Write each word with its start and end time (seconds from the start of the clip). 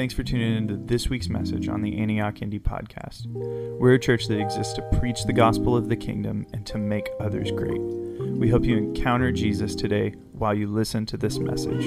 Thanks 0.00 0.14
for 0.14 0.22
tuning 0.22 0.56
into 0.56 0.78
this 0.78 1.10
week's 1.10 1.28
message 1.28 1.68
on 1.68 1.82
the 1.82 1.98
Antioch 1.98 2.40
Indy 2.40 2.58
podcast. 2.58 3.26
We're 3.26 3.92
a 3.92 3.98
church 3.98 4.28
that 4.28 4.40
exists 4.40 4.72
to 4.72 4.82
preach 4.98 5.24
the 5.24 5.34
gospel 5.34 5.76
of 5.76 5.90
the 5.90 5.96
kingdom 5.96 6.46
and 6.54 6.66
to 6.68 6.78
make 6.78 7.10
others 7.20 7.50
great. 7.50 7.78
We 7.78 8.48
hope 8.48 8.64
you 8.64 8.78
encounter 8.78 9.30
Jesus 9.30 9.74
today 9.74 10.14
while 10.32 10.54
you 10.54 10.68
listen 10.68 11.04
to 11.04 11.18
this 11.18 11.38
message. 11.38 11.84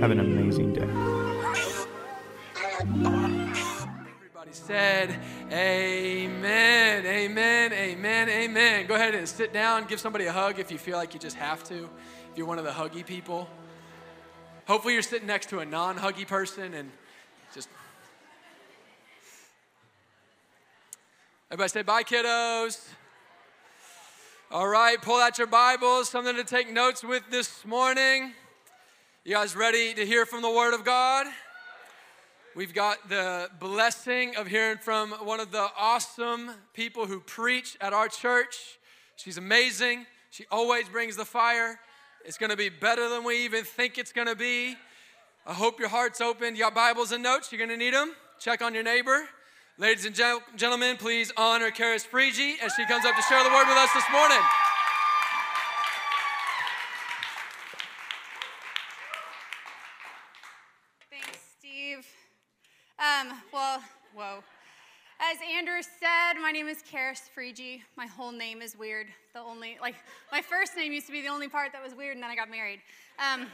Have 0.00 0.10
an 0.10 0.20
amazing 0.20 0.72
day. 0.72 0.88
Everybody 2.80 4.52
said, 4.52 5.20
Amen, 5.52 7.04
Amen, 7.04 7.72
Amen, 7.74 8.28
Amen. 8.30 8.86
Go 8.86 8.94
ahead 8.94 9.14
and 9.14 9.28
sit 9.28 9.52
down. 9.52 9.84
Give 9.84 10.00
somebody 10.00 10.24
a 10.24 10.32
hug 10.32 10.58
if 10.58 10.72
you 10.72 10.78
feel 10.78 10.96
like 10.96 11.12
you 11.12 11.20
just 11.20 11.36
have 11.36 11.62
to, 11.64 11.90
if 12.30 12.38
you're 12.38 12.46
one 12.46 12.58
of 12.58 12.64
the 12.64 12.70
huggy 12.70 13.04
people. 13.04 13.50
Hopefully, 14.66 14.94
you're 14.94 15.02
sitting 15.02 15.26
next 15.26 15.50
to 15.50 15.58
a 15.58 15.66
non 15.66 15.98
huggy 15.98 16.26
person 16.26 16.72
and 16.72 16.90
just. 17.54 17.68
Everybody 21.52 21.68
say 21.70 21.82
bye, 21.82 22.04
kiddos. 22.04 22.80
All 24.52 24.68
right, 24.68 25.02
pull 25.02 25.20
out 25.20 25.36
your 25.36 25.48
Bibles, 25.48 26.08
something 26.08 26.36
to 26.36 26.44
take 26.44 26.72
notes 26.72 27.02
with 27.02 27.24
this 27.28 27.64
morning. 27.64 28.34
You 29.24 29.34
guys 29.34 29.56
ready 29.56 29.92
to 29.94 30.06
hear 30.06 30.26
from 30.26 30.42
the 30.42 30.50
Word 30.50 30.74
of 30.74 30.84
God? 30.84 31.26
We've 32.54 32.72
got 32.72 33.08
the 33.08 33.50
blessing 33.58 34.36
of 34.36 34.46
hearing 34.46 34.78
from 34.78 35.10
one 35.10 35.40
of 35.40 35.50
the 35.50 35.66
awesome 35.76 36.52
people 36.72 37.06
who 37.06 37.18
preach 37.18 37.76
at 37.80 37.92
our 37.92 38.06
church. 38.06 38.78
She's 39.16 39.36
amazing. 39.36 40.06
She 40.30 40.44
always 40.52 40.88
brings 40.88 41.16
the 41.16 41.24
fire. 41.24 41.80
It's 42.24 42.38
going 42.38 42.50
to 42.50 42.56
be 42.56 42.68
better 42.68 43.08
than 43.08 43.24
we 43.24 43.44
even 43.44 43.64
think 43.64 43.98
it's 43.98 44.12
going 44.12 44.28
to 44.28 44.36
be. 44.36 44.76
I 45.44 45.54
hope 45.54 45.80
your 45.80 45.88
heart's 45.88 46.20
open. 46.20 46.54
You 46.54 46.62
got 46.62 46.76
Bibles 46.76 47.10
and 47.10 47.24
notes? 47.24 47.50
You're 47.50 47.58
going 47.58 47.76
to 47.76 47.84
need 47.84 47.94
them. 47.94 48.14
Check 48.38 48.62
on 48.62 48.72
your 48.72 48.84
neighbor. 48.84 49.28
Ladies 49.80 50.04
and 50.04 50.14
gen- 50.14 50.40
gentlemen, 50.56 50.98
please 50.98 51.32
honor 51.38 51.70
Karis 51.70 52.06
Frigi 52.06 52.56
as 52.62 52.74
she 52.74 52.84
comes 52.84 53.06
up 53.06 53.16
to 53.16 53.22
share 53.22 53.42
the 53.42 53.48
word 53.48 53.66
with 53.66 53.78
us 53.78 53.88
this 53.94 54.04
morning. 54.12 54.36
Thanks, 61.10 61.38
Steve. 61.58 62.06
Um, 62.98 63.32
well, 63.54 63.82
whoa. 64.14 64.44
As 65.18 65.38
Andrew 65.56 65.80
said, 65.80 66.38
my 66.42 66.50
name 66.52 66.68
is 66.68 66.82
Karis 66.82 67.22
Frigi. 67.34 67.80
My 67.96 68.04
whole 68.04 68.32
name 68.32 68.60
is 68.60 68.76
weird. 68.76 69.06
The 69.32 69.40
only, 69.40 69.78
like, 69.80 69.94
my 70.30 70.42
first 70.42 70.76
name 70.76 70.92
used 70.92 71.06
to 71.06 71.12
be 71.12 71.22
the 71.22 71.28
only 71.28 71.48
part 71.48 71.72
that 71.72 71.82
was 71.82 71.94
weird, 71.94 72.16
and 72.16 72.22
then 72.22 72.30
I 72.30 72.36
got 72.36 72.50
married. 72.50 72.80
Um, 73.18 73.46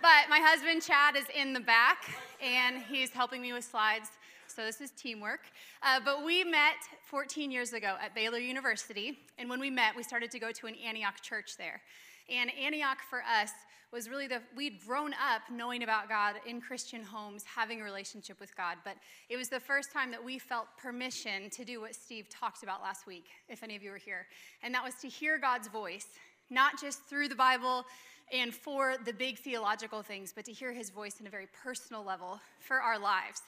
but 0.00 0.30
my 0.30 0.38
husband, 0.38 0.80
Chad, 0.80 1.16
is 1.16 1.26
in 1.38 1.52
the 1.52 1.60
back, 1.60 2.18
and 2.42 2.78
he's 2.78 3.10
helping 3.10 3.42
me 3.42 3.52
with 3.52 3.64
slides. 3.64 4.08
So 4.50 4.64
this 4.64 4.80
is 4.80 4.90
teamwork. 4.90 5.42
Uh, 5.82 6.00
but 6.04 6.24
we 6.24 6.42
met 6.42 6.74
14 7.04 7.52
years 7.52 7.72
ago 7.72 7.94
at 8.02 8.14
Baylor 8.14 8.38
University, 8.38 9.18
and 9.38 9.48
when 9.48 9.60
we 9.60 9.70
met, 9.70 9.94
we 9.94 10.02
started 10.02 10.30
to 10.32 10.40
go 10.40 10.50
to 10.50 10.66
an 10.66 10.74
Antioch 10.84 11.22
church 11.22 11.56
there. 11.56 11.80
And 12.28 12.50
Antioch 12.60 12.98
for 13.08 13.20
us 13.20 13.50
was 13.92 14.08
really 14.08 14.26
the, 14.26 14.40
we'd 14.56 14.84
grown 14.84 15.12
up 15.12 15.42
knowing 15.52 15.84
about 15.84 16.08
God 16.08 16.36
in 16.46 16.60
Christian 16.60 17.02
homes, 17.02 17.44
having 17.44 17.80
a 17.80 17.84
relationship 17.84 18.40
with 18.40 18.56
God. 18.56 18.78
But 18.84 18.96
it 19.28 19.36
was 19.36 19.48
the 19.48 19.60
first 19.60 19.92
time 19.92 20.10
that 20.10 20.24
we 20.24 20.38
felt 20.38 20.66
permission 20.76 21.48
to 21.50 21.64
do 21.64 21.80
what 21.80 21.94
Steve 21.94 22.28
talked 22.28 22.62
about 22.62 22.82
last 22.82 23.06
week, 23.06 23.26
if 23.48 23.62
any 23.62 23.76
of 23.76 23.82
you 23.82 23.90
were 23.90 23.98
here. 23.98 24.26
And 24.62 24.74
that 24.74 24.84
was 24.84 24.94
to 24.96 25.08
hear 25.08 25.38
God's 25.38 25.68
voice, 25.68 26.06
not 26.50 26.80
just 26.80 27.04
through 27.04 27.28
the 27.28 27.36
Bible 27.36 27.84
and 28.32 28.54
for 28.54 28.94
the 29.04 29.12
big 29.12 29.38
theological 29.38 30.02
things, 30.02 30.32
but 30.34 30.44
to 30.44 30.52
hear 30.52 30.72
his 30.72 30.90
voice 30.90 31.20
in 31.20 31.26
a 31.26 31.30
very 31.30 31.48
personal 31.64 32.04
level 32.04 32.40
for 32.60 32.80
our 32.80 32.98
lives. 32.98 33.42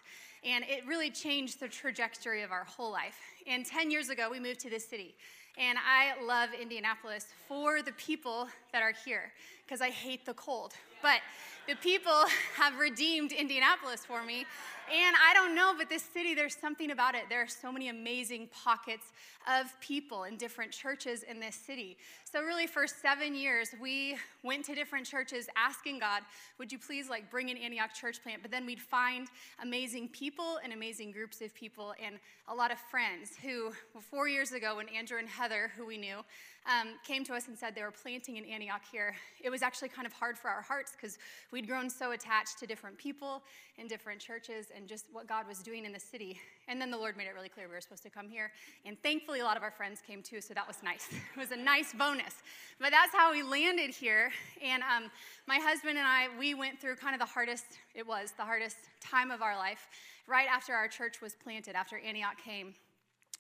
And 0.45 0.65
it 0.69 0.87
really 0.87 1.11
changed 1.11 1.61
the 1.61 1.69
trajectory 1.69 2.43
of 2.43 2.51
our 2.51 2.65
whole 2.65 2.91
life. 2.91 3.17
And 3.47 3.65
10 3.65 3.91
years 3.91 4.09
ago, 4.09 4.29
we 4.31 4.41
moved 4.41 4.61
to 4.61 4.71
this 4.71 4.85
city. 4.85 5.15
And 5.59 5.79
I 5.79 6.21
love 6.25 6.51
Indianapolis 6.61 7.27
for 7.47 7.83
the 7.83 7.93
people 7.93 8.49
that 8.73 8.83
are 8.83 8.95
here 9.05 9.33
because 9.65 9.81
I 9.81 9.91
hate 9.91 10.25
the 10.25 10.35
cold. 10.35 10.73
But 11.03 11.21
the 11.69 11.77
people 11.77 12.25
have 12.57 12.79
redeemed 12.79 13.33
Indianapolis 13.33 14.05
for 14.05 14.25
me. 14.25 14.47
And 14.93 15.17
I 15.17 15.33
don't 15.33 15.55
know, 15.55 15.73
but 15.77 15.89
this 15.89 16.03
city, 16.03 16.35
there's 16.35 16.55
something 16.55 16.91
about 16.91 17.15
it. 17.15 17.23
There 17.31 17.41
are 17.41 17.49
so 17.49 17.73
many 17.73 17.89
amazing 17.89 18.51
pockets 18.53 19.07
of 19.49 19.73
people 19.81 20.25
in 20.25 20.37
different 20.37 20.71
churches 20.71 21.23
in 21.23 21.41
this 21.41 21.57
city. 21.57 21.97
So, 22.31 22.43
really, 22.43 22.67
for 22.67 22.87
seven 22.87 23.35
years, 23.35 23.71
we 23.81 24.19
went 24.43 24.67
to 24.67 24.75
different 24.75 25.07
churches 25.07 25.49
asking 25.57 26.01
God, 26.01 26.25
would 26.59 26.71
you 26.71 26.79
please 26.79 27.09
like 27.09 27.31
bring 27.31 27.51
an 27.51 27.57
Antioch 27.57 27.95
church 27.95 28.23
plant? 28.23 28.43
But 28.43 28.51
then 28.51 28.67
we'd 28.67 28.83
find 28.83 29.29
amazing 29.63 30.09
people 30.09 30.59
and 30.63 30.75
amazing 30.75 31.13
groups 31.13 31.41
of 31.41 31.55
people 31.55 31.95
and 32.05 32.17
a 32.49 32.55
lot 32.55 32.71
of 32.71 32.79
friends 32.79 33.31
who, 33.43 33.73
four 34.11 34.29
years 34.29 34.53
ago, 34.53 34.77
when 34.77 34.91
Andrew 34.91 35.19
and 35.19 35.29
Heather, 35.29 35.73
who 35.75 35.87
we 35.87 35.97
knew, 35.97 36.19
um, 36.67 36.95
came 37.05 37.25
to 37.25 37.35
us 37.35 37.49
and 37.49 37.59
said 37.59 37.75
they 37.75 37.83
were 37.83 37.91
planting 37.91 38.37
in 38.37 38.45
Antioch 38.45 38.83
here, 38.91 39.15
it 39.43 39.51
was 39.51 39.63
actually 39.63 39.89
kind 39.89 40.07
of 40.07 40.13
hard 40.13 40.39
for 40.39 40.49
our 40.49 40.63
hearts 40.63 40.93
because 40.93 41.19
we'd 41.51 41.67
grown 41.67 41.91
so 41.91 42.13
attached 42.13 42.59
to 42.61 42.67
different 42.67 42.97
people 42.97 43.43
in 43.79 43.89
different 43.89 44.21
churches 44.21 44.67
and 44.75 44.87
just 44.87 45.07
what 45.13 45.27
God 45.27 45.49
was 45.49 45.59
doing 45.59 45.85
in 45.85 45.93
the 45.93 45.99
city. 45.99 46.39
And 46.69 46.81
then 46.81 46.91
the 46.91 46.97
Lord 46.97 47.17
made 47.17 47.27
it 47.27 47.35
really 47.35 47.49
clear 47.49 47.67
we 47.67 47.75
were 47.75 47.81
supposed 47.81 48.05
to 48.05 48.11
come 48.11 48.29
here. 48.29 48.53
And 48.85 48.97
thankfully, 49.03 49.41
a 49.41 49.45
lot 49.45 49.57
of 49.57 49.63
our 49.63 49.73
friends 49.73 50.01
came 50.07 50.23
too, 50.23 50.41
so 50.41 50.55
that 50.55 50.67
was 50.67 50.77
nice. 50.85 51.09
it 51.37 51.39
was 51.39 51.51
a 51.51 51.57
nice 51.57 51.93
bonus. 51.93 52.35
But 52.79 52.91
that's 52.91 53.13
how 53.13 53.33
we 53.33 53.43
landed 53.43 53.91
here. 53.91 54.31
And 54.63 54.83
um, 54.83 55.11
my 55.49 55.59
husband 55.59 55.99
and 55.99 56.07
I, 56.07 56.29
we 56.39 56.55
went 56.55 56.81
through 56.81 56.97
kind 56.97 57.15
of 57.15 57.19
the 57.19 57.33
hardest, 57.33 57.65
it 57.95 58.07
was 58.07 58.33
the 58.37 58.45
hardest 58.45 58.77
time 59.01 59.31
of 59.31 59.43
our 59.43 59.57
life 59.57 59.89
right 60.29 60.47
after 60.49 60.75
our 60.75 60.87
church 60.87 61.21
was 61.21 61.35
planted, 61.35 61.75
after 61.75 61.99
Antioch 61.99 62.39
came. 62.43 62.75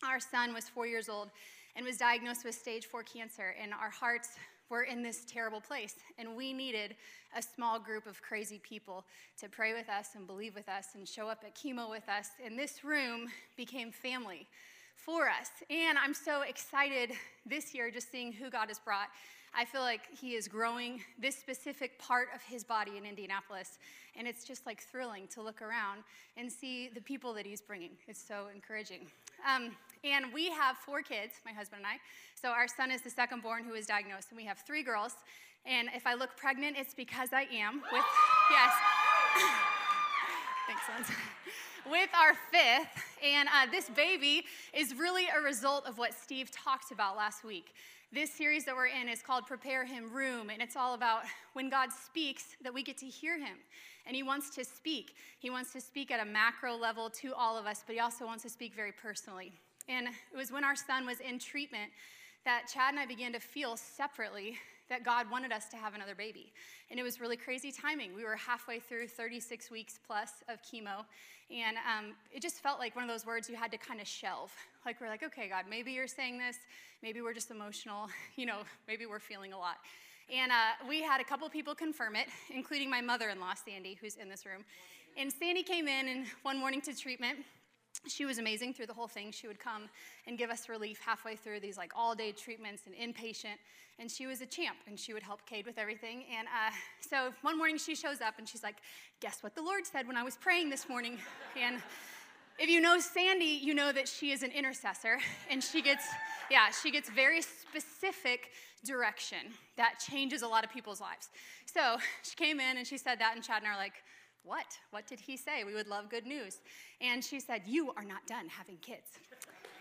Our 0.04 0.18
son 0.18 0.52
was 0.52 0.68
four 0.68 0.86
years 0.86 1.08
old 1.08 1.30
and 1.76 1.84
was 1.86 1.96
diagnosed 1.96 2.44
with 2.44 2.54
stage 2.54 2.86
four 2.86 3.02
cancer, 3.02 3.54
and 3.60 3.72
our 3.72 3.90
hearts 3.90 4.30
were 4.68 4.82
in 4.82 5.02
this 5.02 5.24
terrible 5.26 5.60
place. 5.60 5.96
And 6.18 6.34
we 6.34 6.52
needed 6.52 6.96
a 7.36 7.42
small 7.42 7.78
group 7.78 8.06
of 8.06 8.22
crazy 8.22 8.60
people 8.62 9.04
to 9.40 9.48
pray 9.48 9.74
with 9.74 9.88
us 9.88 10.10
and 10.14 10.26
believe 10.26 10.54
with 10.54 10.68
us 10.68 10.88
and 10.94 11.06
show 11.06 11.28
up 11.28 11.44
at 11.44 11.54
chemo 11.54 11.90
with 11.90 12.08
us. 12.08 12.28
And 12.44 12.58
this 12.58 12.82
room 12.82 13.28
became 13.56 13.92
family 13.92 14.46
for 14.96 15.28
us. 15.28 15.50
And 15.68 15.98
I'm 15.98 16.14
so 16.14 16.42
excited 16.42 17.10
this 17.44 17.74
year 17.74 17.90
just 17.90 18.10
seeing 18.10 18.32
who 18.32 18.50
God 18.50 18.68
has 18.68 18.78
brought. 18.78 19.08
I 19.54 19.64
feel 19.64 19.82
like 19.82 20.02
He 20.18 20.34
is 20.34 20.48
growing 20.48 21.02
this 21.18 21.36
specific 21.36 21.98
part 21.98 22.28
of 22.34 22.42
His 22.42 22.64
body 22.64 22.96
in 22.96 23.04
Indianapolis. 23.04 23.78
And 24.16 24.26
it's 24.26 24.44
just 24.44 24.66
like 24.66 24.82
thrilling 24.82 25.26
to 25.28 25.42
look 25.42 25.62
around 25.62 26.02
and 26.36 26.50
see 26.50 26.88
the 26.88 27.00
people 27.00 27.34
that 27.34 27.46
He's 27.46 27.60
bringing. 27.60 27.90
It's 28.08 28.22
so 28.22 28.46
encouraging. 28.54 29.06
Um, 29.46 29.72
and 30.04 30.32
we 30.32 30.50
have 30.50 30.76
four 30.76 31.02
kids, 31.02 31.34
my 31.44 31.52
husband 31.52 31.80
and 31.80 31.86
I. 31.86 31.96
So 32.40 32.48
our 32.48 32.66
son 32.66 32.90
is 32.90 33.02
the 33.02 33.10
second 33.10 33.42
born 33.42 33.64
who 33.64 33.74
is 33.74 33.86
diagnosed, 33.86 34.28
and 34.30 34.36
we 34.36 34.44
have 34.44 34.58
three 34.66 34.82
girls. 34.82 35.14
And 35.64 35.88
if 35.94 36.06
I 36.06 36.14
look 36.14 36.36
pregnant, 36.36 36.76
it's 36.78 36.94
because 36.94 37.28
I 37.32 37.46
am 37.52 37.82
with, 37.92 38.04
yes. 38.50 38.72
Thanks, 40.66 40.82
sons. 40.86 41.16
With 41.90 42.10
our 42.14 42.34
fifth, 42.50 43.04
and 43.22 43.48
uh, 43.48 43.70
this 43.70 43.88
baby 43.90 44.44
is 44.72 44.94
really 44.96 45.26
a 45.36 45.40
result 45.40 45.86
of 45.86 45.98
what 45.98 46.14
Steve 46.14 46.50
talked 46.50 46.90
about 46.90 47.16
last 47.16 47.44
week. 47.44 47.74
This 48.14 48.30
series 48.30 48.66
that 48.66 48.76
we're 48.76 48.88
in 48.88 49.08
is 49.08 49.22
called 49.22 49.46
Prepare 49.46 49.86
Him 49.86 50.12
Room, 50.12 50.50
and 50.50 50.60
it's 50.60 50.76
all 50.76 50.92
about 50.92 51.22
when 51.54 51.70
God 51.70 51.88
speaks 51.90 52.44
that 52.62 52.74
we 52.74 52.82
get 52.82 52.98
to 52.98 53.06
hear 53.06 53.38
Him. 53.38 53.56
And 54.04 54.14
He 54.14 54.22
wants 54.22 54.50
to 54.56 54.66
speak. 54.66 55.14
He 55.38 55.48
wants 55.48 55.72
to 55.72 55.80
speak 55.80 56.10
at 56.10 56.20
a 56.20 56.24
macro 56.30 56.76
level 56.76 57.08
to 57.08 57.32
all 57.32 57.56
of 57.56 57.64
us, 57.64 57.82
but 57.86 57.94
He 57.94 58.00
also 58.00 58.26
wants 58.26 58.42
to 58.42 58.50
speak 58.50 58.74
very 58.74 58.92
personally. 58.92 59.50
And 59.88 60.08
it 60.08 60.36
was 60.36 60.52
when 60.52 60.62
our 60.62 60.76
son 60.76 61.06
was 61.06 61.20
in 61.20 61.38
treatment 61.38 61.90
that 62.44 62.64
Chad 62.70 62.90
and 62.90 63.00
I 63.00 63.06
began 63.06 63.32
to 63.32 63.40
feel 63.40 63.78
separately 63.78 64.58
that 64.90 65.04
God 65.04 65.30
wanted 65.30 65.50
us 65.50 65.70
to 65.70 65.78
have 65.78 65.94
another 65.94 66.14
baby. 66.14 66.52
And 66.90 67.00
it 67.00 67.02
was 67.02 67.18
really 67.18 67.38
crazy 67.38 67.72
timing. 67.72 68.14
We 68.14 68.24
were 68.24 68.36
halfway 68.36 68.78
through 68.78 69.08
36 69.08 69.70
weeks 69.70 69.98
plus 70.06 70.32
of 70.50 70.58
chemo, 70.60 71.06
and 71.50 71.78
um, 71.78 72.12
it 72.30 72.42
just 72.42 72.56
felt 72.56 72.78
like 72.78 72.94
one 72.94 73.04
of 73.04 73.08
those 73.08 73.24
words 73.24 73.48
you 73.48 73.56
had 73.56 73.70
to 73.72 73.78
kind 73.78 74.02
of 74.02 74.06
shelve. 74.06 74.52
Like, 74.84 75.00
we're 75.00 75.08
like, 75.08 75.22
okay, 75.22 75.48
God, 75.48 75.64
maybe 75.68 75.92
you're 75.92 76.06
saying 76.06 76.38
this, 76.38 76.56
maybe 77.02 77.20
we're 77.20 77.34
just 77.34 77.50
emotional, 77.50 78.08
you 78.36 78.46
know, 78.46 78.58
maybe 78.88 79.06
we're 79.06 79.20
feeling 79.20 79.52
a 79.52 79.58
lot. 79.58 79.76
And 80.32 80.50
uh, 80.50 80.86
we 80.88 81.02
had 81.02 81.20
a 81.20 81.24
couple 81.24 81.48
people 81.48 81.74
confirm 81.74 82.16
it, 82.16 82.28
including 82.54 82.88
my 82.88 83.00
mother 83.00 83.28
in 83.28 83.40
law, 83.40 83.54
Sandy, 83.54 83.98
who's 84.00 84.16
in 84.16 84.28
this 84.28 84.46
room. 84.46 84.64
And 85.16 85.30
Sandy 85.32 85.62
came 85.62 85.88
in 85.88 86.08
and 86.08 86.26
one 86.42 86.58
morning 86.58 86.80
to 86.82 86.96
treatment 86.96 87.38
she 88.08 88.24
was 88.24 88.38
amazing 88.38 88.74
through 88.74 88.86
the 88.86 88.94
whole 88.94 89.06
thing. 89.06 89.30
She 89.30 89.46
would 89.46 89.60
come 89.60 89.88
and 90.26 90.36
give 90.36 90.50
us 90.50 90.68
relief 90.68 91.00
halfway 91.04 91.36
through 91.36 91.60
these 91.60 91.76
like 91.76 91.92
all 91.94 92.14
day 92.14 92.32
treatments 92.32 92.82
and 92.86 92.94
inpatient. 92.94 93.58
And 93.98 94.10
she 94.10 94.26
was 94.26 94.40
a 94.40 94.46
champ 94.46 94.76
and 94.86 94.98
she 94.98 95.12
would 95.12 95.22
help 95.22 95.46
Cade 95.46 95.66
with 95.66 95.78
everything. 95.78 96.24
And 96.36 96.48
uh, 96.48 96.72
so 97.00 97.32
one 97.42 97.56
morning 97.56 97.78
she 97.78 97.94
shows 97.94 98.20
up 98.20 98.38
and 98.38 98.48
she's 98.48 98.62
like, 98.62 98.76
Guess 99.20 99.42
what 99.42 99.54
the 99.54 99.62
Lord 99.62 99.86
said 99.86 100.06
when 100.08 100.16
I 100.16 100.22
was 100.22 100.36
praying 100.36 100.70
this 100.70 100.88
morning? 100.88 101.18
And 101.60 101.82
if 102.58 102.68
you 102.68 102.80
know 102.80 102.98
Sandy, 103.00 103.60
you 103.62 103.74
know 103.74 103.92
that 103.92 104.08
she 104.08 104.30
is 104.30 104.42
an 104.42 104.50
intercessor 104.50 105.18
and 105.50 105.62
she 105.62 105.82
gets, 105.82 106.04
yeah, 106.50 106.70
she 106.70 106.90
gets 106.90 107.10
very 107.10 107.42
specific 107.42 108.50
direction 108.84 109.38
that 109.76 109.94
changes 109.98 110.42
a 110.42 110.48
lot 110.48 110.64
of 110.64 110.70
people's 110.70 111.00
lives. 111.00 111.30
So 111.66 111.96
she 112.22 112.34
came 112.34 112.60
in 112.60 112.76
and 112.76 112.86
she 112.86 112.98
said 112.98 113.18
that, 113.20 113.34
and 113.34 113.44
Chad 113.44 113.62
and 113.62 113.68
I 113.68 113.74
are 113.74 113.78
like, 113.78 113.94
What? 114.44 114.66
What 114.90 115.06
did 115.06 115.20
he 115.20 115.36
say? 115.36 115.64
We 115.64 115.74
would 115.74 115.88
love 115.88 116.10
good 116.10 116.26
news. 116.26 116.60
And 117.00 117.24
she 117.24 117.40
said, 117.40 117.62
You 117.66 117.92
are 117.96 118.04
not 118.04 118.26
done 118.26 118.48
having 118.48 118.76
kids. 118.76 119.08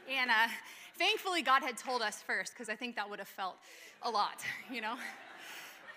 And 0.10 0.30
uh, 0.30 0.48
thankfully, 0.98 1.42
God 1.42 1.62
had 1.62 1.78
told 1.78 2.02
us 2.02 2.22
first, 2.22 2.54
because 2.54 2.70
I 2.70 2.76
think 2.76 2.96
that 2.96 3.10
would 3.10 3.20
have 3.20 3.28
felt 3.28 3.58
a 4.04 4.10
lot, 4.10 4.44
you 4.72 4.82
know? 4.82 4.96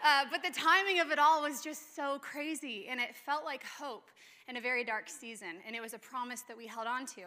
Uh, 0.04 0.24
but 0.30 0.42
the 0.42 0.50
timing 0.50 1.00
of 1.00 1.10
it 1.10 1.18
all 1.18 1.42
was 1.42 1.62
just 1.62 1.96
so 1.96 2.18
crazy, 2.18 2.88
and 2.90 3.00
it 3.00 3.16
felt 3.16 3.42
like 3.44 3.62
hope 3.64 4.10
in 4.48 4.56
a 4.56 4.60
very 4.60 4.84
dark 4.84 5.08
season. 5.08 5.56
And 5.66 5.74
it 5.74 5.80
was 5.80 5.94
a 5.94 5.98
promise 5.98 6.42
that 6.48 6.56
we 6.56 6.66
held 6.66 6.86
on 6.86 7.06
to. 7.06 7.22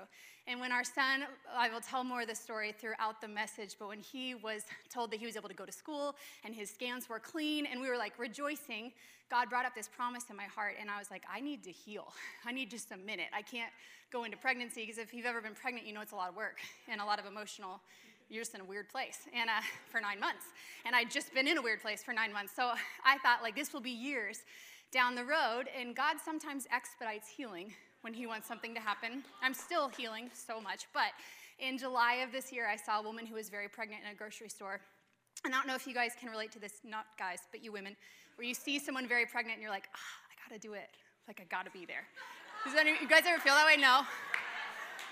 And 0.47 0.59
when 0.59 0.71
our 0.71 0.83
son, 0.83 1.23
I 1.55 1.69
will 1.69 1.81
tell 1.81 2.03
more 2.03 2.21
of 2.21 2.27
the 2.27 2.35
story 2.35 2.71
throughout 2.71 3.21
the 3.21 3.27
message, 3.27 3.75
but 3.79 3.87
when 3.87 3.99
he 3.99 4.35
was 4.35 4.63
told 4.89 5.11
that 5.11 5.19
he 5.19 5.25
was 5.25 5.35
able 5.35 5.49
to 5.49 5.55
go 5.55 5.65
to 5.65 5.71
school 5.71 6.15
and 6.43 6.53
his 6.53 6.69
scans 6.69 7.09
were 7.09 7.19
clean, 7.19 7.65
and 7.65 7.81
we 7.81 7.89
were 7.89 7.97
like 7.97 8.17
rejoicing, 8.19 8.91
God 9.29 9.49
brought 9.49 9.65
up 9.65 9.75
this 9.75 9.89
promise 9.89 10.25
in 10.29 10.37
my 10.37 10.45
heart. 10.45 10.75
And 10.79 10.89
I 10.89 10.99
was 10.99 11.11
like, 11.11 11.23
I 11.31 11.41
need 11.41 11.63
to 11.63 11.71
heal. 11.71 12.13
I 12.45 12.51
need 12.51 12.69
just 12.69 12.91
a 12.91 12.97
minute. 12.97 13.27
I 13.35 13.41
can't 13.41 13.71
go 14.11 14.23
into 14.23 14.37
pregnancy 14.37 14.81
because 14.81 14.97
if 14.97 15.13
you've 15.13 15.25
ever 15.25 15.41
been 15.41 15.55
pregnant, 15.55 15.85
you 15.85 15.93
know 15.93 16.01
it's 16.01 16.13
a 16.13 16.15
lot 16.15 16.29
of 16.29 16.35
work 16.35 16.59
and 16.87 17.01
a 17.01 17.05
lot 17.05 17.19
of 17.19 17.25
emotional 17.25 17.81
you're 18.29 18.41
just 18.41 18.53
in 18.55 18.61
a 18.61 18.65
weird 18.65 18.89
place 18.89 19.19
and 19.33 19.49
uh, 19.49 19.61
for 19.89 20.01
nine 20.01 20.19
months 20.19 20.45
and 20.85 20.95
i'd 20.95 21.09
just 21.09 21.33
been 21.33 21.47
in 21.47 21.57
a 21.57 21.61
weird 21.61 21.81
place 21.81 22.03
for 22.03 22.13
nine 22.13 22.33
months 22.33 22.51
so 22.53 22.71
i 23.05 23.17
thought 23.19 23.41
like 23.41 23.55
this 23.55 23.71
will 23.71 23.79
be 23.79 23.91
years 23.91 24.39
down 24.91 25.15
the 25.15 25.23
road 25.23 25.65
and 25.77 25.95
god 25.95 26.17
sometimes 26.23 26.65
expedites 26.71 27.27
healing 27.27 27.73
when 28.01 28.13
he 28.13 28.27
wants 28.27 28.47
something 28.47 28.73
to 28.73 28.79
happen. 28.79 29.23
I'm 29.41 29.53
still 29.53 29.89
healing 29.89 30.29
so 30.33 30.61
much 30.61 30.87
but 30.93 31.11
in 31.59 31.77
july 31.77 32.15
of 32.25 32.31
this 32.31 32.51
year 32.51 32.67
i 32.67 32.75
saw 32.75 32.99
a 32.99 33.03
woman 33.03 33.25
who 33.25 33.35
was 33.35 33.49
very 33.49 33.67
pregnant 33.67 34.01
in 34.05 34.11
a 34.11 34.15
grocery 34.15 34.49
store. 34.49 34.79
And 35.45 35.53
i 35.53 35.57
don't 35.57 35.67
know 35.67 35.75
if 35.75 35.87
you 35.87 35.93
guys 35.93 36.11
can 36.19 36.29
relate 36.29 36.51
to 36.53 36.59
this 36.59 36.81
not 36.83 37.05
guys 37.17 37.39
but 37.51 37.63
you 37.63 37.71
women 37.71 37.95
where 38.35 38.47
you 38.47 38.53
see 38.53 38.79
someone 38.79 39.07
very 39.07 39.25
pregnant 39.25 39.55
and 39.55 39.61
you're 39.61 39.71
like 39.71 39.89
ah, 39.93 40.15
i 40.31 40.49
gotta 40.49 40.59
do 40.59 40.73
it. 40.73 40.89
Like 41.27 41.41
i 41.41 41.43
gotta 41.49 41.71
be 41.71 41.85
there. 41.85 42.05
Does 42.65 42.75
any, 42.75 42.91
you 43.01 43.07
guys 43.07 43.23
ever 43.25 43.39
feel 43.39 43.53
that 43.53 43.65
way? 43.65 43.77
No. 43.79 44.01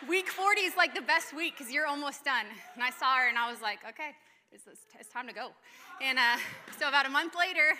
Week 0.10 0.28
40 0.28 0.62
is 0.62 0.76
like 0.76 0.94
the 0.94 1.02
best 1.02 1.34
week 1.34 1.54
because 1.58 1.72
you're 1.72 1.88
almost 1.88 2.26
done. 2.26 2.46
And 2.74 2.84
I 2.84 2.90
saw 2.90 3.16
her 3.16 3.30
and 3.30 3.38
I 3.38 3.50
was 3.50 3.62
like, 3.62 3.80
okay, 3.88 4.12
it's, 4.52 4.64
it's 5.00 5.10
time 5.10 5.28
to 5.28 5.34
go. 5.34 5.52
And 6.02 6.20
uh, 6.20 6.38
so 6.78 6.90
about 6.90 7.06
a 7.06 7.10
month 7.10 7.34
later, 7.38 7.78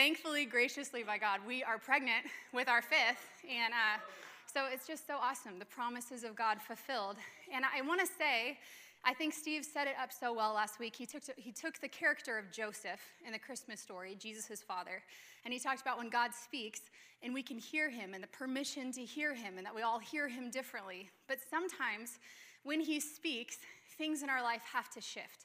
thankfully, 0.00 0.46
graciously 0.46 1.02
by 1.02 1.18
God, 1.18 1.40
we 1.46 1.62
are 1.62 1.76
pregnant 1.76 2.24
with 2.54 2.70
our 2.70 2.80
fifth. 2.80 3.28
And 3.44 3.74
uh, 3.74 4.00
so 4.46 4.62
it's 4.72 4.86
just 4.86 5.06
so 5.06 5.16
awesome, 5.20 5.58
the 5.58 5.66
promises 5.66 6.24
of 6.24 6.34
God 6.34 6.58
fulfilled. 6.58 7.16
And 7.52 7.66
I 7.66 7.82
want 7.82 8.00
to 8.00 8.06
say, 8.06 8.56
I 9.04 9.12
think 9.12 9.34
Steve 9.34 9.62
set 9.62 9.86
it 9.86 9.92
up 10.02 10.10
so 10.10 10.32
well 10.32 10.54
last 10.54 10.80
week. 10.80 10.96
He 10.96 11.04
took, 11.04 11.22
to, 11.24 11.34
he 11.36 11.52
took 11.52 11.78
the 11.82 11.88
character 11.88 12.38
of 12.38 12.50
Joseph 12.50 13.02
in 13.26 13.32
the 13.32 13.38
Christmas 13.38 13.78
story, 13.78 14.16
Jesus' 14.18 14.62
father, 14.62 15.02
and 15.44 15.52
he 15.52 15.60
talked 15.60 15.82
about 15.82 15.98
when 15.98 16.08
God 16.08 16.30
speaks 16.32 16.80
and 17.22 17.34
we 17.34 17.42
can 17.42 17.58
hear 17.58 17.90
him 17.90 18.14
and 18.14 18.22
the 18.22 18.28
permission 18.28 18.92
to 18.92 19.02
hear 19.02 19.34
him 19.34 19.58
and 19.58 19.66
that 19.66 19.74
we 19.74 19.82
all 19.82 19.98
hear 19.98 20.28
him 20.28 20.50
differently. 20.50 21.10
But 21.28 21.40
sometimes 21.50 22.18
when 22.62 22.80
he 22.80 23.00
speaks, 23.00 23.58
things 23.98 24.22
in 24.22 24.30
our 24.30 24.42
life 24.42 24.62
have 24.72 24.88
to 24.94 25.02
shift. 25.02 25.44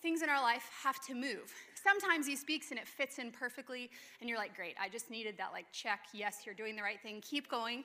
Things 0.00 0.22
in 0.22 0.28
our 0.28 0.40
life 0.40 0.70
have 0.84 1.04
to 1.06 1.14
move. 1.14 1.52
Sometimes 1.82 2.26
he 2.26 2.36
speaks 2.36 2.70
and 2.70 2.78
it 2.78 2.86
fits 2.86 3.18
in 3.18 3.30
perfectly, 3.30 3.90
and 4.20 4.28
you're 4.28 4.38
like, 4.38 4.54
great, 4.54 4.74
I 4.80 4.88
just 4.88 5.10
needed 5.10 5.36
that 5.38 5.52
like 5.52 5.66
check. 5.72 6.00
Yes, 6.12 6.42
you're 6.44 6.54
doing 6.54 6.76
the 6.76 6.82
right 6.82 7.00
thing. 7.00 7.20
Keep 7.22 7.50
going. 7.50 7.84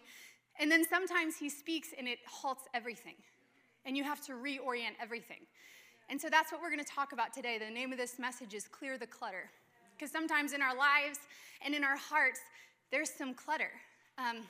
And 0.59 0.71
then 0.71 0.85
sometimes 0.87 1.37
he 1.37 1.49
speaks 1.49 1.89
and 1.97 2.07
it 2.07 2.19
halts 2.25 2.63
everything 2.73 3.15
and 3.85 3.95
you 3.95 4.03
have 4.03 4.25
to 4.25 4.33
reorient 4.33 4.95
everything. 5.01 5.41
And 6.09 6.19
so 6.19 6.29
that's 6.29 6.51
what 6.51 6.61
we're 6.61 6.69
going 6.69 6.83
to 6.83 6.91
talk 6.91 7.13
about 7.13 7.33
today. 7.33 7.57
The 7.57 7.73
name 7.73 7.91
of 7.91 7.97
this 7.97 8.19
message 8.19 8.53
is 8.53 8.67
Clear 8.67 8.97
the 8.97 9.07
Clutter. 9.07 9.49
Because 9.97 10.11
sometimes 10.11 10.53
in 10.53 10.61
our 10.61 10.75
lives 10.75 11.19
and 11.63 11.73
in 11.73 11.83
our 11.83 11.97
hearts, 11.97 12.41
there's 12.91 13.09
some 13.09 13.33
clutter. 13.33 13.71
Um, 14.17 14.43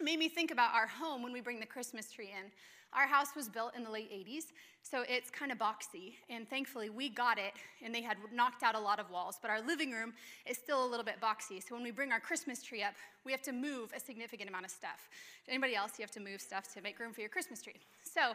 made 0.00 0.18
me 0.18 0.28
think 0.28 0.50
about 0.50 0.74
our 0.74 0.86
home 0.86 1.22
when 1.22 1.32
we 1.32 1.40
bring 1.40 1.60
the 1.60 1.66
Christmas 1.66 2.10
tree 2.10 2.32
in. 2.32 2.50
Our 2.94 3.06
house 3.06 3.28
was 3.36 3.48
built 3.48 3.76
in 3.76 3.84
the 3.84 3.90
late 3.90 4.10
80s, 4.10 4.44
so 4.82 5.04
it's 5.08 5.30
kind 5.30 5.52
of 5.52 5.58
boxy. 5.58 6.14
And 6.30 6.48
thankfully, 6.48 6.88
we 6.88 7.10
got 7.10 7.38
it, 7.38 7.52
and 7.84 7.94
they 7.94 8.00
had 8.00 8.16
knocked 8.32 8.62
out 8.62 8.74
a 8.74 8.78
lot 8.78 8.98
of 8.98 9.10
walls. 9.10 9.38
But 9.40 9.50
our 9.50 9.60
living 9.60 9.90
room 9.92 10.14
is 10.46 10.56
still 10.56 10.84
a 10.84 10.88
little 10.88 11.04
bit 11.04 11.20
boxy. 11.20 11.62
So 11.62 11.74
when 11.74 11.82
we 11.82 11.90
bring 11.90 12.12
our 12.12 12.20
Christmas 12.20 12.62
tree 12.62 12.82
up, 12.82 12.94
we 13.26 13.32
have 13.32 13.42
to 13.42 13.52
move 13.52 13.92
a 13.94 14.00
significant 14.00 14.48
amount 14.48 14.64
of 14.64 14.70
stuff. 14.70 15.08
Anybody 15.48 15.76
else, 15.76 15.92
you 15.98 16.02
have 16.02 16.10
to 16.12 16.20
move 16.20 16.40
stuff 16.40 16.72
to 16.74 16.80
make 16.80 16.98
room 16.98 17.12
for 17.12 17.20
your 17.20 17.28
Christmas 17.28 17.60
tree. 17.60 17.76
So 18.02 18.32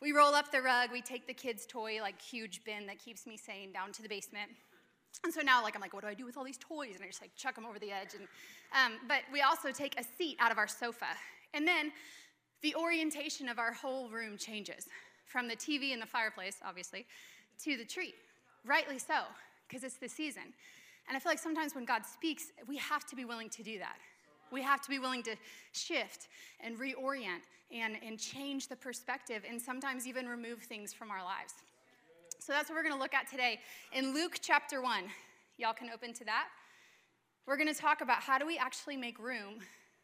we 0.00 0.12
roll 0.12 0.34
up 0.34 0.52
the 0.52 0.62
rug, 0.62 0.90
we 0.92 1.02
take 1.02 1.26
the 1.26 1.34
kids' 1.34 1.66
toy, 1.66 1.98
like 2.00 2.20
huge 2.20 2.62
bin 2.64 2.86
that 2.86 2.98
keeps 2.98 3.26
me 3.26 3.36
sane, 3.36 3.72
down 3.72 3.92
to 3.92 4.02
the 4.02 4.08
basement. 4.08 4.50
And 5.24 5.32
so 5.32 5.40
now, 5.40 5.62
like, 5.62 5.74
I'm 5.74 5.80
like, 5.80 5.94
what 5.94 6.02
do 6.02 6.08
I 6.08 6.14
do 6.14 6.26
with 6.26 6.36
all 6.36 6.44
these 6.44 6.58
toys? 6.58 6.94
And 6.94 7.04
I 7.04 7.06
just 7.06 7.22
like 7.22 7.34
chuck 7.36 7.54
them 7.54 7.64
over 7.64 7.78
the 7.78 7.90
edge. 7.90 8.14
And, 8.14 8.28
um, 8.72 9.00
but 9.08 9.22
we 9.32 9.40
also 9.40 9.72
take 9.72 9.98
a 9.98 10.04
seat 10.04 10.36
out 10.38 10.52
of 10.52 10.58
our 10.58 10.68
sofa. 10.68 11.06
And 11.54 11.66
then 11.66 11.90
the 12.62 12.74
orientation 12.74 13.48
of 13.48 13.58
our 13.58 13.72
whole 13.72 14.08
room 14.08 14.36
changes 14.36 14.86
from 15.26 15.48
the 15.48 15.56
TV 15.56 15.92
and 15.92 16.00
the 16.00 16.06
fireplace, 16.06 16.58
obviously, 16.64 17.06
to 17.64 17.76
the 17.76 17.84
tree. 17.84 18.14
Rightly 18.64 18.98
so, 18.98 19.22
because 19.68 19.84
it's 19.84 19.96
the 19.98 20.08
season. 20.08 20.42
And 21.08 21.16
I 21.16 21.20
feel 21.20 21.30
like 21.30 21.38
sometimes 21.38 21.74
when 21.74 21.84
God 21.84 22.02
speaks, 22.04 22.46
we 22.66 22.76
have 22.78 23.06
to 23.06 23.16
be 23.16 23.24
willing 23.24 23.50
to 23.50 23.62
do 23.62 23.78
that. 23.78 23.96
We 24.50 24.62
have 24.62 24.80
to 24.82 24.88
be 24.88 24.98
willing 24.98 25.22
to 25.24 25.36
shift 25.72 26.28
and 26.60 26.78
reorient 26.78 27.42
and, 27.72 27.96
and 28.04 28.18
change 28.18 28.68
the 28.68 28.76
perspective 28.76 29.42
and 29.48 29.60
sometimes 29.60 30.06
even 30.06 30.26
remove 30.26 30.60
things 30.60 30.92
from 30.92 31.10
our 31.10 31.22
lives. 31.22 31.54
So 32.38 32.52
that's 32.52 32.68
what 32.68 32.76
we're 32.76 32.82
going 32.82 32.94
to 32.94 33.00
look 33.00 33.14
at 33.14 33.28
today. 33.28 33.60
In 33.92 34.14
Luke 34.14 34.38
chapter 34.40 34.80
1, 34.80 35.04
y'all 35.58 35.72
can 35.72 35.90
open 35.92 36.12
to 36.14 36.24
that. 36.24 36.46
We're 37.46 37.56
going 37.56 37.72
to 37.72 37.80
talk 37.80 38.00
about 38.00 38.22
how 38.22 38.38
do 38.38 38.46
we 38.46 38.58
actually 38.58 38.96
make 38.96 39.18
room 39.18 39.60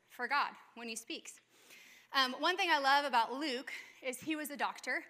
for 0.08 0.26
God 0.28 0.50
when 0.74 0.88
He 0.88 0.96
speaks. 0.96 1.34
Um, 2.14 2.34
one 2.40 2.58
thing 2.58 2.68
I 2.70 2.78
love 2.78 3.06
about 3.06 3.32
Luke 3.32 3.72
is 4.02 4.18
he 4.18 4.36
was 4.36 4.50
a 4.50 4.56
doctor, 4.56 5.02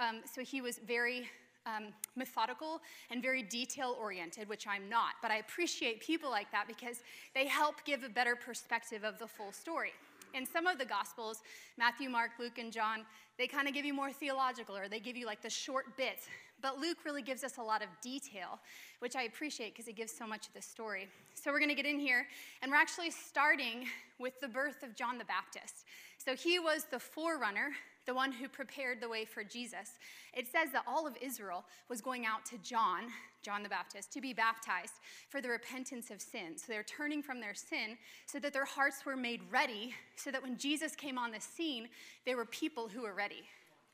um, 0.00 0.22
so 0.24 0.40
he 0.40 0.62
was 0.62 0.78
very 0.78 1.28
um, 1.66 1.88
methodical 2.14 2.80
and 3.10 3.20
very 3.20 3.42
detail 3.42 3.94
oriented, 4.00 4.48
which 4.48 4.66
I'm 4.66 4.88
not. 4.88 5.14
But 5.20 5.30
I 5.30 5.36
appreciate 5.36 6.00
people 6.00 6.30
like 6.30 6.50
that 6.52 6.66
because 6.66 7.00
they 7.34 7.46
help 7.46 7.84
give 7.84 8.04
a 8.04 8.08
better 8.08 8.36
perspective 8.36 9.04
of 9.04 9.18
the 9.18 9.26
full 9.26 9.52
story. 9.52 9.92
In 10.32 10.46
some 10.46 10.66
of 10.66 10.78
the 10.78 10.86
Gospels, 10.86 11.42
Matthew, 11.76 12.08
Mark, 12.08 12.30
Luke, 12.38 12.58
and 12.58 12.72
John, 12.72 13.00
they 13.36 13.46
kind 13.46 13.68
of 13.68 13.74
give 13.74 13.84
you 13.84 13.92
more 13.92 14.10
theological 14.10 14.76
or 14.76 14.88
they 14.88 15.00
give 15.00 15.16
you 15.16 15.26
like 15.26 15.42
the 15.42 15.50
short 15.50 15.94
bits. 15.98 16.26
But 16.62 16.78
Luke 16.78 16.98
really 17.04 17.22
gives 17.22 17.44
us 17.44 17.58
a 17.58 17.62
lot 17.62 17.82
of 17.82 17.88
detail, 18.00 18.60
which 19.00 19.14
I 19.14 19.24
appreciate 19.24 19.74
because 19.74 19.88
it 19.88 19.96
gives 19.96 20.12
so 20.12 20.26
much 20.26 20.48
of 20.48 20.54
the 20.54 20.62
story. 20.62 21.08
So 21.34 21.52
we're 21.52 21.58
going 21.58 21.68
to 21.68 21.74
get 21.74 21.84
in 21.84 21.98
here, 21.98 22.26
and 22.62 22.70
we're 22.70 22.78
actually 22.78 23.10
starting 23.10 23.86
with 24.18 24.40
the 24.40 24.48
birth 24.48 24.82
of 24.82 24.96
John 24.96 25.18
the 25.18 25.26
Baptist. 25.26 25.84
So 26.26 26.34
he 26.34 26.58
was 26.58 26.86
the 26.90 26.98
forerunner 26.98 27.70
the 28.04 28.14
one 28.14 28.32
who 28.32 28.48
prepared 28.48 29.00
the 29.00 29.08
way 29.08 29.24
for 29.24 29.44
Jesus. 29.44 29.98
It 30.32 30.46
says 30.46 30.72
that 30.72 30.84
all 30.86 31.06
of 31.06 31.16
Israel 31.20 31.64
was 31.88 32.00
going 32.00 32.24
out 32.24 32.44
to 32.46 32.58
John, 32.58 33.04
John 33.42 33.62
the 33.62 33.68
Baptist, 33.68 34.12
to 34.12 34.20
be 34.20 34.32
baptized 34.32 34.94
for 35.28 35.40
the 35.40 35.48
repentance 35.48 36.10
of 36.10 36.20
sin. 36.20 36.56
So 36.56 36.66
they're 36.68 36.84
turning 36.84 37.22
from 37.22 37.40
their 37.40 37.54
sin 37.54 37.98
so 38.26 38.38
that 38.38 38.52
their 38.52 38.64
hearts 38.64 39.04
were 39.04 39.16
made 39.16 39.40
ready, 39.50 39.94
so 40.14 40.30
that 40.30 40.42
when 40.42 40.56
Jesus 40.56 40.94
came 40.94 41.18
on 41.18 41.32
the 41.32 41.40
scene, 41.40 41.88
they 42.24 42.34
were 42.34 42.44
people 42.46 42.88
who 42.88 43.02
were 43.02 43.14
ready. 43.14 43.42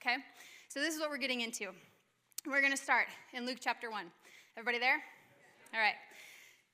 Okay? 0.01 0.17
So 0.69 0.81
this 0.81 0.95
is 0.95 1.01
what 1.01 1.11
we're 1.11 1.17
getting 1.17 1.41
into. 1.41 1.71
We're 2.47 2.61
going 2.61 2.73
to 2.73 2.83
start 2.83 3.07
in 3.33 3.47
Luke 3.47 3.59
chapter 3.61 3.91
1. 3.91 4.05
Everybody 4.57 4.79
there? 4.79 5.03
All 5.75 5.81
right 5.81 5.95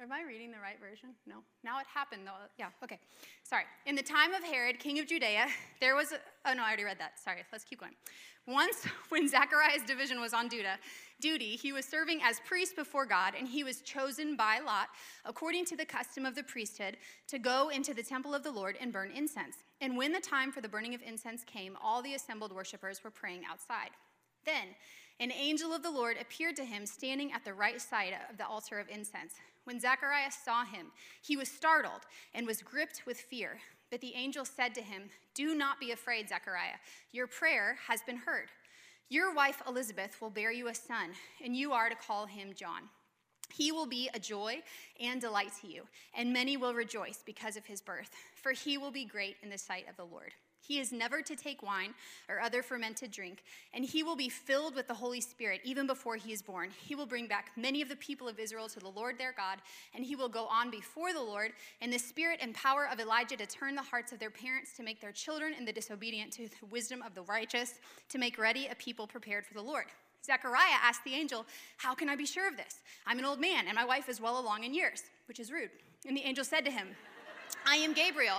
Am 0.00 0.12
I 0.12 0.22
reading 0.22 0.52
the 0.52 0.58
right 0.62 0.78
version? 0.78 1.08
No. 1.26 1.36
Now 1.64 1.80
it 1.80 1.86
happened, 1.92 2.22
though. 2.24 2.46
Yeah, 2.56 2.68
okay. 2.84 3.00
Sorry. 3.42 3.64
In 3.84 3.96
the 3.96 4.02
time 4.02 4.32
of 4.32 4.44
Herod, 4.44 4.78
king 4.78 5.00
of 5.00 5.08
Judea, 5.08 5.46
there 5.80 5.96
was 5.96 6.12
a. 6.12 6.18
Oh, 6.46 6.54
no, 6.54 6.62
I 6.62 6.68
already 6.68 6.84
read 6.84 7.00
that. 7.00 7.18
Sorry. 7.18 7.42
Let's 7.50 7.64
keep 7.64 7.80
going. 7.80 7.94
Once, 8.46 8.84
when 9.08 9.28
Zechariah's 9.28 9.82
division 9.82 10.20
was 10.20 10.32
on 10.32 10.48
duty, 10.48 11.56
he 11.56 11.72
was 11.72 11.84
serving 11.84 12.20
as 12.22 12.38
priest 12.46 12.76
before 12.76 13.06
God, 13.06 13.34
and 13.36 13.48
he 13.48 13.64
was 13.64 13.80
chosen 13.80 14.36
by 14.36 14.60
Lot, 14.64 14.88
according 15.24 15.64
to 15.66 15.76
the 15.76 15.84
custom 15.84 16.24
of 16.24 16.36
the 16.36 16.44
priesthood, 16.44 16.96
to 17.26 17.40
go 17.40 17.70
into 17.70 17.92
the 17.92 18.02
temple 18.02 18.34
of 18.34 18.44
the 18.44 18.52
Lord 18.52 18.76
and 18.80 18.92
burn 18.92 19.10
incense. 19.10 19.56
And 19.80 19.96
when 19.96 20.12
the 20.12 20.20
time 20.20 20.52
for 20.52 20.60
the 20.60 20.68
burning 20.68 20.94
of 20.94 21.02
incense 21.02 21.42
came, 21.42 21.76
all 21.82 22.02
the 22.02 22.14
assembled 22.14 22.52
worshippers 22.52 23.02
were 23.02 23.10
praying 23.10 23.42
outside. 23.50 23.90
Then, 24.46 24.68
an 25.20 25.32
angel 25.32 25.74
of 25.74 25.82
the 25.82 25.90
Lord 25.90 26.16
appeared 26.20 26.54
to 26.56 26.64
him 26.64 26.86
standing 26.86 27.32
at 27.32 27.44
the 27.44 27.52
right 27.52 27.80
side 27.80 28.14
of 28.30 28.38
the 28.38 28.46
altar 28.46 28.78
of 28.78 28.88
incense. 28.88 29.34
When 29.68 29.80
Zacharias 29.80 30.34
saw 30.34 30.64
him, 30.64 30.86
he 31.20 31.36
was 31.36 31.50
startled 31.50 32.00
and 32.32 32.46
was 32.46 32.62
gripped 32.62 33.02
with 33.04 33.20
fear. 33.20 33.58
But 33.90 34.00
the 34.00 34.14
angel 34.14 34.46
said 34.46 34.74
to 34.76 34.80
him, 34.80 35.10
Do 35.34 35.54
not 35.54 35.78
be 35.78 35.90
afraid, 35.90 36.26
Zechariah. 36.30 36.78
Your 37.12 37.26
prayer 37.26 37.76
has 37.86 38.00
been 38.00 38.16
heard. 38.16 38.48
Your 39.10 39.34
wife 39.34 39.60
Elizabeth 39.68 40.22
will 40.22 40.30
bear 40.30 40.50
you 40.50 40.68
a 40.68 40.74
son, 40.74 41.10
and 41.44 41.54
you 41.54 41.74
are 41.74 41.90
to 41.90 41.94
call 41.94 42.24
him 42.24 42.54
John. 42.54 42.84
He 43.52 43.70
will 43.70 43.84
be 43.84 44.08
a 44.14 44.18
joy 44.18 44.62
and 45.02 45.20
delight 45.20 45.52
to 45.60 45.68
you, 45.68 45.82
and 46.16 46.32
many 46.32 46.56
will 46.56 46.72
rejoice 46.72 47.22
because 47.26 47.58
of 47.58 47.66
his 47.66 47.82
birth, 47.82 48.12
for 48.36 48.52
he 48.52 48.78
will 48.78 48.90
be 48.90 49.04
great 49.04 49.36
in 49.42 49.50
the 49.50 49.58
sight 49.58 49.84
of 49.86 49.98
the 49.98 50.06
Lord. 50.06 50.32
He 50.68 50.78
is 50.78 50.92
never 50.92 51.22
to 51.22 51.34
take 51.34 51.62
wine 51.62 51.94
or 52.28 52.40
other 52.40 52.62
fermented 52.62 53.10
drink, 53.10 53.42
and 53.72 53.82
he 53.82 54.02
will 54.02 54.16
be 54.16 54.28
filled 54.28 54.74
with 54.74 54.86
the 54.86 54.92
Holy 54.92 55.22
Spirit 55.22 55.62
even 55.64 55.86
before 55.86 56.16
he 56.16 56.30
is 56.30 56.42
born. 56.42 56.68
He 56.78 56.94
will 56.94 57.06
bring 57.06 57.26
back 57.26 57.52
many 57.56 57.80
of 57.80 57.88
the 57.88 57.96
people 57.96 58.28
of 58.28 58.38
Israel 58.38 58.68
to 58.68 58.78
the 58.78 58.90
Lord 58.90 59.16
their 59.16 59.32
God, 59.32 59.60
and 59.94 60.04
he 60.04 60.14
will 60.14 60.28
go 60.28 60.44
on 60.44 60.70
before 60.70 61.14
the 61.14 61.22
Lord 61.22 61.52
in 61.80 61.90
the 61.90 61.98
spirit 61.98 62.40
and 62.42 62.54
power 62.54 62.86
of 62.92 63.00
Elijah 63.00 63.38
to 63.38 63.46
turn 63.46 63.76
the 63.76 63.82
hearts 63.82 64.12
of 64.12 64.18
their 64.18 64.28
parents 64.28 64.74
to 64.76 64.82
make 64.82 65.00
their 65.00 65.10
children 65.10 65.54
and 65.56 65.66
the 65.66 65.72
disobedient 65.72 66.32
to 66.34 66.48
the 66.48 66.66
wisdom 66.66 67.00
of 67.00 67.14
the 67.14 67.22
righteous, 67.22 67.76
to 68.10 68.18
make 68.18 68.36
ready 68.36 68.66
a 68.66 68.74
people 68.74 69.06
prepared 69.06 69.46
for 69.46 69.54
the 69.54 69.62
Lord. 69.62 69.86
Zechariah 70.22 70.80
asked 70.82 71.04
the 71.04 71.14
angel, 71.14 71.46
How 71.78 71.94
can 71.94 72.10
I 72.10 72.16
be 72.16 72.26
sure 72.26 72.46
of 72.46 72.58
this? 72.58 72.80
I'm 73.06 73.18
an 73.18 73.24
old 73.24 73.40
man, 73.40 73.68
and 73.68 73.74
my 73.74 73.86
wife 73.86 74.10
is 74.10 74.20
well 74.20 74.38
along 74.38 74.64
in 74.64 74.74
years, 74.74 75.04
which 75.28 75.40
is 75.40 75.50
rude. 75.50 75.70
And 76.06 76.14
the 76.14 76.24
angel 76.24 76.44
said 76.44 76.66
to 76.66 76.70
him, 76.70 76.88
I 77.66 77.76
am 77.76 77.94
Gabriel. 77.94 78.36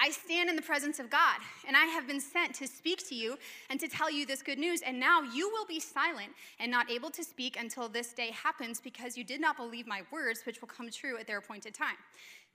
I 0.00 0.10
stand 0.10 0.50
in 0.50 0.56
the 0.56 0.62
presence 0.62 0.98
of 0.98 1.10
God, 1.10 1.38
and 1.66 1.76
I 1.76 1.84
have 1.86 2.06
been 2.06 2.20
sent 2.20 2.54
to 2.56 2.66
speak 2.66 3.06
to 3.08 3.14
you 3.14 3.38
and 3.70 3.78
to 3.80 3.88
tell 3.88 4.10
you 4.10 4.26
this 4.26 4.42
good 4.42 4.58
news. 4.58 4.82
And 4.82 4.98
now 4.98 5.22
you 5.22 5.50
will 5.50 5.66
be 5.66 5.80
silent 5.80 6.32
and 6.60 6.70
not 6.70 6.90
able 6.90 7.10
to 7.10 7.24
speak 7.24 7.56
until 7.58 7.88
this 7.88 8.12
day 8.12 8.30
happens 8.30 8.80
because 8.80 9.16
you 9.16 9.24
did 9.24 9.40
not 9.40 9.56
believe 9.56 9.86
my 9.86 10.02
words, 10.10 10.42
which 10.44 10.60
will 10.60 10.68
come 10.68 10.90
true 10.90 11.18
at 11.18 11.26
their 11.26 11.38
appointed 11.38 11.74
time. 11.74 11.96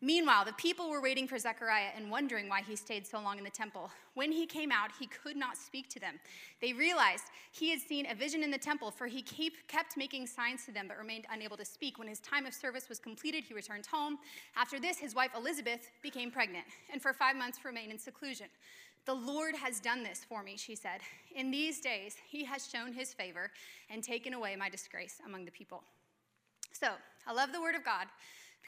Meanwhile, 0.04 0.46
the 0.46 0.54
people 0.54 0.90
were 0.90 1.00
waiting 1.00 1.28
for 1.28 1.38
Zechariah 1.38 1.92
and 1.96 2.10
wondering 2.10 2.50
why 2.50 2.64
he 2.64 2.76
stayed 2.76 3.06
so 3.06 3.22
long 3.22 3.38
in 3.38 3.44
the 3.44 3.52
temple. 3.52 3.92
When 4.16 4.32
he 4.32 4.48
came 4.48 4.72
out, 4.72 4.90
he 5.00 5.06
could 5.06 5.38
not 5.38 5.58
speak 5.58 5.90
to 5.90 6.00
them. 6.00 6.20
They 6.60 6.74
realized 6.74 7.26
he 7.52 7.70
had 7.70 7.80
seen 7.80 8.08
a 8.10 8.16
vision 8.16 8.42
in 8.42 8.50
the 8.50 8.58
temple, 8.58 8.90
for 8.90 9.06
he 9.06 9.22
kept 9.22 9.98
making 9.98 10.26
signs 10.26 10.66
to 10.66 10.72
them 10.72 10.88
but 10.88 10.98
remained 10.98 11.28
unable 11.32 11.56
to 11.58 11.66
speak. 11.66 12.00
When 12.00 12.08
his 12.08 12.20
time 12.22 12.48
of 12.48 12.54
service 12.56 12.90
was 12.90 12.98
completed, 12.98 13.44
he 13.44 13.54
returned 13.54 13.86
home. 13.86 14.18
After 14.56 14.80
this, 14.80 14.98
his 14.98 15.14
wife 15.14 15.32
Elizabeth 15.38 15.92
became 16.02 16.32
pregnant 16.32 16.66
and 16.92 17.00
for 17.00 17.14
five 17.14 17.36
months 17.36 17.60
remained 17.64 17.92
in 17.92 18.00
seclusion. 18.00 18.48
The 19.06 19.14
Lord 19.14 19.56
has 19.56 19.80
done 19.80 20.02
this 20.04 20.26
for 20.28 20.42
me, 20.42 20.58
she 20.58 20.76
said. 20.76 21.02
In 21.36 21.52
these 21.52 21.80
days, 21.80 22.16
he 22.28 22.44
has 22.46 22.68
shown 22.68 22.92
his 22.92 23.14
favor 23.14 23.52
and 23.90 24.04
taken 24.04 24.34
away 24.34 24.56
my 24.56 24.70
disgrace 24.70 25.22
among 25.26 25.46
the 25.46 25.52
people. 25.52 25.84
So, 26.72 26.88
I 27.28 27.34
love 27.34 27.52
the 27.52 27.62
word 27.62 27.76
of 27.76 27.84
God. 27.84 28.08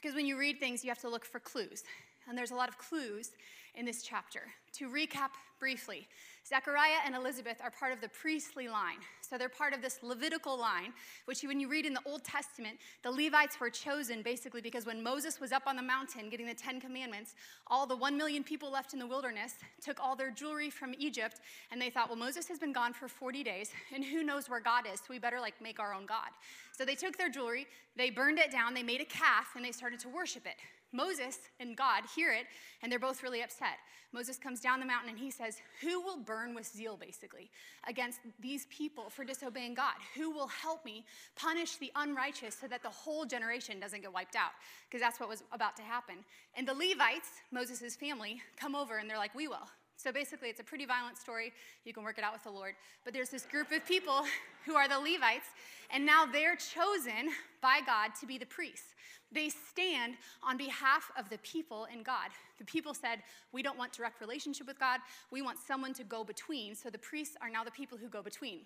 Because 0.04 0.14
when 0.14 0.26
you 0.26 0.36
read 0.36 0.60
things, 0.60 0.84
you 0.84 0.90
have 0.90 1.00
to 1.00 1.08
look 1.08 1.24
for 1.24 1.40
clues. 1.40 1.82
And 2.28 2.36
there's 2.36 2.50
a 2.50 2.54
lot 2.54 2.68
of 2.68 2.76
clues 2.76 3.30
in 3.74 3.86
this 3.86 4.02
chapter. 4.02 4.40
To 4.74 4.90
recap 4.90 5.30
briefly, 5.58 6.08
Zechariah 6.46 7.00
and 7.06 7.14
Elizabeth 7.14 7.56
are 7.62 7.70
part 7.70 7.92
of 7.92 8.02
the 8.02 8.08
priestly 8.08 8.68
line. 8.68 8.98
So 9.22 9.38
they're 9.38 9.48
part 9.48 9.72
of 9.72 9.80
this 9.80 10.02
Levitical 10.02 10.58
line, 10.58 10.92
which 11.24 11.42
when 11.42 11.58
you 11.58 11.68
read 11.68 11.86
in 11.86 11.94
the 11.94 12.02
Old 12.04 12.22
Testament, 12.22 12.78
the 13.02 13.10
Levites 13.10 13.58
were 13.58 13.70
chosen 13.70 14.20
basically 14.20 14.60
because 14.60 14.84
when 14.84 15.02
Moses 15.02 15.40
was 15.40 15.52
up 15.52 15.62
on 15.66 15.74
the 15.74 15.82
mountain 15.82 16.28
getting 16.28 16.46
the 16.46 16.54
Ten 16.54 16.80
Commandments, 16.80 17.34
all 17.66 17.86
the 17.86 17.96
one 17.96 18.18
million 18.18 18.44
people 18.44 18.70
left 18.70 18.92
in 18.92 18.98
the 18.98 19.06
wilderness 19.06 19.54
took 19.82 19.98
all 20.00 20.14
their 20.14 20.30
jewelry 20.30 20.68
from 20.68 20.94
Egypt 20.98 21.40
and 21.70 21.80
they 21.80 21.88
thought, 21.88 22.08
well, 22.08 22.18
Moses 22.18 22.46
has 22.48 22.58
been 22.58 22.72
gone 22.72 22.92
for 22.92 23.08
40 23.08 23.42
days 23.42 23.70
and 23.94 24.04
who 24.04 24.22
knows 24.22 24.50
where 24.50 24.60
God 24.60 24.84
is, 24.92 25.00
so 25.00 25.06
we 25.08 25.18
better 25.18 25.40
like 25.40 25.54
make 25.62 25.80
our 25.80 25.94
own 25.94 26.04
God. 26.04 26.28
So 26.72 26.84
they 26.84 26.94
took 26.94 27.16
their 27.16 27.30
jewelry, 27.30 27.66
they 27.96 28.10
burned 28.10 28.38
it 28.38 28.50
down, 28.50 28.74
they 28.74 28.82
made 28.82 29.00
a 29.00 29.06
calf, 29.06 29.52
and 29.56 29.64
they 29.64 29.72
started 29.72 30.00
to 30.00 30.08
worship 30.08 30.44
it. 30.44 30.56
Moses 30.92 31.38
and 31.58 31.76
God 31.76 32.04
hear 32.14 32.32
it, 32.32 32.46
and 32.82 32.90
they're 32.90 32.98
both 32.98 33.22
really 33.22 33.42
upset. 33.42 33.78
Moses 34.12 34.38
comes 34.38 34.60
down 34.60 34.78
the 34.78 34.86
mountain 34.86 35.10
and 35.10 35.18
he 35.18 35.30
says, 35.30 35.56
Who 35.80 36.00
will 36.00 36.18
burn 36.18 36.33
with 36.54 36.66
zeal, 36.66 36.96
basically, 36.96 37.50
against 37.88 38.20
these 38.40 38.66
people 38.66 39.10
for 39.10 39.24
disobeying 39.24 39.74
God? 39.74 39.94
Who 40.16 40.30
will 40.30 40.48
help 40.48 40.84
me 40.84 41.04
punish 41.36 41.76
the 41.76 41.92
unrighteous 41.96 42.56
so 42.60 42.66
that 42.68 42.82
the 42.82 42.90
whole 42.90 43.24
generation 43.24 43.80
doesn't 43.80 44.02
get 44.02 44.12
wiped 44.12 44.36
out? 44.36 44.52
Because 44.88 45.00
that's 45.00 45.20
what 45.20 45.28
was 45.28 45.42
about 45.52 45.76
to 45.76 45.82
happen. 45.82 46.16
And 46.56 46.66
the 46.66 46.74
Levites, 46.74 47.28
Moses' 47.50 47.96
family, 47.96 48.42
come 48.56 48.74
over 48.74 48.98
and 48.98 49.08
they're 49.08 49.18
like, 49.18 49.34
We 49.34 49.48
will. 49.48 49.68
So 49.96 50.12
basically, 50.12 50.48
it's 50.48 50.60
a 50.60 50.64
pretty 50.64 50.86
violent 50.86 51.18
story. 51.18 51.52
You 51.84 51.92
can 51.92 52.02
work 52.02 52.18
it 52.18 52.24
out 52.24 52.32
with 52.32 52.42
the 52.42 52.50
Lord. 52.50 52.74
But 53.04 53.14
there's 53.14 53.30
this 53.30 53.46
group 53.46 53.72
of 53.72 53.86
people 53.86 54.24
who 54.66 54.74
are 54.74 54.88
the 54.88 54.98
Levites, 54.98 55.46
and 55.90 56.04
now 56.04 56.26
they're 56.26 56.56
chosen 56.56 57.30
by 57.62 57.80
God 57.86 58.10
to 58.20 58.26
be 58.26 58.38
the 58.38 58.46
priests. 58.46 58.94
They 59.32 59.48
stand 59.48 60.14
on 60.42 60.56
behalf 60.56 61.10
of 61.18 61.28
the 61.28 61.38
people 61.38 61.86
and 61.92 62.04
God. 62.04 62.30
The 62.58 62.64
people 62.64 62.94
said, 62.94 63.20
We 63.52 63.62
don't 63.62 63.78
want 63.78 63.92
direct 63.92 64.20
relationship 64.20 64.66
with 64.66 64.78
God. 64.78 65.00
We 65.30 65.42
want 65.42 65.58
someone 65.58 65.92
to 65.94 66.04
go 66.04 66.24
between. 66.24 66.74
So 66.74 66.88
the 66.90 66.98
priests 66.98 67.36
are 67.42 67.50
now 67.50 67.64
the 67.64 67.70
people 67.70 67.98
who 67.98 68.08
go 68.08 68.22
between. 68.22 68.60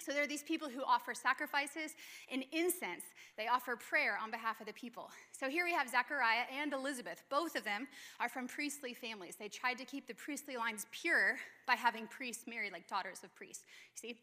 So 0.00 0.12
there 0.12 0.22
are 0.22 0.26
these 0.26 0.42
people 0.42 0.68
who 0.68 0.82
offer 0.82 1.12
sacrifices 1.14 1.92
and 2.32 2.44
incense. 2.52 3.04
They 3.36 3.48
offer 3.48 3.76
prayer 3.76 4.18
on 4.22 4.30
behalf 4.30 4.60
of 4.60 4.66
the 4.66 4.72
people. 4.72 5.10
So 5.30 5.48
here 5.50 5.64
we 5.64 5.74
have 5.74 5.88
Zechariah 5.88 6.44
and 6.58 6.72
Elizabeth. 6.72 7.22
Both 7.30 7.54
of 7.54 7.64
them 7.64 7.86
are 8.18 8.28
from 8.28 8.48
priestly 8.48 8.94
families. 8.94 9.36
They 9.36 9.48
tried 9.48 9.78
to 9.78 9.84
keep 9.84 10.06
the 10.06 10.14
priestly 10.14 10.56
lines 10.56 10.86
pure 10.90 11.36
by 11.66 11.74
having 11.74 12.06
priests 12.06 12.44
marry 12.46 12.70
like 12.70 12.88
daughters 12.88 13.20
of 13.22 13.34
priests. 13.34 13.64
You 14.02 14.10
see? 14.10 14.20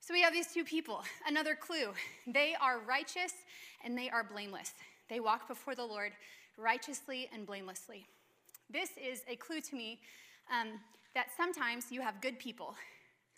So 0.00 0.12
we 0.12 0.22
have 0.22 0.32
these 0.32 0.52
two 0.52 0.64
people. 0.64 1.02
Another 1.28 1.54
clue 1.54 1.92
they 2.26 2.54
are 2.60 2.80
righteous 2.80 3.32
and 3.84 3.96
they 3.96 4.10
are 4.10 4.24
blameless. 4.24 4.74
They 5.08 5.20
walk 5.20 5.46
before 5.46 5.76
the 5.76 5.84
Lord 5.84 6.12
righteously 6.56 7.28
and 7.32 7.46
blamelessly. 7.46 8.06
This 8.68 8.90
is 8.96 9.22
a 9.28 9.36
clue 9.36 9.60
to 9.60 9.76
me 9.76 10.00
um, 10.50 10.80
that 11.14 11.28
sometimes 11.36 11.92
you 11.92 12.00
have 12.00 12.20
good 12.20 12.38
people, 12.38 12.74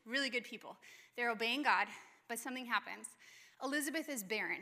really 0.06 0.30
good 0.30 0.44
people. 0.44 0.76
They're 1.16 1.30
obeying 1.30 1.62
God, 1.62 1.86
but 2.28 2.38
something 2.38 2.66
happens. 2.66 3.06
Elizabeth 3.62 4.08
is 4.08 4.22
barren. 4.22 4.60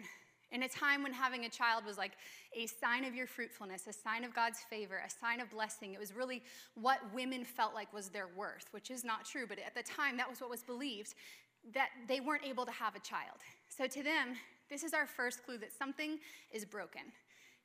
In 0.50 0.64
a 0.64 0.68
time 0.68 1.02
when 1.02 1.14
having 1.14 1.46
a 1.46 1.48
child 1.48 1.84
was 1.86 1.96
like 1.96 2.12
a 2.54 2.66
sign 2.66 3.04
of 3.04 3.14
your 3.14 3.26
fruitfulness, 3.26 3.86
a 3.86 3.92
sign 3.92 4.22
of 4.22 4.34
God's 4.34 4.58
favor, 4.68 5.02
a 5.04 5.08
sign 5.08 5.40
of 5.40 5.50
blessing, 5.50 5.94
it 5.94 5.98
was 5.98 6.14
really 6.14 6.42
what 6.74 7.00
women 7.14 7.42
felt 7.42 7.74
like 7.74 7.90
was 7.92 8.10
their 8.10 8.28
worth, 8.36 8.66
which 8.72 8.90
is 8.90 9.02
not 9.02 9.24
true, 9.24 9.46
but 9.48 9.58
at 9.58 9.74
the 9.74 9.82
time 9.82 10.18
that 10.18 10.28
was 10.28 10.42
what 10.42 10.50
was 10.50 10.62
believed 10.62 11.14
that 11.74 11.88
they 12.06 12.20
weren't 12.20 12.44
able 12.44 12.66
to 12.66 12.72
have 12.72 12.94
a 12.94 13.00
child. 13.00 13.38
So 13.68 13.86
to 13.86 14.02
them, 14.02 14.36
this 14.68 14.82
is 14.82 14.92
our 14.92 15.06
first 15.06 15.44
clue 15.44 15.58
that 15.58 15.72
something 15.72 16.18
is 16.50 16.64
broken. 16.64 17.02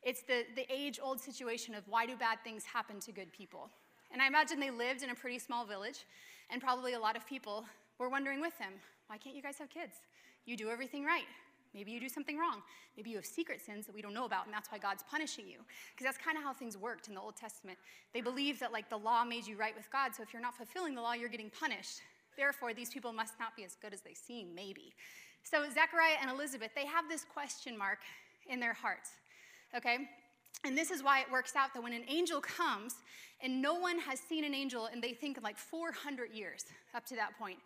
It's 0.04 0.22
the, 0.22 0.44
the 0.56 0.66
age 0.72 1.00
old 1.02 1.20
situation 1.20 1.76
of 1.76 1.84
why 1.88 2.06
do 2.06 2.16
bad 2.16 2.38
things 2.44 2.64
happen 2.64 3.00
to 3.02 3.12
good 3.12 3.34
people? 3.34 3.70
And 4.12 4.22
I 4.22 4.28
imagine 4.28 4.60
they 4.60 4.72
lived 4.72 5.04
in 5.04 5.10
a 5.10 5.16
pretty 5.16 5.40
small 5.40 5.66
village, 5.66 6.06
and 6.50 6.62
probably 6.62 6.94
a 6.94 7.00
lot 7.00 7.18
of 7.18 7.26
people 7.28 7.66
were 8.00 8.10
wondering 8.10 8.42
with 8.42 8.58
them, 8.58 8.74
why 9.08 9.18
can't 9.18 9.36
you 9.36 9.42
guys 9.42 9.58
have 9.58 9.70
kids? 9.70 9.96
You 10.46 10.58
do 10.58 10.70
everything 10.70 11.04
right. 11.04 11.26
Maybe 11.74 11.92
you 11.92 12.00
do 12.00 12.10
something 12.10 12.38
wrong. 12.38 12.62
Maybe 12.96 13.10
you 13.10 13.18
have 13.18 13.26
secret 13.26 13.62
sins 13.62 13.86
that 13.86 13.94
we 13.94 14.02
don't 14.02 14.14
know 14.14 14.26
about, 14.26 14.46
and 14.46 14.54
that's 14.54 14.72
why 14.72 14.78
God's 14.78 15.04
punishing 15.04 15.48
you. 15.48 15.60
Because 15.92 16.06
that's 16.06 16.18
kind 16.18 16.38
of 16.38 16.44
how 16.44 16.54
things 16.54 16.78
worked 16.78 17.08
in 17.08 17.14
the 17.14 17.22
Old 17.22 17.36
Testament. 17.36 17.78
They 18.14 18.22
believed 18.22 18.60
that 18.62 18.72
like 18.72 18.90
the 18.90 18.98
law 18.98 19.24
made 19.24 19.46
you 19.46 19.58
right 19.58 19.76
with 19.76 19.92
God, 19.92 20.16
so 20.16 20.24
if 20.24 20.34
you're 20.34 20.42
not 20.42 20.56
fulfilling 20.56 20.96
the 20.96 21.02
law, 21.02 21.14
you're 21.14 21.30
getting 21.30 21.52
punished. 21.52 22.02
Therefore, 22.36 22.74
these 22.74 22.90
people 22.90 23.14
must 23.14 23.34
not 23.40 23.56
be 23.56 23.64
as 23.64 23.76
good 23.82 23.94
as 23.94 24.02
they 24.02 24.14
seem, 24.14 24.56
maybe. 24.56 24.94
So, 25.44 25.64
Zechariah 25.74 26.18
and 26.22 26.30
Elizabeth, 26.30 26.72
they 26.76 26.86
have 26.86 27.08
this 27.10 27.24
question 27.24 27.78
mark 27.78 28.00
in 28.50 28.60
their 28.60 28.74
hearts, 28.74 29.10
okay? 29.76 29.98
And 30.64 30.78
this 30.78 30.92
is 30.92 31.04
why 31.04 31.22
it 31.22 31.32
works 31.32 31.56
out 31.56 31.74
that 31.74 31.82
when 31.82 31.94
an 31.94 32.04
angel 32.08 32.42
comes, 32.42 32.96
and 33.42 33.62
no 33.62 33.76
one 33.76 34.00
has 34.00 34.20
seen 34.20 34.44
an 34.44 34.54
angel, 34.54 34.88
and 34.92 35.02
they 35.02 35.14
think 35.14 35.40
like 35.44 35.58
400 35.58 36.32
years 36.32 36.66
up 36.96 37.06
to 37.08 37.16
that 37.16 37.38
point, 37.38 37.60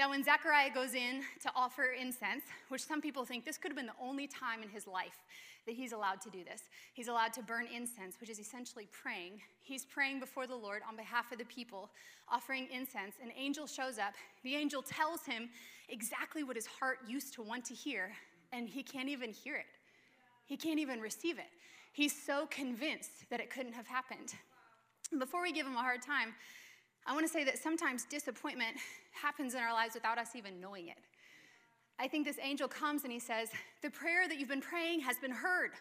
that 0.00 0.08
when 0.08 0.24
Zechariah 0.24 0.70
goes 0.72 0.94
in 0.94 1.20
to 1.42 1.50
offer 1.54 1.88
incense, 1.92 2.44
which 2.70 2.82
some 2.82 3.02
people 3.02 3.26
think 3.26 3.44
this 3.44 3.58
could 3.58 3.70
have 3.70 3.76
been 3.76 3.84
the 3.84 4.02
only 4.02 4.26
time 4.26 4.62
in 4.62 4.68
his 4.70 4.86
life 4.86 5.26
that 5.66 5.74
he's 5.74 5.92
allowed 5.92 6.22
to 6.22 6.30
do 6.30 6.42
this. 6.42 6.62
He's 6.94 7.08
allowed 7.08 7.34
to 7.34 7.42
burn 7.42 7.66
incense, 7.66 8.18
which 8.18 8.30
is 8.30 8.38
essentially 8.38 8.88
praying. 8.92 9.42
He's 9.60 9.84
praying 9.84 10.18
before 10.18 10.46
the 10.46 10.56
Lord 10.56 10.80
on 10.88 10.96
behalf 10.96 11.32
of 11.32 11.38
the 11.38 11.44
people, 11.44 11.90
offering 12.32 12.66
incense. 12.72 13.16
An 13.22 13.30
angel 13.36 13.66
shows 13.66 13.98
up. 13.98 14.14
The 14.42 14.54
angel 14.54 14.80
tells 14.80 15.26
him 15.26 15.50
exactly 15.90 16.44
what 16.44 16.56
his 16.56 16.66
heart 16.66 17.00
used 17.06 17.34
to 17.34 17.42
want 17.42 17.66
to 17.66 17.74
hear, 17.74 18.10
and 18.54 18.66
he 18.66 18.82
can't 18.82 19.10
even 19.10 19.30
hear 19.30 19.56
it. 19.56 19.66
He 20.46 20.56
can't 20.56 20.80
even 20.80 21.00
receive 21.00 21.38
it. 21.38 21.50
He's 21.92 22.18
so 22.18 22.46
convinced 22.46 23.28
that 23.28 23.38
it 23.38 23.50
couldn't 23.50 23.74
have 23.74 23.86
happened. 23.86 24.32
Before 25.18 25.42
we 25.42 25.52
give 25.52 25.66
him 25.66 25.76
a 25.76 25.82
hard 25.82 26.00
time, 26.00 26.32
I 27.06 27.12
want 27.14 27.26
to 27.26 27.32
say 27.32 27.44
that 27.44 27.58
sometimes 27.58 28.04
disappointment 28.04 28.76
happens 29.12 29.54
in 29.54 29.60
our 29.60 29.72
lives 29.72 29.94
without 29.94 30.18
us 30.18 30.36
even 30.36 30.60
knowing 30.60 30.88
it. 30.88 30.98
I 31.98 32.08
think 32.08 32.26
this 32.26 32.38
angel 32.42 32.66
comes 32.66 33.04
and 33.04 33.12
he 33.12 33.18
says, 33.18 33.50
The 33.82 33.90
prayer 33.90 34.26
that 34.26 34.38
you've 34.38 34.48
been 34.48 34.62
praying 34.62 35.00
has 35.00 35.18
been 35.18 35.32
heard. 35.32 35.72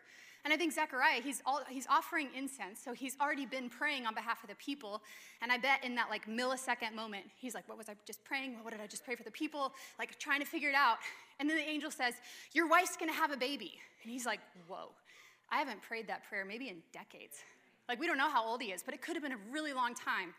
And 0.46 0.54
I 0.54 0.58
think 0.58 0.72
Zechariah, 0.72 1.22
he's, 1.22 1.42
all, 1.46 1.62
he's 1.68 1.86
offering 1.88 2.30
incense, 2.36 2.80
so 2.84 2.94
he's 2.94 3.18
already 3.20 3.46
been 3.46 3.70
praying 3.70 4.06
on 4.06 4.14
behalf 4.14 4.42
of 4.42 4.50
the 4.50 4.56
people. 4.56 5.02
And 5.42 5.52
I 5.52 5.58
bet 5.58 5.84
in 5.84 5.96
that 5.96 6.10
like 6.10 6.28
millisecond 6.28 6.94
moment, 6.96 7.26
he's 7.38 7.54
like, 7.54 7.68
What 7.68 7.78
was 7.78 7.90
I 7.90 7.96
just 8.06 8.24
praying? 8.26 8.58
What 8.62 8.72
did 8.72 8.82
I 8.82 8.88
just 8.88 9.06
pray 9.06 9.16
for 9.16 9.24
the 9.24 9.32
people? 9.32 9.74
Like 9.98 10.18
trying 10.20 10.40
to 10.40 10.46
figure 10.46 10.70
it 10.70 10.76
out. 10.76 10.98
And 11.40 11.50
then 11.50 11.58
the 11.58 11.68
angel 11.68 11.92
says, 11.92 12.16
Your 12.54 12.68
wife's 12.68 12.98
gonna 12.98 13.14
have 13.14 13.32
a 13.32 13.38
baby. 13.38 13.74
And 14.04 14.12
he's 14.12 14.26
like, 14.26 14.40
Whoa, 14.68 14.90
I 15.50 15.58
haven't 15.58 15.82
prayed 15.82 16.08
that 16.08 16.28
prayer 16.28 16.44
maybe 16.46 16.68
in 16.68 16.78
decades. 16.92 17.38
Like 17.88 18.00
we 18.00 18.08
don't 18.08 18.18
know 18.18 18.30
how 18.30 18.46
old 18.46 18.62
he 18.62 18.72
is, 18.72 18.84
but 18.84 18.94
it 18.94 19.02
could 19.02 19.16
have 19.16 19.24
been 19.24 19.32
a 19.32 19.52
really 19.52 19.74
long 19.74 19.96
time 19.96 20.34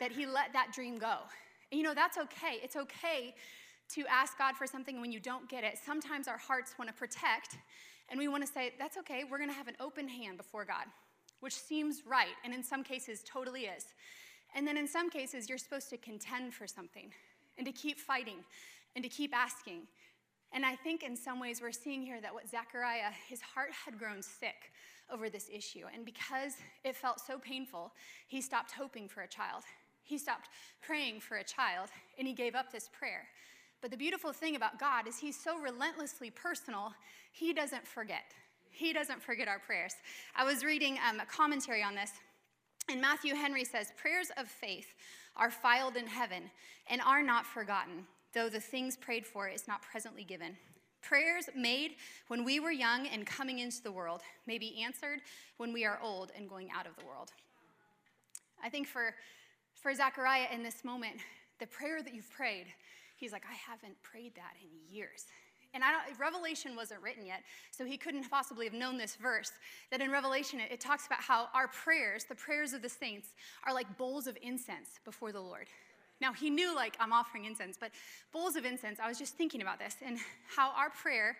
that 0.00 0.12
he 0.12 0.26
let 0.26 0.52
that 0.52 0.72
dream 0.72 0.98
go. 0.98 1.16
And 1.70 1.78
you 1.78 1.84
know, 1.84 1.94
that's 1.94 2.18
okay. 2.18 2.58
It's 2.62 2.76
okay 2.76 3.34
to 3.94 4.04
ask 4.06 4.36
God 4.36 4.54
for 4.54 4.66
something 4.66 5.00
when 5.00 5.10
you 5.10 5.20
don't 5.20 5.48
get 5.48 5.64
it, 5.64 5.78
sometimes 5.84 6.28
our 6.28 6.36
hearts 6.36 6.74
want 6.78 6.88
to 6.90 6.94
protect 6.94 7.56
and 8.10 8.18
we 8.18 8.28
want 8.28 8.46
to 8.46 8.50
say, 8.50 8.72
that's 8.78 8.96
okay, 8.98 9.24
we're 9.24 9.38
going 9.38 9.50
to 9.50 9.56
have 9.56 9.68
an 9.68 9.76
open 9.80 10.08
hand 10.08 10.38
before 10.38 10.64
God, 10.64 10.86
which 11.40 11.54
seems 11.54 12.02
right, 12.06 12.34
and 12.42 12.54
in 12.54 12.62
some 12.62 12.82
cases 12.82 13.22
totally 13.22 13.62
is. 13.62 13.84
And 14.54 14.66
then 14.66 14.78
in 14.78 14.88
some 14.88 15.10
cases, 15.10 15.48
you're 15.48 15.58
supposed 15.58 15.90
to 15.90 15.98
contend 15.98 16.54
for 16.54 16.66
something 16.66 17.12
and 17.58 17.66
to 17.66 17.72
keep 17.72 17.98
fighting 17.98 18.38
and 18.96 19.04
to 19.04 19.10
keep 19.10 19.36
asking. 19.36 19.82
And 20.52 20.64
I 20.64 20.74
think 20.74 21.02
in 21.02 21.14
some 21.14 21.38
ways 21.38 21.60
we're 21.60 21.72
seeing 21.72 22.02
here 22.02 22.20
that 22.22 22.32
what 22.32 22.48
Zechariah, 22.48 23.10
his 23.28 23.42
heart 23.42 23.70
had 23.84 23.98
grown 23.98 24.22
sick 24.22 24.72
over 25.12 25.28
this 25.28 25.50
issue. 25.52 25.84
And 25.92 26.06
because 26.06 26.54
it 26.84 26.96
felt 26.96 27.20
so 27.20 27.38
painful, 27.38 27.92
he 28.26 28.40
stopped 28.40 28.72
hoping 28.72 29.06
for 29.06 29.20
a 29.20 29.28
child. 29.28 29.64
He 30.08 30.16
stopped 30.16 30.48
praying 30.80 31.20
for 31.20 31.36
a 31.36 31.44
child 31.44 31.90
and 32.18 32.26
he 32.26 32.32
gave 32.32 32.54
up 32.54 32.72
this 32.72 32.88
prayer. 32.88 33.26
But 33.82 33.90
the 33.90 33.96
beautiful 33.96 34.32
thing 34.32 34.56
about 34.56 34.80
God 34.80 35.06
is 35.06 35.18
He's 35.18 35.38
so 35.38 35.60
relentlessly 35.60 36.30
personal, 36.30 36.94
He 37.30 37.52
doesn't 37.52 37.86
forget. 37.86 38.32
He 38.70 38.94
doesn't 38.94 39.22
forget 39.22 39.48
our 39.48 39.58
prayers. 39.58 39.92
I 40.34 40.44
was 40.44 40.64
reading 40.64 40.98
um, 41.08 41.20
a 41.20 41.26
commentary 41.26 41.82
on 41.82 41.94
this, 41.94 42.10
and 42.88 43.00
Matthew 43.02 43.34
Henry 43.34 43.64
says 43.64 43.92
prayers 43.96 44.30
of 44.38 44.48
faith 44.48 44.94
are 45.36 45.50
filed 45.50 45.96
in 45.96 46.06
heaven 46.06 46.44
and 46.88 47.02
are 47.02 47.22
not 47.22 47.44
forgotten, 47.44 48.06
though 48.32 48.48
the 48.48 48.60
things 48.60 48.96
prayed 48.96 49.26
for 49.26 49.46
is 49.46 49.68
not 49.68 49.82
presently 49.82 50.24
given. 50.24 50.56
Prayers 51.02 51.50
made 51.54 51.96
when 52.28 52.44
we 52.44 52.60
were 52.60 52.72
young 52.72 53.06
and 53.08 53.26
coming 53.26 53.58
into 53.58 53.82
the 53.82 53.92
world 53.92 54.22
may 54.46 54.58
be 54.58 54.82
answered 54.82 55.20
when 55.58 55.72
we 55.72 55.84
are 55.84 56.00
old 56.02 56.32
and 56.34 56.48
going 56.48 56.70
out 56.74 56.86
of 56.86 56.96
the 56.96 57.04
world. 57.04 57.30
I 58.62 58.68
think 58.68 58.88
for, 58.88 59.14
for 59.80 59.94
Zechariah 59.94 60.46
in 60.52 60.62
this 60.62 60.84
moment, 60.84 61.16
the 61.58 61.66
prayer 61.66 62.02
that 62.02 62.14
you've 62.14 62.30
prayed 62.30 62.66
He's 63.18 63.32
like, 63.32 63.42
I 63.50 63.54
haven't 63.54 64.00
prayed 64.02 64.34
that 64.36 64.54
in 64.62 64.94
years. 64.94 65.26
And 65.74 65.82
I 65.84 65.90
don't, 65.90 66.18
Revelation 66.18 66.76
wasn't 66.76 67.02
written 67.02 67.26
yet, 67.26 67.42
so 67.72 67.84
he 67.84 67.98
couldn't 67.98 68.30
possibly 68.30 68.64
have 68.64 68.72
known 68.72 68.96
this 68.96 69.16
verse. 69.16 69.50
That 69.90 70.00
in 70.00 70.10
Revelation, 70.10 70.60
it, 70.60 70.70
it 70.72 70.80
talks 70.80 71.06
about 71.06 71.20
how 71.20 71.48
our 71.52 71.68
prayers, 71.68 72.24
the 72.24 72.36
prayers 72.36 72.72
of 72.72 72.80
the 72.80 72.88
saints, 72.88 73.30
are 73.66 73.74
like 73.74 73.98
bowls 73.98 74.28
of 74.28 74.38
incense 74.40 75.00
before 75.04 75.32
the 75.32 75.40
Lord. 75.40 75.66
Now, 76.20 76.32
he 76.32 76.48
knew, 76.48 76.74
like, 76.74 76.96
I'm 77.00 77.12
offering 77.12 77.44
incense, 77.44 77.76
but 77.78 77.90
bowls 78.32 78.56
of 78.56 78.64
incense, 78.64 78.98
I 79.00 79.08
was 79.08 79.18
just 79.18 79.36
thinking 79.36 79.62
about 79.62 79.78
this 79.78 79.96
and 80.04 80.18
how 80.56 80.70
our 80.76 80.90
prayer 80.90 81.36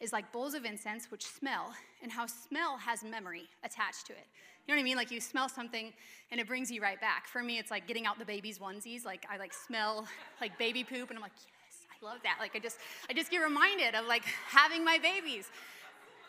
is 0.00 0.12
like 0.12 0.32
bowls 0.32 0.54
of 0.54 0.64
incense, 0.64 1.10
which 1.10 1.26
smell, 1.26 1.74
and 2.02 2.10
how 2.10 2.26
smell 2.26 2.78
has 2.78 3.04
memory 3.04 3.48
attached 3.62 4.06
to 4.06 4.12
it. 4.12 4.26
You 4.66 4.74
know 4.74 4.78
what 4.78 4.82
I 4.82 4.84
mean? 4.84 4.96
Like 4.96 5.10
you 5.10 5.20
smell 5.20 5.48
something 5.48 5.92
and 6.30 6.40
it 6.40 6.46
brings 6.46 6.70
you 6.70 6.80
right 6.80 7.00
back. 7.00 7.26
For 7.26 7.42
me, 7.42 7.58
it's 7.58 7.70
like 7.70 7.86
getting 7.86 8.06
out 8.06 8.18
the 8.18 8.24
baby's 8.24 8.58
onesies. 8.58 9.04
Like 9.04 9.26
I 9.30 9.36
like 9.36 9.52
smell 9.52 10.06
like 10.40 10.56
baby 10.58 10.84
poop 10.84 11.10
and 11.10 11.18
I'm 11.18 11.22
like, 11.22 11.32
yes, 11.34 11.86
I 11.90 12.06
love 12.06 12.18
that. 12.22 12.36
Like 12.38 12.54
I 12.54 12.60
just, 12.60 12.78
I 13.08 13.12
just 13.12 13.30
get 13.30 13.38
reminded 13.38 13.94
of 13.94 14.06
like 14.06 14.24
having 14.48 14.84
my 14.84 14.98
babies. 14.98 15.48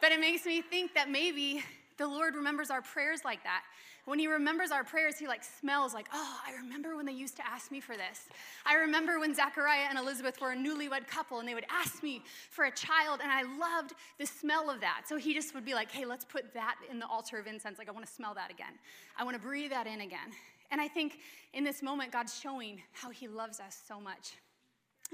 But 0.01 0.11
it 0.11 0.19
makes 0.19 0.45
me 0.45 0.61
think 0.61 0.95
that 0.95 1.09
maybe 1.09 1.63
the 2.01 2.07
Lord 2.07 2.35
remembers 2.35 2.71
our 2.71 2.81
prayers 2.81 3.21
like 3.23 3.43
that. 3.43 3.63
When 4.05 4.17
he 4.17 4.25
remembers 4.25 4.71
our 4.71 4.83
prayers, 4.83 5.19
he 5.19 5.27
like 5.27 5.43
smells 5.43 5.93
like, 5.93 6.07
oh, 6.11 6.39
I 6.45 6.53
remember 6.55 6.95
when 6.95 7.05
they 7.05 7.11
used 7.13 7.35
to 7.37 7.47
ask 7.47 7.71
me 7.71 7.79
for 7.79 7.95
this. 7.95 8.27
I 8.65 8.75
remember 8.75 9.19
when 9.19 9.35
Zechariah 9.35 9.85
and 9.87 9.99
Elizabeth 9.99 10.41
were 10.41 10.53
a 10.53 10.55
newlywed 10.55 11.07
couple 11.07 11.39
and 11.39 11.47
they 11.47 11.53
would 11.53 11.67
ask 11.69 12.01
me 12.01 12.23
for 12.49 12.65
a 12.65 12.71
child, 12.71 13.19
and 13.21 13.31
I 13.31 13.43
loved 13.43 13.93
the 14.17 14.25
smell 14.25 14.71
of 14.71 14.81
that. 14.81 15.03
So 15.07 15.17
he 15.17 15.35
just 15.35 15.53
would 15.53 15.63
be 15.63 15.75
like, 15.75 15.91
hey, 15.91 16.05
let's 16.05 16.25
put 16.25 16.51
that 16.55 16.77
in 16.89 16.97
the 16.97 17.05
altar 17.05 17.37
of 17.37 17.45
incense. 17.45 17.77
Like, 17.77 17.89
I 17.89 17.91
want 17.91 18.05
to 18.07 18.11
smell 18.11 18.33
that 18.33 18.49
again. 18.49 18.73
I 19.17 19.23
want 19.23 19.35
to 19.35 19.41
breathe 19.41 19.69
that 19.69 19.85
in 19.85 20.01
again. 20.01 20.31
And 20.71 20.81
I 20.81 20.87
think 20.87 21.19
in 21.53 21.63
this 21.63 21.83
moment, 21.83 22.11
God's 22.11 22.39
showing 22.39 22.81
how 22.93 23.11
he 23.11 23.27
loves 23.27 23.59
us 23.59 23.79
so 23.87 23.99
much. 23.99 24.33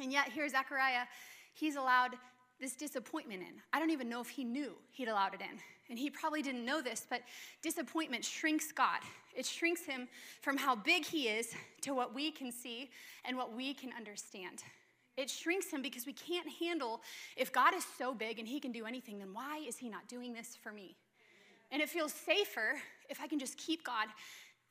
And 0.02 0.14
yet, 0.14 0.30
here, 0.30 0.48
Zechariah, 0.48 1.06
he's 1.54 1.76
allowed 1.76 2.12
this 2.62 2.76
disappointment 2.76 3.42
in. 3.42 3.56
I 3.74 3.80
don't 3.80 3.92
even 3.92 4.08
know 4.08 4.22
if 4.22 4.30
he 4.30 4.46
knew 4.46 4.72
he'd 4.92 5.10
allowed 5.10 5.34
it 5.34 5.42
in. 5.42 5.60
And 5.90 5.98
he 5.98 6.10
probably 6.10 6.42
didn't 6.42 6.66
know 6.66 6.82
this, 6.82 7.06
but 7.10 7.22
disappointment 7.62 8.26
shrinks 8.26 8.72
God. 8.72 9.00
It 9.36 9.46
shrinks 9.46 9.86
him 9.86 10.08
from 10.42 10.58
how 10.58 10.76
big 10.76 11.06
he 11.06 11.28
is 11.28 11.54
to 11.82 11.92
what 11.92 12.14
we 12.14 12.32
can 12.32 12.52
see 12.52 12.90
and 13.24 13.38
what 13.38 13.56
we 13.56 13.74
can 13.74 13.92
understand. 13.96 14.64
It 15.16 15.30
shrinks 15.30 15.72
him 15.72 15.82
because 15.82 16.06
we 16.06 16.14
can't 16.14 16.48
handle 16.60 17.02
if 17.36 17.52
God 17.52 17.74
is 17.74 17.86
so 17.98 18.14
big 18.14 18.40
and 18.40 18.48
he 18.48 18.60
can 18.60 18.72
do 18.72 18.86
anything, 18.86 19.18
then 19.18 19.34
why 19.34 19.64
is 19.68 19.78
he 19.78 19.90
not 19.90 20.08
doing 20.08 20.34
this 20.34 20.56
for 20.62 20.72
me? 20.72 20.96
And 21.72 21.82
it 21.82 21.90
feels 21.90 22.14
safer 22.14 22.76
if 23.10 23.20
I 23.22 23.28
can 23.28 23.40
just 23.40 23.58
keep 23.58 23.84
God 23.84 24.08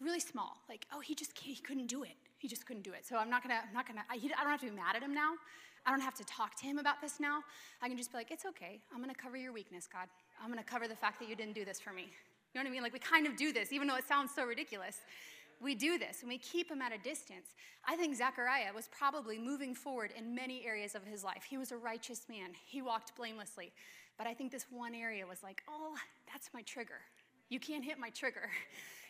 really 0.01 0.21
small. 0.21 0.59
Like, 0.69 0.87
oh, 0.93 1.01
he 1.01 1.15
just 1.15 1.37
he 1.39 1.57
couldn't 1.57 1.89
do 1.89 2.03
it. 2.03 2.17
He 2.39 2.49
just 2.49 2.67
couldn't 2.67 2.83
do 2.83 2.93
it. 2.93 3.07
So 3.07 3.17
I'm 3.17 3.31
not 3.31 3.43
gonna, 3.43 3.61
I'm 3.67 3.75
not 3.75 3.87
gonna, 3.87 4.05
I, 4.11 4.15
I 4.15 4.43
don't 4.43 4.51
have 4.51 4.61
to 4.61 4.71
be 4.71 4.77
mad 4.77 4.95
at 4.95 5.03
him 5.03 5.15
now. 5.15 5.33
I 5.87 5.91
don't 5.91 6.01
have 6.01 6.15
to 6.15 6.25
talk 6.25 6.57
to 6.57 6.67
him 6.67 6.79
about 6.79 7.01
this 7.01 7.21
now. 7.21 7.43
I 7.81 7.89
can 7.89 7.97
just 7.97 8.11
be 8.11 8.19
like, 8.19 8.31
it's 8.31 8.45
okay. 8.45 8.81
I'm 8.93 9.01
going 9.01 9.15
to 9.15 9.21
cover 9.21 9.37
your 9.37 9.53
weakness, 9.53 9.89
God. 9.91 10.09
I'm 10.43 10.51
going 10.51 10.63
to 10.63 10.69
cover 10.69 10.89
the 10.89 10.97
fact 10.97 11.21
that 11.21 11.29
you 11.29 11.37
didn't 11.37 11.55
do 11.55 11.65
this 11.65 11.79
for 11.79 11.93
me. 11.93 12.03
You 12.03 12.61
know 12.61 12.63
what 12.63 12.67
I 12.69 12.71
mean? 12.73 12.83
Like, 12.83 12.93
we 12.93 12.99
kind 12.99 13.27
of 13.27 13.37
do 13.37 13.53
this, 13.53 13.73
even 13.73 13.87
though 13.87 13.97
it 13.97 14.07
sounds 14.07 14.33
so 14.35 14.45
ridiculous. 14.45 14.99
We 15.61 15.75
do 15.75 15.97
this 15.97 16.21
and 16.21 16.29
we 16.29 16.39
keep 16.39 16.71
him 16.71 16.83
at 16.83 16.93
a 16.93 16.99
distance. 16.99 17.55
I 17.87 17.97
think 17.97 18.15
Zechariah 18.15 18.75
was 18.75 18.89
probably 18.89 19.39
moving 19.39 19.75
forward 19.75 20.13
in 20.17 20.35
many 20.35 20.67
areas 20.67 20.95
of 20.95 21.05
his 21.05 21.25
life. 21.25 21.45
He 21.49 21.57
was 21.57 21.73
a 21.73 21.77
righteous 21.77 22.27
man, 22.29 22.51
he 22.67 22.83
walked 22.83 23.17
blamelessly. 23.17 23.73
But 24.19 24.27
I 24.27 24.35
think 24.35 24.51
this 24.51 24.67
one 24.71 24.95
area 24.95 25.27
was 25.27 25.43
like, 25.43 25.63
oh, 25.69 25.95
that's 26.33 26.51
my 26.53 26.63
trigger. 26.63 27.01
You 27.49 27.61
can't 27.61 27.85
hit 27.85 27.99
my 27.99 28.11
trigger. 28.11 28.51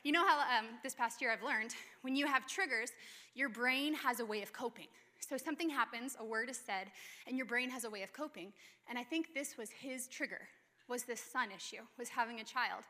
You 0.03 0.13
know 0.13 0.25
how 0.25 0.39
um, 0.57 0.67
this 0.85 0.95
past 0.95 1.21
year 1.21 1.33
I've 1.33 1.43
learned 1.43 1.75
when 2.03 2.15
you 2.15 2.29
have 2.29 2.47
triggers, 2.47 2.93
your 3.35 3.49
brain 3.49 3.93
has 3.95 4.21
a 4.21 4.25
way 4.25 4.41
of 4.41 4.53
coping. 4.53 4.87
So 5.21 5.37
something 5.37 5.71
happens, 5.71 6.17
a 6.19 6.25
word 6.25 6.49
is 6.49 6.59
said, 6.59 6.89
and 7.27 7.37
your 7.37 7.47
brain 7.47 7.71
has 7.71 7.85
a 7.85 7.91
way 7.91 8.03
of 8.03 8.13
coping. 8.13 8.53
And 8.89 8.99
I 8.99 9.03
think 9.03 9.35
this 9.35 9.57
was 9.57 9.71
his 9.71 10.07
trigger, 10.07 10.49
was 10.89 11.05
this 11.05 11.21
son 11.21 11.49
issue, 11.55 11.83
was 11.99 12.09
having 12.09 12.41
a 12.41 12.45
child. 12.45 12.85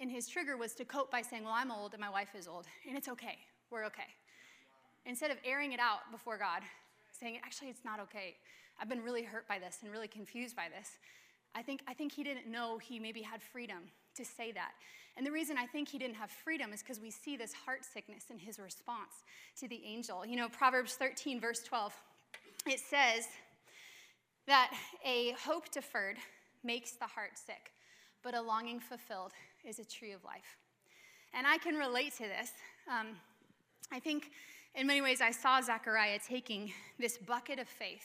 And 0.00 0.10
his 0.10 0.28
trigger 0.28 0.56
was 0.56 0.74
to 0.74 0.84
cope 0.84 1.10
by 1.10 1.22
saying, 1.22 1.44
Well, 1.44 1.54
I'm 1.54 1.70
old 1.70 1.92
and 1.92 2.00
my 2.00 2.10
wife 2.10 2.34
is 2.38 2.46
old, 2.46 2.66
and 2.86 2.96
it's 2.96 3.08
okay. 3.08 3.38
We're 3.70 3.84
okay. 3.86 4.08
Instead 5.06 5.30
of 5.30 5.38
airing 5.44 5.72
it 5.72 5.80
out 5.80 6.00
before 6.12 6.38
God, 6.38 6.62
saying, 7.18 7.38
Actually, 7.44 7.68
it's 7.68 7.84
not 7.84 8.00
okay. 8.00 8.36
I've 8.80 8.88
been 8.88 9.02
really 9.02 9.22
hurt 9.22 9.48
by 9.48 9.58
this 9.58 9.78
and 9.82 9.90
really 9.90 10.08
confused 10.08 10.54
by 10.54 10.66
this. 10.68 10.98
I 11.54 11.62
think, 11.62 11.80
I 11.88 11.94
think 11.94 12.12
he 12.12 12.22
didn't 12.22 12.46
know 12.46 12.78
he 12.78 13.00
maybe 13.00 13.22
had 13.22 13.42
freedom 13.42 13.78
to 14.14 14.24
say 14.24 14.52
that. 14.52 14.72
And 15.18 15.26
the 15.26 15.32
reason 15.32 15.58
I 15.58 15.66
think 15.66 15.88
he 15.88 15.98
didn't 15.98 16.14
have 16.14 16.30
freedom 16.30 16.72
is 16.72 16.80
because 16.80 17.00
we 17.00 17.10
see 17.10 17.36
this 17.36 17.52
heart 17.52 17.84
sickness 17.84 18.26
in 18.30 18.38
his 18.38 18.60
response 18.60 19.24
to 19.58 19.66
the 19.66 19.82
angel. 19.84 20.24
You 20.24 20.36
know, 20.36 20.48
Proverbs 20.48 20.94
13, 20.94 21.40
verse 21.40 21.60
12, 21.64 21.92
it 22.66 22.78
says 22.78 23.26
that 24.46 24.72
a 25.04 25.32
hope 25.44 25.72
deferred 25.72 26.18
makes 26.62 26.92
the 26.92 27.04
heart 27.04 27.32
sick, 27.34 27.72
but 28.22 28.36
a 28.36 28.40
longing 28.40 28.78
fulfilled 28.78 29.32
is 29.64 29.80
a 29.80 29.84
tree 29.84 30.12
of 30.12 30.22
life. 30.22 30.56
And 31.34 31.48
I 31.48 31.58
can 31.58 31.74
relate 31.74 32.12
to 32.18 32.22
this. 32.22 32.52
Um, 32.88 33.08
I 33.90 33.98
think 33.98 34.30
in 34.76 34.86
many 34.86 35.02
ways 35.02 35.20
I 35.20 35.32
saw 35.32 35.60
Zechariah 35.60 36.20
taking 36.24 36.72
this 37.00 37.18
bucket 37.18 37.58
of 37.58 37.66
faith 37.66 38.04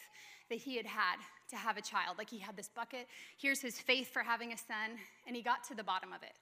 that 0.49 0.57
he 0.57 0.77
had 0.77 0.87
had 0.87 1.17
to 1.49 1.57
have 1.57 1.77
a 1.77 1.81
child. 1.81 2.17
Like 2.17 2.31
he 2.31 2.39
had 2.39 2.57
this 2.57 2.69
bucket, 2.69 3.07
here's 3.37 3.61
his 3.61 3.79
faith 3.79 4.11
for 4.11 4.23
having 4.23 4.51
a 4.51 4.57
son, 4.57 4.97
and 5.27 5.35
he 5.35 5.43
got 5.43 5.63
to 5.65 5.75
the 5.75 5.83
bottom 5.83 6.11
of 6.11 6.23
it. 6.23 6.33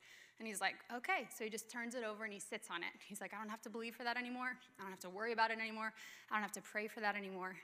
And 0.41 0.47
he's 0.47 0.59
like, 0.59 0.73
okay. 0.91 1.27
So 1.37 1.43
he 1.43 1.51
just 1.51 1.69
turns 1.69 1.93
it 1.93 2.03
over 2.03 2.23
and 2.23 2.33
he 2.33 2.39
sits 2.39 2.69
on 2.71 2.81
it. 2.81 2.89
He's 3.07 3.21
like, 3.21 3.31
I 3.31 3.37
don't 3.37 3.51
have 3.51 3.61
to 3.61 3.69
believe 3.69 3.93
for 3.93 4.03
that 4.03 4.17
anymore. 4.17 4.57
I 4.79 4.81
don't 4.81 4.89
have 4.89 4.99
to 5.01 5.09
worry 5.11 5.33
about 5.33 5.51
it 5.51 5.59
anymore. 5.59 5.93
I 6.31 6.33
don't 6.33 6.41
have 6.41 6.51
to 6.53 6.61
pray 6.61 6.87
for 6.87 6.99
that 6.99 7.15
anymore. 7.15 7.55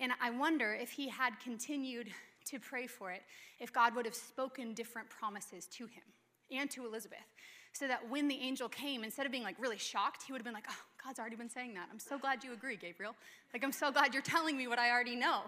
And 0.00 0.10
I 0.20 0.30
wonder 0.30 0.74
if 0.74 0.90
he 0.90 1.08
had 1.08 1.38
continued 1.38 2.08
to 2.46 2.58
pray 2.58 2.88
for 2.88 3.12
it, 3.12 3.22
if 3.60 3.72
God 3.72 3.94
would 3.94 4.06
have 4.06 4.16
spoken 4.16 4.74
different 4.74 5.08
promises 5.08 5.66
to 5.66 5.84
him 5.84 6.02
and 6.50 6.68
to 6.72 6.84
Elizabeth. 6.84 7.20
So 7.74 7.86
that 7.86 8.10
when 8.10 8.26
the 8.26 8.34
angel 8.34 8.68
came, 8.68 9.04
instead 9.04 9.24
of 9.24 9.30
being 9.30 9.44
like 9.44 9.54
really 9.60 9.78
shocked, 9.78 10.24
he 10.26 10.32
would 10.32 10.40
have 10.40 10.44
been 10.44 10.52
like, 10.52 10.66
oh, 10.68 10.82
God's 11.04 11.20
already 11.20 11.36
been 11.36 11.48
saying 11.48 11.74
that. 11.74 11.86
I'm 11.92 12.00
so 12.00 12.18
glad 12.18 12.42
you 12.42 12.52
agree, 12.52 12.74
Gabriel. 12.74 13.14
Like, 13.54 13.62
I'm 13.62 13.70
so 13.70 13.92
glad 13.92 14.14
you're 14.14 14.22
telling 14.24 14.56
me 14.56 14.66
what 14.66 14.80
I 14.80 14.90
already 14.90 15.14
know. 15.14 15.42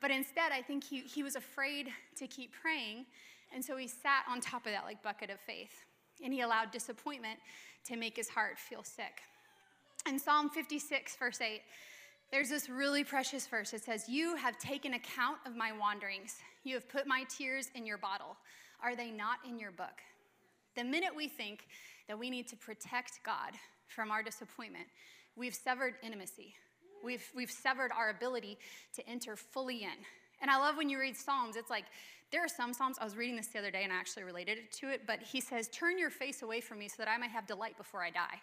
But 0.00 0.10
instead, 0.10 0.52
I 0.52 0.62
think 0.62 0.84
he, 0.84 1.00
he 1.00 1.22
was 1.22 1.36
afraid 1.36 1.88
to 2.16 2.26
keep 2.26 2.52
praying. 2.62 3.04
And 3.54 3.62
so 3.62 3.76
he 3.76 3.88
sat 3.88 4.24
on 4.26 4.40
top 4.40 4.64
of 4.64 4.72
that 4.72 4.84
like 4.86 5.02
bucket 5.02 5.28
of 5.28 5.38
faith 5.40 5.84
and 6.22 6.32
he 6.32 6.40
allowed 6.40 6.70
disappointment 6.70 7.38
to 7.86 7.96
make 7.96 8.16
his 8.16 8.28
heart 8.28 8.58
feel 8.58 8.82
sick. 8.82 9.22
In 10.06 10.18
Psalm 10.18 10.48
56, 10.50 11.16
verse 11.16 11.40
8, 11.40 11.60
there's 12.30 12.50
this 12.50 12.68
really 12.68 13.04
precious 13.04 13.46
verse. 13.46 13.72
It 13.72 13.82
says, 13.82 14.08
You 14.08 14.36
have 14.36 14.58
taken 14.58 14.94
account 14.94 15.38
of 15.46 15.56
my 15.56 15.72
wanderings. 15.72 16.36
You 16.64 16.74
have 16.74 16.88
put 16.88 17.06
my 17.06 17.24
tears 17.28 17.70
in 17.74 17.86
your 17.86 17.98
bottle. 17.98 18.36
Are 18.82 18.94
they 18.94 19.10
not 19.10 19.38
in 19.48 19.58
your 19.58 19.70
book? 19.70 20.02
The 20.76 20.84
minute 20.84 21.10
we 21.16 21.28
think 21.28 21.66
that 22.06 22.18
we 22.18 22.30
need 22.30 22.48
to 22.48 22.56
protect 22.56 23.20
God 23.24 23.52
from 23.86 24.10
our 24.10 24.22
disappointment, 24.22 24.86
we've 25.36 25.54
severed 25.54 25.94
intimacy. 26.02 26.54
We've, 27.02 27.24
we've 27.34 27.50
severed 27.50 27.90
our 27.96 28.10
ability 28.10 28.58
to 28.96 29.08
enter 29.08 29.36
fully 29.36 29.82
in. 29.82 30.04
And 30.40 30.50
I 30.50 30.58
love 30.58 30.76
when 30.76 30.88
you 30.88 30.98
read 30.98 31.16
Psalms, 31.16 31.56
it's 31.56 31.70
like 31.70 31.84
there 32.30 32.44
are 32.44 32.48
some 32.48 32.72
Psalms, 32.72 32.96
I 33.00 33.04
was 33.04 33.16
reading 33.16 33.36
this 33.36 33.48
the 33.48 33.58
other 33.58 33.70
day 33.70 33.84
and 33.84 33.92
I 33.92 33.96
actually 33.96 34.24
related 34.24 34.58
it 34.58 34.72
to 34.72 34.90
it, 34.90 35.02
but 35.06 35.20
he 35.20 35.40
says, 35.40 35.68
Turn 35.68 35.98
your 35.98 36.10
face 36.10 36.42
away 36.42 36.60
from 36.60 36.78
me 36.78 36.88
so 36.88 36.96
that 36.98 37.08
I 37.08 37.16
may 37.16 37.28
have 37.28 37.46
delight 37.46 37.76
before 37.76 38.02
I 38.02 38.10
die. 38.10 38.40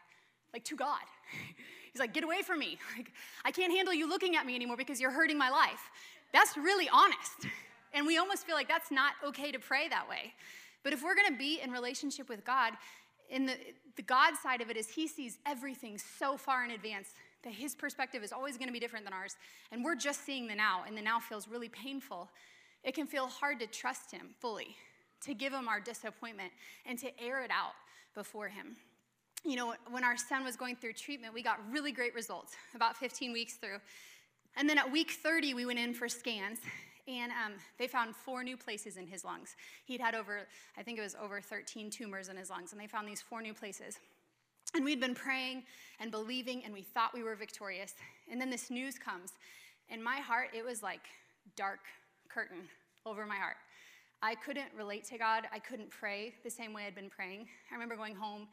like 0.53 0.63
to 0.65 0.75
God. 0.75 1.01
He's 1.91 1.99
like, 2.01 2.13
get 2.13 2.25
away 2.25 2.41
from 2.41 2.59
me. 2.59 2.77
Like, 2.97 3.11
I 3.45 3.51
can't 3.51 3.71
handle 3.71 3.93
you 3.93 4.09
looking 4.09 4.35
at 4.35 4.45
me 4.45 4.53
anymore 4.55 4.75
because 4.75 4.99
you're 4.99 5.11
hurting 5.11 5.37
my 5.37 5.49
life. 5.49 5.89
That's 6.33 6.57
really 6.57 6.89
honest. 6.91 7.47
And 7.93 8.05
we 8.05 8.17
almost 8.17 8.45
feel 8.45 8.55
like 8.55 8.67
that's 8.67 8.91
not 8.91 9.13
okay 9.25 9.51
to 9.53 9.59
pray 9.59 9.87
that 9.87 10.09
way. 10.09 10.33
But 10.83 10.91
if 10.91 11.03
we're 11.03 11.15
gonna 11.15 11.37
be 11.37 11.61
in 11.61 11.71
relationship 11.71 12.27
with 12.27 12.43
God, 12.43 12.73
in 13.29 13.45
the, 13.45 13.53
the 13.95 14.01
God 14.01 14.33
side 14.41 14.61
of 14.61 14.69
it 14.69 14.77
is 14.77 14.89
He 14.89 15.07
sees 15.07 15.37
everything 15.45 15.97
so 15.97 16.37
far 16.37 16.63
in 16.65 16.71
advance 16.71 17.09
that 17.43 17.53
His 17.53 17.75
perspective 17.75 18.23
is 18.23 18.31
always 18.31 18.57
gonna 18.57 18.71
be 18.71 18.79
different 18.79 19.05
than 19.05 19.13
ours. 19.13 19.35
And 19.71 19.83
we're 19.83 19.95
just 19.95 20.25
seeing 20.25 20.47
the 20.47 20.55
now, 20.55 20.83
and 20.87 20.97
the 20.97 21.01
now 21.01 21.19
feels 21.19 21.47
really 21.47 21.69
painful. 21.69 22.29
It 22.83 22.93
can 22.93 23.07
feel 23.07 23.27
hard 23.27 23.59
to 23.59 23.67
trust 23.67 24.11
Him 24.11 24.29
fully, 24.39 24.75
to 25.21 25.33
give 25.33 25.53
Him 25.53 25.67
our 25.67 25.79
disappointment, 25.79 26.51
and 26.85 26.97
to 26.99 27.19
air 27.21 27.43
it 27.43 27.51
out 27.51 27.73
before 28.13 28.47
Him 28.47 28.75
you 29.45 29.55
know, 29.55 29.75
when 29.91 30.03
our 30.03 30.17
son 30.17 30.43
was 30.43 30.55
going 30.55 30.75
through 30.75 30.93
treatment, 30.93 31.33
we 31.33 31.43
got 31.43 31.59
really 31.71 31.91
great 31.91 32.15
results 32.15 32.55
about 32.73 32.97
15 32.97 33.31
weeks 33.31 33.53
through. 33.53 33.77
And 34.57 34.67
then 34.67 34.77
at 34.77 34.91
week 34.91 35.11
30, 35.11 35.53
we 35.53 35.65
went 35.65 35.79
in 35.79 35.93
for 35.93 36.09
scans, 36.09 36.59
and 37.07 37.31
um, 37.31 37.53
they 37.77 37.87
found 37.87 38.15
four 38.15 38.43
new 38.43 38.57
places 38.57 38.97
in 38.97 39.07
his 39.07 39.23
lungs. 39.23 39.55
He'd 39.85 40.01
had 40.01 40.15
over, 40.15 40.47
I 40.77 40.83
think 40.83 40.97
it 40.97 41.01
was 41.01 41.15
over 41.21 41.39
13 41.41 41.89
tumors 41.89 42.29
in 42.29 42.37
his 42.37 42.49
lungs, 42.49 42.71
and 42.71 42.81
they 42.81 42.87
found 42.87 43.07
these 43.07 43.21
four 43.21 43.41
new 43.41 43.53
places. 43.53 43.99
And 44.73 44.83
we'd 44.83 44.99
been 44.99 45.15
praying 45.15 45.63
and 45.99 46.11
believing, 46.11 46.63
and 46.65 46.73
we 46.73 46.81
thought 46.81 47.13
we 47.13 47.23
were 47.23 47.35
victorious. 47.35 47.93
And 48.29 48.41
then 48.41 48.49
this 48.49 48.69
news 48.69 48.97
comes, 48.97 49.33
and 49.89 50.03
my 50.03 50.17
heart, 50.17 50.49
it 50.53 50.65
was 50.65 50.81
like 50.81 51.01
dark 51.55 51.79
curtain 52.27 52.67
over 53.05 53.25
my 53.25 53.35
heart. 53.35 53.57
I 54.21 54.35
couldn't 54.35 54.69
relate 54.75 55.05
to 55.05 55.17
God. 55.17 55.43
I 55.53 55.59
couldn't 55.59 55.89
pray 55.91 56.33
the 56.43 56.49
same 56.49 56.73
way 56.73 56.85
I'd 56.87 56.95
been 56.95 57.09
praying. 57.09 57.47
I 57.71 57.75
remember 57.75 57.95
going 57.95 58.15
home 58.15 58.47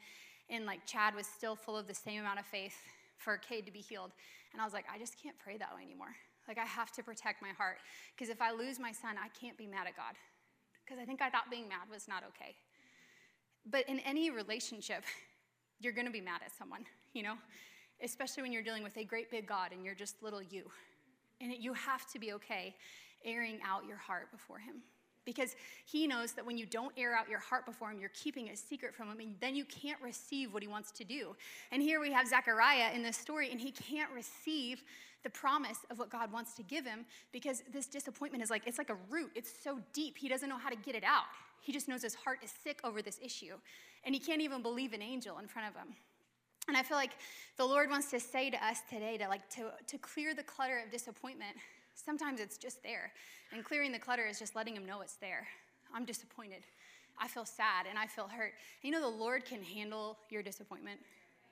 and 0.49 0.65
like 0.65 0.85
Chad 0.85 1.15
was 1.15 1.25
still 1.25 1.55
full 1.55 1.77
of 1.77 1.87
the 1.87 1.93
same 1.93 2.21
amount 2.21 2.39
of 2.39 2.45
faith 2.45 2.75
for 3.17 3.37
Cade 3.37 3.65
to 3.65 3.71
be 3.71 3.79
healed. 3.79 4.11
And 4.51 4.61
I 4.61 4.65
was 4.65 4.73
like, 4.73 4.85
I 4.93 4.99
just 4.99 5.21
can't 5.21 5.37
pray 5.39 5.57
that 5.57 5.73
way 5.75 5.81
anymore. 5.83 6.15
Like, 6.47 6.57
I 6.57 6.65
have 6.65 6.91
to 6.93 7.03
protect 7.03 7.41
my 7.41 7.49
heart. 7.49 7.77
Because 8.15 8.29
if 8.29 8.41
I 8.41 8.51
lose 8.51 8.79
my 8.79 8.91
son, 8.91 9.15
I 9.17 9.29
can't 9.39 9.57
be 9.57 9.67
mad 9.67 9.87
at 9.87 9.95
God. 9.95 10.15
Because 10.83 11.01
I 11.01 11.05
think 11.05 11.21
I 11.21 11.29
thought 11.29 11.49
being 11.49 11.67
mad 11.67 11.89
was 11.91 12.07
not 12.07 12.23
okay. 12.29 12.55
But 13.69 13.87
in 13.87 13.99
any 13.99 14.29
relationship, 14.29 15.03
you're 15.79 15.93
going 15.93 16.07
to 16.07 16.11
be 16.11 16.21
mad 16.21 16.41
at 16.45 16.51
someone, 16.53 16.85
you 17.13 17.23
know? 17.23 17.35
Especially 18.01 18.43
when 18.43 18.51
you're 18.51 18.63
dealing 18.63 18.83
with 18.83 18.97
a 18.97 19.03
great 19.03 19.31
big 19.31 19.47
God 19.47 19.71
and 19.71 19.85
you're 19.85 19.95
just 19.95 20.21
little 20.21 20.41
you. 20.41 20.69
And 21.39 21.53
you 21.53 21.73
have 21.73 22.09
to 22.11 22.19
be 22.19 22.33
okay 22.33 22.75
airing 23.25 23.59
out 23.65 23.85
your 23.87 23.97
heart 23.97 24.31
before 24.31 24.59
Him 24.59 24.83
because 25.25 25.55
he 25.85 26.07
knows 26.07 26.33
that 26.33 26.45
when 26.45 26.57
you 26.57 26.65
don't 26.65 26.93
air 26.97 27.15
out 27.15 27.29
your 27.29 27.39
heart 27.39 27.65
before 27.65 27.91
him, 27.91 27.99
you're 27.99 28.11
keeping 28.13 28.49
a 28.49 28.55
secret 28.55 28.93
from 28.93 29.09
him, 29.09 29.19
and 29.19 29.35
then 29.39 29.55
you 29.55 29.65
can't 29.65 30.01
receive 30.01 30.53
what 30.53 30.61
he 30.61 30.67
wants 30.67 30.91
to 30.91 31.03
do. 31.03 31.35
And 31.71 31.81
here 31.81 31.99
we 31.99 32.11
have 32.11 32.27
Zechariah 32.27 32.93
in 32.93 33.03
this 33.03 33.17
story, 33.17 33.51
and 33.51 33.59
he 33.59 33.71
can't 33.71 34.11
receive 34.11 34.83
the 35.23 35.29
promise 35.29 35.79
of 35.89 35.99
what 35.99 36.09
God 36.09 36.31
wants 36.31 36.53
to 36.55 36.63
give 36.63 36.85
him 36.85 37.05
because 37.31 37.63
this 37.71 37.87
disappointment 37.87 38.43
is 38.43 38.49
like, 38.49 38.63
it's 38.67 38.77
like 38.77 38.89
a 38.89 38.97
root. 39.09 39.31
It's 39.35 39.51
so 39.63 39.79
deep, 39.93 40.17
he 40.17 40.27
doesn't 40.27 40.49
know 40.49 40.57
how 40.57 40.69
to 40.69 40.75
get 40.75 40.95
it 40.95 41.03
out. 41.03 41.23
He 41.61 41.71
just 41.71 41.87
knows 41.87 42.01
his 42.01 42.13
heart 42.13 42.39
is 42.43 42.53
sick 42.63 42.81
over 42.83 43.01
this 43.01 43.19
issue, 43.23 43.55
and 44.03 44.13
he 44.13 44.19
can't 44.19 44.41
even 44.41 44.61
believe 44.61 44.93
an 44.93 45.01
angel 45.01 45.39
in 45.39 45.47
front 45.47 45.69
of 45.69 45.75
him. 45.75 45.95
And 46.67 46.77
I 46.77 46.83
feel 46.83 46.97
like 46.97 47.11
the 47.57 47.65
Lord 47.65 47.89
wants 47.89 48.09
to 48.11 48.19
say 48.19 48.49
to 48.49 48.65
us 48.65 48.79
today 48.89 49.17
to 49.17 49.27
like 49.27 49.49
to, 49.51 49.71
to 49.87 49.97
clear 49.97 50.33
the 50.33 50.43
clutter 50.43 50.81
of 50.85 50.91
disappointment 50.91 51.55
Sometimes 51.95 52.39
it's 52.39 52.57
just 52.57 52.81
there. 52.83 53.11
And 53.53 53.63
clearing 53.63 53.91
the 53.91 53.99
clutter 53.99 54.25
is 54.25 54.39
just 54.39 54.55
letting 54.55 54.75
him 54.75 54.85
know 54.85 55.01
it's 55.01 55.15
there. 55.15 55.47
I'm 55.93 56.05
disappointed. 56.05 56.63
I 57.19 57.27
feel 57.27 57.45
sad 57.45 57.85
and 57.89 57.97
I 57.97 58.07
feel 58.07 58.27
hurt. 58.27 58.53
And 58.81 58.83
you 58.83 58.91
know, 58.91 59.01
the 59.01 59.17
Lord 59.17 59.45
can 59.45 59.61
handle 59.61 60.17
your 60.29 60.41
disappointment. 60.41 60.99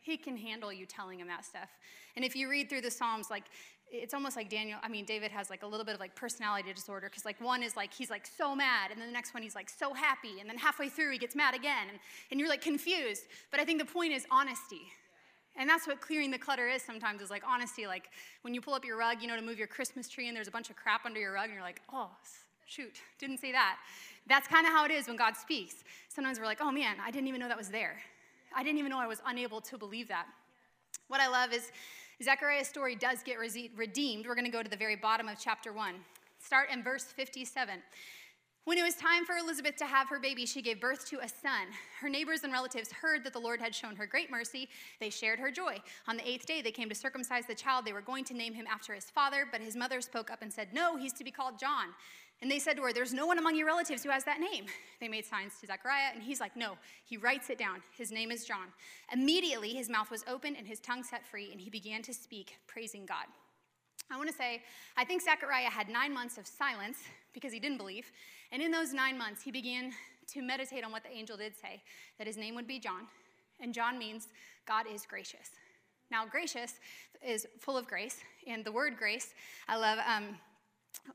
He 0.02 0.18
can 0.18 0.36
handle 0.36 0.74
you 0.74 0.86
telling 0.86 1.20
him 1.20 1.28
that 1.28 1.46
stuff. 1.46 1.70
And 2.16 2.26
if 2.26 2.36
you 2.36 2.50
read 2.50 2.70
through 2.70 2.82
the 2.82 2.90
Psalms, 2.90 3.30
like, 3.30 3.44
it's 3.92 4.14
almost 4.14 4.36
like 4.36 4.50
Daniel, 4.50 4.80
I 4.82 4.88
mean, 4.88 5.06
David 5.06 5.32
has 5.32 5.50
like 5.50 5.64
a 5.64 5.68
little 5.68 5.86
bit 5.86 5.94
of 5.94 6.00
like 6.00 6.16
personality 6.16 6.72
disorder 6.74 7.10
because 7.10 7.26
like 7.26 7.40
one 7.42 7.62
is 7.62 7.76
like, 7.76 7.94
he's 7.94 8.10
like 8.10 8.26
so 8.26 8.56
mad, 8.56 8.90
and 8.90 9.00
then 9.00 9.08
the 9.08 9.14
next 9.14 9.34
one 9.34 9.44
he's 9.44 9.54
like 9.54 9.70
so 9.70 9.94
happy, 9.94 10.40
and 10.40 10.50
then 10.50 10.58
halfway 10.58 10.88
through 10.88 11.12
he 11.12 11.18
gets 11.18 11.36
mad 11.36 11.54
again, 11.54 11.90
and, 11.90 12.00
and 12.32 12.40
you're 12.40 12.50
like 12.50 12.62
confused. 12.62 13.24
But 13.52 13.60
I 13.60 13.66
think 13.66 13.80
the 13.80 13.86
point 13.86 14.14
is 14.14 14.26
honesty. 14.32 14.94
And 15.58 15.70
that's 15.70 15.86
what 15.86 16.02
clearing 16.02 16.32
the 16.32 16.38
clutter 16.38 16.68
is 16.68 16.82
sometimes, 16.82 17.22
is 17.22 17.30
like 17.30 17.44
honesty. 17.46 17.86
Like 17.88 18.10
when 18.42 18.54
you 18.54 18.62
pull 18.62 18.74
up 18.74 18.86
your 18.86 18.98
rug, 18.98 19.22
you 19.22 19.28
know, 19.28 19.36
to 19.36 19.42
move 19.42 19.58
your 19.58 19.68
Christmas 19.68 20.08
tree 20.08 20.28
and 20.28 20.36
there's 20.36 20.48
a 20.48 20.52
bunch 20.52 20.70
of 20.70 20.76
crap 20.76 21.06
under 21.06 21.20
your 21.20 21.34
rug, 21.34 21.46
and 21.46 21.54
you're 21.54 21.64
like, 21.64 21.82
oh, 21.92 22.10
shoot, 22.66 23.02
didn't 23.20 23.40
see 23.40 23.52
that. 23.52 23.78
That's 24.28 24.48
kind 24.48 24.66
of 24.66 24.72
how 24.72 24.86
it 24.86 24.92
is 24.92 25.08
when 25.08 25.18
God 25.18 25.36
speaks. 25.36 25.84
Sometimes 26.08 26.40
we're 26.40 26.46
like, 26.46 26.62
oh 26.62 26.72
man, 26.72 26.98
I 27.04 27.12
didn't 27.12 27.28
even 27.28 27.42
know 27.42 27.48
that 27.50 27.58
was 27.58 27.70
there. 27.70 27.98
I 28.56 28.64
didn't 28.64 28.80
even 28.80 28.92
know 28.92 29.00
I 29.00 29.08
was 29.08 29.22
unable 29.26 29.62
to 29.62 29.78
believe 29.78 30.08
that. 30.08 30.26
What 31.08 31.20
I 31.20 31.28
love 31.28 31.52
is 31.54 31.72
Zechariah's 32.24 32.68
story 32.68 32.96
does 32.96 33.24
get 33.24 33.38
redeemed. 33.40 34.28
We're 34.28 34.36
going 34.36 34.46
to 34.46 34.52
go 34.52 34.64
to 34.64 34.70
the 34.70 34.78
very 34.78 34.96
bottom 34.96 35.28
of 35.28 35.38
chapter 35.40 35.74
1. 35.74 35.96
Start 36.40 36.70
in 36.72 36.84
verse 36.84 37.04
57. 37.04 37.82
When 38.66 38.78
it 38.78 38.84
was 38.84 38.94
time 38.94 39.26
for 39.26 39.38
Elizabeth 39.38 39.76
to 39.78 39.88
have 39.88 40.08
her 40.10 40.20
baby, 40.20 40.46
she 40.46 40.62
gave 40.62 40.80
birth 40.80 41.10
to 41.10 41.18
a 41.18 41.28
son. 41.28 41.68
Her 42.00 42.08
neighbors 42.08 42.44
and 42.44 42.54
relatives 42.54 42.92
heard 42.92 43.24
that 43.24 43.34
the 43.34 43.40
Lord 43.40 43.60
had 43.60 43.74
shown 43.74 43.96
her 43.96 44.06
great 44.06 44.30
mercy. 44.30 44.70
They 45.00 45.10
shared 45.10 45.40
her 45.40 45.50
joy. 45.50 45.78
On 46.08 46.16
the 46.16 46.30
eighth 46.30 46.46
day, 46.46 46.62
they 46.62 46.72
came 46.72 46.88
to 46.90 46.94
circumcise 46.94 47.48
the 47.48 47.56
child. 47.56 47.86
They 47.86 47.94
were 47.94 48.02
going 48.02 48.24
to 48.26 48.36
name 48.36 48.54
him 48.54 48.68
after 48.72 48.94
his 48.94 49.06
father, 49.06 49.48
but 49.52 49.62
his 49.62 49.76
mother 49.76 50.00
spoke 50.00 50.30
up 50.30 50.44
and 50.44 50.54
said, 50.54 50.68
No, 50.74 50.96
he's 50.96 51.14
to 51.14 51.24
be 51.24 51.32
called 51.32 51.58
John. 51.60 51.88
And 52.40 52.52
they 52.52 52.60
said 52.60 52.78
to 52.78 52.84
her, 52.84 52.94
There's 52.94 53.14
no 53.14 53.26
one 53.26 53.40
among 53.40 53.56
your 53.56 53.66
relatives 53.66 54.04
who 54.04 54.12
has 54.12 54.26
that 54.26 54.40
name. 54.40 54.66
They 55.00 55.08
made 55.08 55.26
signs 55.26 55.54
to 55.60 55.66
Zechariah, 55.66 56.12
and 56.14 56.22
he's 56.22 56.40
like, 56.40 56.56
No. 56.56 56.78
He 57.04 57.18
writes 57.18 57.50
it 57.50 57.58
down. 57.58 57.82
His 57.98 58.12
name 58.12 58.30
is 58.30 58.46
John. 58.46 58.68
Immediately, 59.12 59.70
his 59.70 59.90
mouth 59.90 60.12
was 60.12 60.24
opened 60.28 60.58
and 60.60 60.68
his 60.68 60.80
tongue 60.80 61.04
set 61.04 61.26
free, 61.26 61.52
and 61.52 61.60
he 61.60 61.72
began 61.72 62.04
to 62.04 62.14
speak, 62.14 62.58
praising 62.68 63.08
God. 63.08 63.26
I 64.12 64.18
want 64.18 64.30
to 64.30 64.36
say, 64.36 64.62
I 64.98 65.06
think 65.06 65.22
Zechariah 65.22 65.70
had 65.70 65.88
nine 65.88 66.14
months 66.14 66.38
of 66.38 66.46
silence 66.46 66.98
because 67.34 67.54
he 67.54 67.60
didn't 67.60 67.78
believe. 67.78 68.12
And 68.52 68.62
in 68.62 68.72
those 68.72 68.94
nine 68.94 69.18
months, 69.18 69.42
he 69.42 69.52
began 69.52 69.94
to 70.34 70.42
meditate 70.42 70.84
on 70.84 70.92
what 70.92 71.04
the 71.04 71.12
angel 71.12 71.38
did 71.38 71.54
say 71.56 71.82
that 72.18 72.28
his 72.28 72.38
name 72.38 72.56
would 72.56 72.68
be 72.68 72.80
John. 72.80 73.08
And 73.60 73.74
John 73.74 73.98
means 73.98 74.28
God 74.68 74.86
is 74.92 75.06
gracious. 75.06 75.52
Now, 76.10 76.26
gracious 76.26 76.74
is 77.26 77.48
full 77.60 77.78
of 77.78 77.88
grace. 77.88 78.18
And 78.48 78.66
the 78.66 78.72
word 78.72 78.98
grace, 78.98 79.34
I 79.68 79.78
love 79.78 80.00
um, 80.06 80.38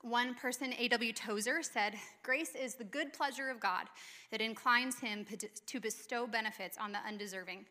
one 0.03 0.35
person, 0.35 0.73
A.W. 0.79 1.13
Tozer, 1.13 1.63
said, 1.63 1.95
Grace 2.23 2.55
is 2.55 2.75
the 2.75 2.85
good 2.85 3.13
pleasure 3.13 3.51
of 3.51 3.61
God 3.61 3.87
that 4.31 4.41
inclines 4.41 4.99
him 4.99 5.27
to 5.67 5.81
bestow 5.81 6.27
benefits 6.27 6.79
on 6.79 6.93
the 6.93 6.99
undeserving. 7.07 7.67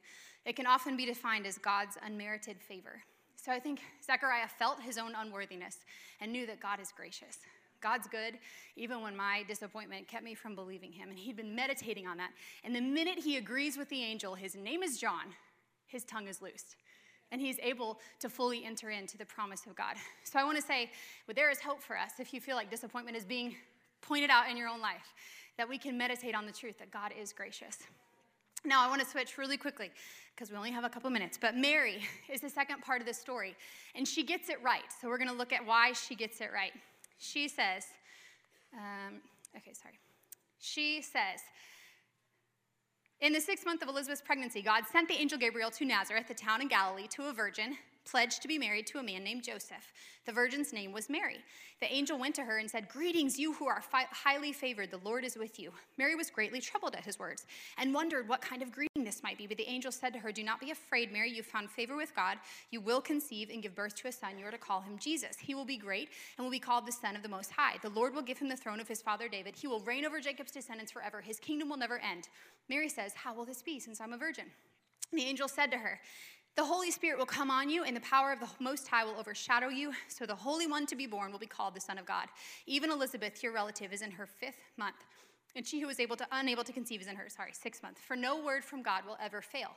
It 0.45 0.55
can 0.55 0.67
often 0.67 0.95
be 0.95 1.05
defined 1.05 1.47
as 1.47 1.57
God's 1.57 1.97
unmerited 2.05 2.57
favor. 2.61 3.01
So 3.35 3.51
I 3.51 3.59
think 3.59 3.81
Zechariah 4.03 4.47
felt 4.47 4.81
his 4.81 4.97
own 4.97 5.13
unworthiness 5.15 5.77
and 6.21 6.31
knew 6.31 6.45
that 6.47 6.59
God 6.59 6.79
is 6.79 6.91
gracious. 6.95 7.39
God's 7.85 8.07
good, 8.07 8.39
even 8.75 9.01
when 9.03 9.15
my 9.15 9.43
disappointment 9.47 10.07
kept 10.07 10.23
me 10.23 10.33
from 10.33 10.55
believing 10.55 10.91
him. 10.91 11.09
And 11.09 11.19
he'd 11.19 11.37
been 11.37 11.53
meditating 11.53 12.07
on 12.07 12.17
that. 12.17 12.31
And 12.63 12.75
the 12.75 12.81
minute 12.81 13.19
he 13.19 13.37
agrees 13.37 13.77
with 13.77 13.89
the 13.89 14.01
angel, 14.01 14.33
his 14.33 14.55
name 14.55 14.81
is 14.81 14.97
John, 14.97 15.35
his 15.85 16.03
tongue 16.03 16.27
is 16.27 16.41
loosed. 16.41 16.77
And 17.31 17.39
he's 17.39 17.59
able 17.61 17.99
to 18.21 18.27
fully 18.27 18.65
enter 18.65 18.89
into 18.89 19.19
the 19.19 19.25
promise 19.25 19.67
of 19.67 19.75
God. 19.75 19.97
So 20.23 20.39
I 20.39 20.43
want 20.43 20.57
to 20.57 20.63
say, 20.63 20.89
well, 21.27 21.35
there 21.35 21.51
is 21.51 21.59
hope 21.59 21.79
for 21.79 21.95
us 21.95 22.13
if 22.19 22.33
you 22.33 22.41
feel 22.41 22.55
like 22.55 22.71
disappointment 22.71 23.15
is 23.15 23.23
being 23.23 23.55
pointed 24.01 24.31
out 24.31 24.49
in 24.49 24.57
your 24.57 24.67
own 24.67 24.81
life, 24.81 25.13
that 25.57 25.69
we 25.69 25.77
can 25.77 25.95
meditate 25.95 26.33
on 26.33 26.47
the 26.47 26.51
truth 26.51 26.79
that 26.79 26.89
God 26.89 27.11
is 27.19 27.33
gracious. 27.33 27.77
Now, 28.65 28.83
I 28.83 28.89
want 28.89 28.99
to 29.01 29.07
switch 29.07 29.37
really 29.37 29.57
quickly 29.57 29.91
because 30.33 30.49
we 30.49 30.57
only 30.57 30.71
have 30.71 30.83
a 30.83 30.89
couple 30.89 31.11
minutes. 31.11 31.37
But 31.39 31.55
Mary 31.55 32.01
is 32.33 32.41
the 32.41 32.49
second 32.49 32.81
part 32.81 32.99
of 32.99 33.05
the 33.05 33.13
story, 33.13 33.55
and 33.93 34.07
she 34.07 34.23
gets 34.23 34.49
it 34.49 34.57
right. 34.63 34.91
So 34.99 35.07
we're 35.07 35.19
going 35.19 35.29
to 35.29 35.35
look 35.35 35.53
at 35.53 35.63
why 35.63 35.93
she 35.93 36.15
gets 36.15 36.41
it 36.41 36.49
right. 36.51 36.73
She 37.17 37.47
says, 37.47 37.85
um, 38.73 39.21
okay, 39.55 39.73
sorry. 39.73 39.99
She 40.59 41.01
says, 41.01 41.41
in 43.21 43.33
the 43.33 43.39
sixth 43.39 43.65
month 43.65 43.81
of 43.81 43.87
Elizabeth's 43.87 44.21
pregnancy, 44.21 44.61
God 44.61 44.83
sent 44.91 45.07
the 45.07 45.15
angel 45.15 45.37
Gabriel 45.37 45.71
to 45.71 45.85
Nazareth, 45.85 46.29
a 46.29 46.33
town 46.33 46.61
in 46.61 46.67
Galilee, 46.67 47.07
to 47.11 47.27
a 47.29 47.33
virgin 47.33 47.77
pledged 48.05 48.41
to 48.41 48.47
be 48.47 48.57
married 48.57 48.87
to 48.87 48.99
a 48.99 49.03
man 49.03 49.23
named 49.23 49.43
Joseph. 49.43 49.91
The 50.25 50.31
virgin's 50.31 50.73
name 50.73 50.91
was 50.91 51.09
Mary. 51.09 51.37
The 51.81 51.93
angel 51.93 52.17
went 52.17 52.33
to 52.35 52.43
her 52.43 52.57
and 52.57 52.69
said, 52.69 52.89
Greetings, 52.89 53.37
you 53.37 53.53
who 53.53 53.67
are 53.67 53.81
fi- 53.81 54.07
highly 54.11 54.53
favored, 54.53 54.89
the 54.89 54.99
Lord 55.03 55.23
is 55.23 55.37
with 55.37 55.59
you. 55.59 55.71
Mary 55.97 56.15
was 56.15 56.29
greatly 56.29 56.61
troubled 56.61 56.95
at 56.95 57.03
his 57.03 57.19
words 57.19 57.45
and 57.77 57.93
wondered 57.93 58.27
what 58.27 58.41
kind 58.41 58.61
of 58.61 58.71
greeting 58.71 59.03
this 59.03 59.21
might 59.21 59.37
be. 59.37 59.45
But 59.45 59.57
the 59.57 59.69
angel 59.69 59.91
said 59.91 60.13
to 60.13 60.19
her, 60.19 60.31
Do 60.31 60.43
not 60.43 60.59
be 60.59 60.71
afraid, 60.71 61.11
Mary. 61.11 61.29
You 61.29 61.37
have 61.37 61.45
found 61.45 61.69
favor 61.69 61.95
with 61.95 62.15
God. 62.15 62.37
You 62.71 62.81
will 62.81 63.01
conceive 63.01 63.49
and 63.51 63.61
give 63.61 63.75
birth 63.75 63.95
to 63.97 64.07
a 64.07 64.11
son. 64.11 64.39
You 64.39 64.45
are 64.45 64.51
to 64.51 64.57
call 64.57 64.81
him 64.81 64.97
Jesus. 64.97 65.37
He 65.37 65.53
will 65.53 65.65
be 65.65 65.77
great 65.77 66.09
and 66.37 66.45
will 66.45 66.51
be 66.51 66.59
called 66.59 66.87
the 66.87 66.91
Son 66.91 67.15
of 67.15 67.21
the 67.21 67.29
Most 67.29 67.51
High. 67.51 67.75
The 67.81 67.89
Lord 67.89 68.15
will 68.15 68.21
give 68.21 68.39
him 68.39 68.49
the 68.49 68.57
throne 68.57 68.79
of 68.79 68.87
his 68.87 69.01
father 69.01 69.27
David. 69.27 69.55
He 69.55 69.67
will 69.67 69.81
reign 69.81 70.05
over 70.05 70.19
Jacob's 70.19 70.51
descendants 70.51 70.91
forever. 70.91 71.21
His 71.21 71.39
kingdom 71.39 71.69
will 71.69 71.77
never 71.77 71.99
end. 71.99 72.29
Mary 72.69 72.89
says, 72.89 73.13
How 73.13 73.33
will 73.33 73.45
this 73.45 73.61
be 73.61 73.79
since 73.79 74.01
I'm 74.01 74.13
a 74.13 74.17
virgin? 74.17 74.45
The 75.11 75.23
angel 75.23 75.47
said 75.47 75.71
to 75.71 75.77
her, 75.77 75.99
the 76.55 76.63
Holy 76.63 76.89
Spirit 76.89 77.17
will 77.17 77.25
come 77.25 77.51
on 77.51 77.69
you, 77.69 77.83
and 77.83 77.95
the 77.95 78.01
power 78.01 78.31
of 78.31 78.39
the 78.39 78.47
Most 78.59 78.87
High 78.87 79.03
will 79.03 79.17
overshadow 79.19 79.67
you. 79.67 79.91
So 80.07 80.25
the 80.25 80.35
Holy 80.35 80.67
One 80.67 80.85
to 80.87 80.95
be 80.95 81.05
born 81.05 81.31
will 81.31 81.39
be 81.39 81.45
called 81.45 81.75
the 81.75 81.81
Son 81.81 81.97
of 81.97 82.05
God. 82.05 82.27
Even 82.65 82.91
Elizabeth, 82.91 83.43
your 83.43 83.51
relative, 83.51 83.91
is 83.91 84.01
in 84.01 84.11
her 84.11 84.25
fifth 84.25 84.59
month, 84.77 84.95
and 85.55 85.65
she 85.65 85.81
who 85.81 85.87
was 85.87 85.99
able 85.99 86.15
to 86.15 86.27
unable 86.31 86.63
to 86.63 86.71
conceive 86.71 87.01
is 87.01 87.07
in 87.07 87.15
her 87.15 87.29
sorry 87.29 87.51
sixth 87.53 87.83
month. 87.83 87.99
For 87.99 88.15
no 88.15 88.41
word 88.41 88.63
from 88.63 88.81
God 88.81 89.05
will 89.05 89.17
ever 89.21 89.41
fail. 89.41 89.71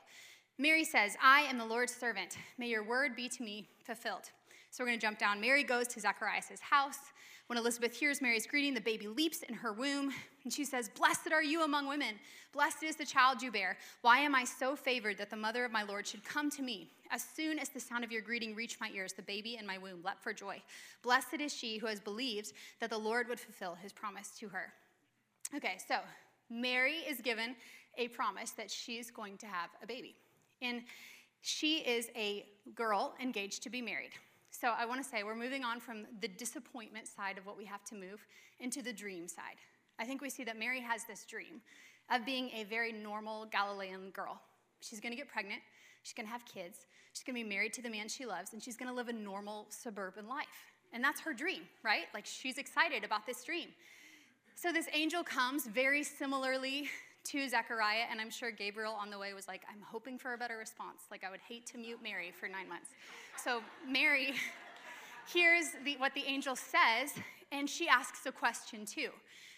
Mary 0.57 0.83
says, 0.83 1.15
I 1.23 1.41
am 1.41 1.57
the 1.57 1.65
Lord's 1.65 1.95
servant. 1.95 2.37
May 2.57 2.67
your 2.67 2.83
word 2.83 3.15
be 3.15 3.29
to 3.29 3.43
me 3.43 3.67
fulfilled. 3.85 4.29
So 4.71 4.83
we're 4.83 4.89
going 4.89 4.99
to 4.99 5.05
jump 5.05 5.19
down. 5.19 5.41
Mary 5.41 5.63
goes 5.63 5.87
to 5.89 5.99
Zacharias' 5.99 6.59
house. 6.59 6.99
When 7.47 7.57
Elizabeth 7.57 7.95
hears 7.95 8.21
Mary's 8.21 8.45
greeting, 8.45 8.75
the 8.75 8.81
baby 8.81 9.07
leaps 9.07 9.41
in 9.41 9.55
her 9.55 9.73
womb, 9.73 10.13
and 10.43 10.53
she 10.53 10.63
says, 10.63 10.87
Blessed 10.87 11.31
are 11.31 11.41
you 11.41 11.63
among 11.63 11.87
women. 11.87 12.15
Blessed 12.53 12.83
is 12.83 12.95
the 12.95 13.05
child 13.05 13.41
you 13.41 13.51
bear. 13.51 13.75
Why 14.01 14.19
am 14.19 14.35
I 14.35 14.43
so 14.43 14.75
favored 14.75 15.17
that 15.17 15.31
the 15.31 15.35
mother 15.35 15.65
of 15.65 15.71
my 15.71 15.81
Lord 15.81 16.05
should 16.05 16.23
come 16.23 16.51
to 16.51 16.61
me? 16.61 16.91
As 17.09 17.23
soon 17.23 17.57
as 17.57 17.69
the 17.69 17.79
sound 17.79 18.03
of 18.03 18.11
your 18.11 18.21
greeting 18.21 18.53
reached 18.53 18.79
my 18.79 18.91
ears, 18.93 19.13
the 19.13 19.23
baby 19.23 19.57
in 19.59 19.65
my 19.65 19.79
womb 19.79 20.03
leapt 20.03 20.21
for 20.21 20.31
joy. 20.31 20.61
Blessed 21.01 21.39
is 21.39 21.51
she 21.51 21.79
who 21.79 21.87
has 21.87 21.99
believed 21.99 22.53
that 22.79 22.91
the 22.91 22.97
Lord 22.97 23.27
would 23.27 23.39
fulfill 23.39 23.73
his 23.73 23.91
promise 23.91 24.29
to 24.39 24.49
her. 24.49 24.71
Okay, 25.55 25.77
so 25.87 25.95
Mary 26.51 26.97
is 27.09 27.19
given 27.19 27.55
a 27.97 28.09
promise 28.09 28.51
that 28.51 28.69
she's 28.69 29.09
going 29.09 29.37
to 29.39 29.47
have 29.47 29.71
a 29.81 29.87
baby. 29.87 30.15
And 30.61 30.83
she 31.41 31.77
is 31.77 32.09
a 32.15 32.45
girl 32.75 33.15
engaged 33.19 33.63
to 33.63 33.71
be 33.71 33.81
married. 33.81 34.11
So 34.59 34.73
I 34.77 34.85
want 34.85 35.01
to 35.01 35.09
say 35.09 35.23
we're 35.23 35.35
moving 35.35 35.63
on 35.63 35.79
from 35.79 36.05
the 36.19 36.27
disappointment 36.27 37.07
side 37.07 37.37
of 37.37 37.45
what 37.45 37.57
we 37.57 37.63
have 37.63 37.85
to 37.85 37.95
move 37.95 38.27
into 38.59 38.81
the 38.81 38.91
dream 38.91 39.25
side. 39.25 39.55
I 39.97 40.03
think 40.03 40.21
we 40.21 40.29
see 40.29 40.43
that 40.43 40.59
Mary 40.59 40.81
has 40.81 41.05
this 41.05 41.23
dream 41.23 41.61
of 42.13 42.25
being 42.25 42.49
a 42.49 42.65
very 42.65 42.91
normal 42.91 43.45
Galilean 43.45 44.09
girl. 44.09 44.41
She's 44.81 44.99
going 44.99 45.13
to 45.13 45.17
get 45.17 45.29
pregnant, 45.29 45.61
she's 46.03 46.13
going 46.13 46.25
to 46.25 46.31
have 46.31 46.43
kids, 46.43 46.87
she's 47.13 47.23
going 47.23 47.37
to 47.37 47.43
be 47.43 47.49
married 47.49 47.71
to 47.73 47.81
the 47.81 47.89
man 47.89 48.09
she 48.09 48.25
loves, 48.25 48.51
and 48.51 48.61
she's 48.61 48.75
going 48.75 48.89
to 48.89 48.95
live 48.95 49.07
a 49.07 49.13
normal 49.13 49.65
suburban 49.69 50.27
life. 50.27 50.47
And 50.91 51.01
that's 51.01 51.21
her 51.21 51.33
dream, 51.33 51.61
right? 51.81 52.07
Like 52.13 52.25
she's 52.25 52.57
excited 52.57 53.05
about 53.05 53.25
this 53.25 53.45
dream. 53.45 53.69
So 54.55 54.73
this 54.73 54.87
angel 54.93 55.23
comes 55.23 55.67
very 55.67 56.03
similarly 56.03 56.89
to 57.25 57.49
Zechariah, 57.49 58.05
and 58.09 58.19
I'm 58.19 58.29
sure 58.29 58.51
Gabriel 58.51 58.93
on 58.93 59.09
the 59.09 59.17
way 59.17 59.33
was 59.33 59.47
like, 59.47 59.63
I'm 59.69 59.81
hoping 59.81 60.17
for 60.17 60.33
a 60.33 60.37
better 60.37 60.57
response. 60.57 61.03
Like, 61.11 61.23
I 61.23 61.29
would 61.29 61.39
hate 61.47 61.65
to 61.67 61.77
mute 61.77 61.99
Mary 62.01 62.31
for 62.31 62.47
nine 62.47 62.67
months. 62.67 62.89
So, 63.43 63.61
Mary 63.87 64.33
hears 65.33 65.71
the, 65.83 65.95
what 65.97 66.13
the 66.13 66.23
angel 66.25 66.55
says, 66.55 67.13
and 67.51 67.69
she 67.69 67.87
asks 67.87 68.25
a 68.25 68.31
question 68.31 68.85
too. 68.85 69.09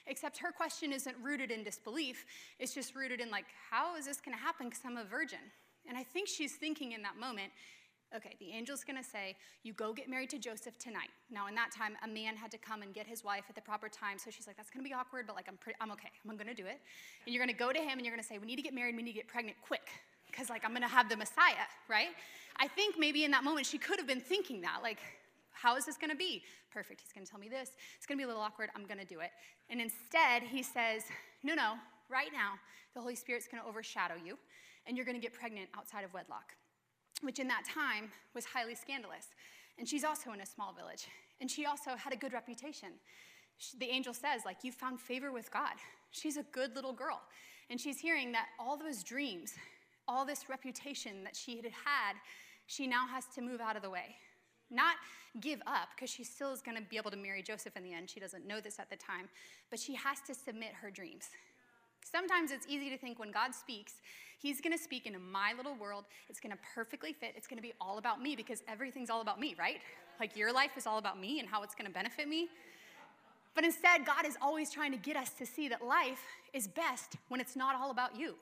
Except 0.08 0.38
her 0.40 0.52
question 0.52 0.92
isn't 0.92 1.16
rooted 1.22 1.52
in 1.52 1.64
disbelief, 1.64 2.26
it's 2.60 2.74
just 2.74 2.96
rooted 2.96 3.22
in, 3.22 3.30
like, 3.30 3.46
how 3.70 3.96
is 3.96 4.06
this 4.06 4.20
gonna 4.20 4.38
happen 4.38 4.68
because 4.70 4.84
I'm 4.86 4.98
a 4.98 5.06
virgin? 5.06 5.40
And 5.88 5.98
I 5.98 6.04
think 6.04 6.28
she's 6.28 6.54
thinking 6.54 6.92
in 6.92 7.02
that 7.04 7.18
moment, 7.18 7.52
okay, 8.16 8.36
the 8.40 8.52
angel's 8.52 8.84
gonna 8.84 9.04
say, 9.04 9.36
you 9.64 9.74
go 9.74 9.94
get 9.94 10.10
married 10.10 10.30
to 10.32 10.38
Joseph 10.38 10.78
tonight. 10.78 11.10
Now, 11.30 11.48
in 11.48 11.56
that 11.56 11.72
time, 11.72 11.96
a 12.04 12.08
man 12.08 12.36
had 12.36 12.52
to 12.52 12.58
come 12.58 12.82
and 12.82 12.94
get 12.94 13.08
his 13.08 13.24
wife 13.24 13.44
at 13.50 13.56
the 13.56 13.62
proper 13.62 13.90
time. 13.90 14.18
So 14.18 14.30
she's 14.32 14.48
like, 14.48 14.58
that's 14.58 14.70
gonna 14.70 14.84
be 14.84 14.94
awkward, 14.94 15.28
but 15.28 15.36
like, 15.36 15.48
I'm, 15.48 15.58
pretty, 15.58 15.78
I'm 15.80 15.92
okay. 15.92 16.10
I'm 16.28 16.38
gonna 16.38 16.54
do 16.54 16.66
it. 16.66 16.80
And 17.26 17.34
you're 17.34 17.44
gonna 17.44 17.58
go 17.58 17.72
to 17.72 17.80
him 17.80 17.98
and 17.98 18.06
you're 18.06 18.16
gonna 18.16 18.24
say, 18.24 18.38
we 18.38 18.48
need 18.48 18.58
to 18.58 18.62
get 18.62 18.74
married, 18.74 18.96
we 18.96 19.04
need 19.04 19.12
to 19.14 19.18
get 19.18 19.28
pregnant 19.28 19.58
quick, 19.62 19.90
because 20.30 20.50
like, 20.50 20.66
I'm 20.66 20.74
gonna 20.74 20.88
have 20.88 21.10
the 21.10 21.18
Messiah, 21.18 21.68
right? 21.88 22.10
I 22.58 22.68
think 22.68 23.00
maybe 23.00 23.24
in 23.24 23.32
that 23.32 23.44
moment 23.44 23.66
she 23.66 23.78
could 23.78 23.98
have 23.98 24.08
been 24.08 24.22
thinking 24.22 24.62
that, 24.62 24.80
like, 24.84 25.00
how 25.52 25.78
is 25.78 25.86
this 25.86 25.98
gonna 25.98 26.16
be? 26.16 26.44
Perfect, 26.74 27.02
he's 27.02 27.14
gonna 27.14 27.26
tell 27.26 27.40
me 27.40 27.50
this. 27.50 27.72
It's 27.98 28.06
gonna 28.06 28.18
be 28.18 28.24
a 28.24 28.28
little 28.28 28.42
awkward, 28.42 28.70
I'm 28.76 28.86
gonna 28.86 29.06
do 29.06 29.20
it. 29.20 29.32
And 29.70 29.80
instead, 29.80 30.44
he 30.44 30.64
says, 30.64 31.04
no, 31.44 31.54
no, 31.54 31.76
right 32.10 32.30
now, 32.34 32.54
the 32.94 33.00
Holy 33.00 33.16
Spirit's 33.16 33.48
gonna 33.48 33.64
overshadow 33.68 34.16
you, 34.24 34.38
and 34.86 34.98
you're 34.98 35.06
gonna 35.06 35.20
get 35.20 35.34
pregnant 35.34 35.70
outside 35.78 36.04
of 36.04 36.14
wedlock 36.14 36.56
which 37.22 37.40
in 37.40 37.48
that 37.48 37.64
time 37.66 38.12
was 38.34 38.46
highly 38.46 38.76
scandalous. 38.76 39.28
And 39.78 39.88
she's 39.88 40.04
also 40.04 40.32
in 40.32 40.42
a 40.42 40.46
small 40.46 40.74
village. 40.74 41.08
And 41.40 41.50
she 41.50 41.66
also 41.66 41.96
had 41.96 42.14
a 42.14 42.18
good 42.18 42.34
reputation. 42.34 42.90
She, 43.58 43.78
the 43.78 43.90
angel 43.90 44.14
says, 44.14 44.42
like, 44.46 44.64
you 44.64 44.72
found 44.72 45.00
favor 45.00 45.32
with 45.32 45.52
God. 45.52 45.74
She's 46.12 46.38
a 46.38 46.44
good 46.52 46.76
little 46.76 46.94
girl. 46.94 47.22
And 47.70 47.80
she's 47.80 48.00
hearing 48.00 48.32
that 48.34 48.48
all 48.60 48.78
those 48.78 49.04
dreams, 49.04 49.54
all 50.08 50.26
this 50.26 50.50
reputation 50.50 51.24
that 51.24 51.36
she 51.36 51.56
had 51.56 51.66
had, 51.66 52.16
she 52.68 52.86
now 52.86 53.08
has 53.08 53.26
to 53.36 53.42
move 53.42 53.62
out 53.62 53.76
of 53.76 53.82
the 53.82 53.90
way. 53.90 54.16
Not 54.70 54.96
give 55.40 55.62
up, 55.68 55.90
because 55.96 56.10
she 56.10 56.24
still 56.24 56.52
is 56.52 56.62
going 56.62 56.78
to 56.78 56.84
be 56.84 56.98
able 56.98 57.12
to 57.12 57.18
marry 57.18 57.42
Joseph 57.42 57.76
in 57.76 57.84
the 57.84 57.94
end. 57.94 58.10
She 58.10 58.20
doesn't 58.20 58.46
know 58.46 58.60
this 58.60 58.80
at 58.80 58.90
the 58.90 58.96
time, 58.96 59.30
but 59.70 59.80
she 59.80 59.96
has 59.96 60.20
to 60.28 60.36
submit 60.36 60.74
her 60.82 60.90
dreams. 60.90 61.30
Sometimes 62.04 62.52
it's 62.52 62.66
easy 62.68 62.90
to 62.90 62.98
think 62.98 63.20
when 63.20 63.32
God 63.32 63.54
speaks, 63.54 63.94
He's 64.42 64.60
gonna 64.60 64.78
speak 64.78 65.06
into 65.06 65.20
my 65.20 65.54
little 65.56 65.76
world. 65.76 66.06
It's 66.28 66.40
gonna 66.40 66.58
perfectly 66.74 67.14
fit. 67.14 67.34
It's 67.38 67.48
gonna 67.48 67.62
be 67.62 67.74
all 67.80 68.00
about 68.00 68.22
me 68.22 68.36
because 68.36 68.64
everything's 68.68 69.10
all 69.10 69.22
about 69.22 69.40
me, 69.40 69.56
right? 69.58 69.78
Like 70.20 70.36
your 70.36 70.52
life 70.52 70.72
is 70.78 70.88
all 70.88 70.98
about 70.98 71.20
me 71.20 71.40
and 71.40 71.48
how 71.48 71.62
it's 71.62 71.76
gonna 71.76 71.92
benefit 71.92 72.28
me. 72.28 72.50
But 73.54 73.66
instead, 73.66 74.06
God 74.06 74.26
is 74.26 74.38
always 74.42 74.72
trying 74.72 74.92
to 74.94 74.98
get 74.98 75.16
us 75.16 75.30
to 75.32 75.46
see 75.46 75.68
that 75.70 75.86
life 75.86 76.24
is 76.54 76.68
best 76.68 77.18
when 77.28 77.40
it's 77.40 77.56
not 77.56 77.76
all 77.76 77.92
about 77.92 78.16
you. 78.18 78.36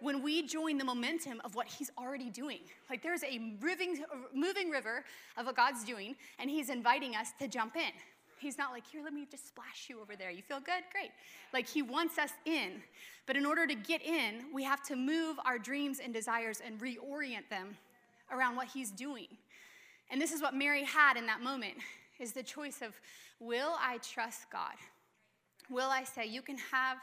When 0.00 0.22
we 0.22 0.46
join 0.46 0.78
the 0.78 0.84
momentum 0.84 1.40
of 1.44 1.54
what 1.54 1.66
He's 1.66 1.90
already 1.96 2.28
doing. 2.28 2.60
Like 2.90 3.02
there's 3.02 3.24
a 3.24 3.38
moving, 3.38 4.04
moving 4.34 4.70
river 4.70 5.04
of 5.36 5.46
what 5.46 5.56
God's 5.56 5.84
doing, 5.84 6.16
and 6.38 6.50
He's 6.50 6.70
inviting 6.70 7.16
us 7.16 7.28
to 7.40 7.48
jump 7.48 7.76
in. 7.76 7.92
He's 8.42 8.58
not 8.58 8.72
like, 8.72 8.84
here, 8.86 9.00
let 9.02 9.12
me 9.12 9.26
just 9.30 9.46
splash 9.46 9.86
you 9.88 10.00
over 10.00 10.16
there. 10.16 10.30
You 10.30 10.42
feel 10.42 10.58
good? 10.58 10.82
Great. 10.92 11.12
Like, 11.52 11.68
He 11.68 11.80
wants 11.80 12.18
us 12.18 12.30
in. 12.44 12.82
But 13.26 13.36
in 13.36 13.46
order 13.46 13.66
to 13.68 13.74
get 13.74 14.02
in, 14.02 14.46
we 14.52 14.64
have 14.64 14.82
to 14.88 14.96
move 14.96 15.36
our 15.46 15.58
dreams 15.58 16.00
and 16.02 16.12
desires 16.12 16.60
and 16.64 16.80
reorient 16.80 17.48
them 17.48 17.76
around 18.32 18.56
what 18.56 18.66
He's 18.66 18.90
doing. 18.90 19.28
And 20.10 20.20
this 20.20 20.32
is 20.32 20.42
what 20.42 20.54
Mary 20.54 20.82
had 20.82 21.16
in 21.16 21.24
that 21.26 21.40
moment 21.40 21.74
is 22.18 22.32
the 22.32 22.42
choice 22.42 22.82
of 22.82 22.94
will 23.38 23.76
I 23.80 23.98
trust 23.98 24.50
God? 24.50 24.74
Will 25.70 25.88
I 25.88 26.04
say, 26.04 26.26
you 26.26 26.42
can 26.42 26.58
have 26.70 26.98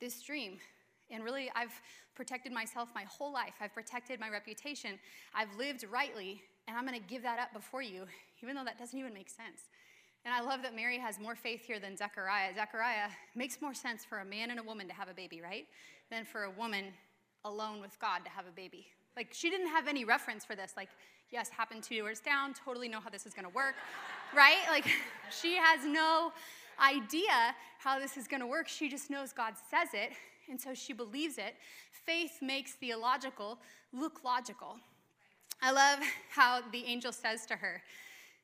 this 0.00 0.22
dream? 0.22 0.58
And 1.10 1.24
really, 1.24 1.50
I've 1.56 1.72
protected 2.14 2.52
myself 2.52 2.90
my 2.94 3.04
whole 3.04 3.32
life. 3.32 3.54
I've 3.60 3.74
protected 3.74 4.20
my 4.20 4.28
reputation. 4.28 4.98
I've 5.34 5.54
lived 5.58 5.84
rightly, 5.90 6.42
and 6.68 6.76
I'm 6.76 6.86
going 6.86 7.00
to 7.00 7.06
give 7.06 7.22
that 7.22 7.38
up 7.38 7.52
before 7.52 7.82
you, 7.82 8.04
even 8.42 8.54
though 8.54 8.64
that 8.64 8.78
doesn't 8.78 8.98
even 8.98 9.14
make 9.14 9.30
sense. 9.30 9.62
And 10.24 10.32
I 10.32 10.40
love 10.40 10.62
that 10.62 10.74
Mary 10.74 10.98
has 10.98 11.18
more 11.18 11.34
faith 11.34 11.64
here 11.64 11.80
than 11.80 11.96
Zechariah. 11.96 12.54
Zechariah 12.54 13.08
makes 13.34 13.60
more 13.60 13.74
sense 13.74 14.04
for 14.04 14.18
a 14.18 14.24
man 14.24 14.50
and 14.50 14.60
a 14.60 14.62
woman 14.62 14.86
to 14.86 14.94
have 14.94 15.08
a 15.08 15.14
baby, 15.14 15.40
right? 15.40 15.66
Than 16.10 16.24
for 16.24 16.44
a 16.44 16.50
woman 16.50 16.86
alone 17.44 17.80
with 17.80 17.98
God 17.98 18.24
to 18.24 18.30
have 18.30 18.46
a 18.46 18.52
baby. 18.52 18.86
Like, 19.16 19.28
she 19.32 19.50
didn't 19.50 19.68
have 19.68 19.88
any 19.88 20.04
reference 20.04 20.44
for 20.44 20.54
this. 20.54 20.74
Like, 20.76 20.88
yes, 21.30 21.48
happened 21.48 21.82
two 21.82 21.98
doors 21.98 22.20
down, 22.20 22.54
totally 22.54 22.88
know 22.88 23.00
how 23.00 23.10
this 23.10 23.26
is 23.26 23.34
gonna 23.34 23.48
work, 23.48 23.74
right? 24.34 24.60
Like, 24.68 24.86
she 25.30 25.56
has 25.56 25.84
no 25.84 26.32
idea 26.80 27.54
how 27.78 27.98
this 27.98 28.16
is 28.16 28.28
gonna 28.28 28.46
work. 28.46 28.68
She 28.68 28.88
just 28.88 29.10
knows 29.10 29.32
God 29.32 29.54
says 29.70 29.88
it, 29.92 30.12
and 30.48 30.60
so 30.60 30.72
she 30.72 30.92
believes 30.92 31.36
it. 31.36 31.56
Faith 31.90 32.38
makes 32.40 32.74
the 32.76 32.90
illogical 32.90 33.58
look 33.92 34.22
logical. 34.24 34.76
I 35.60 35.72
love 35.72 36.00
how 36.30 36.60
the 36.72 36.84
angel 36.84 37.12
says 37.12 37.46
to 37.46 37.56
her, 37.56 37.82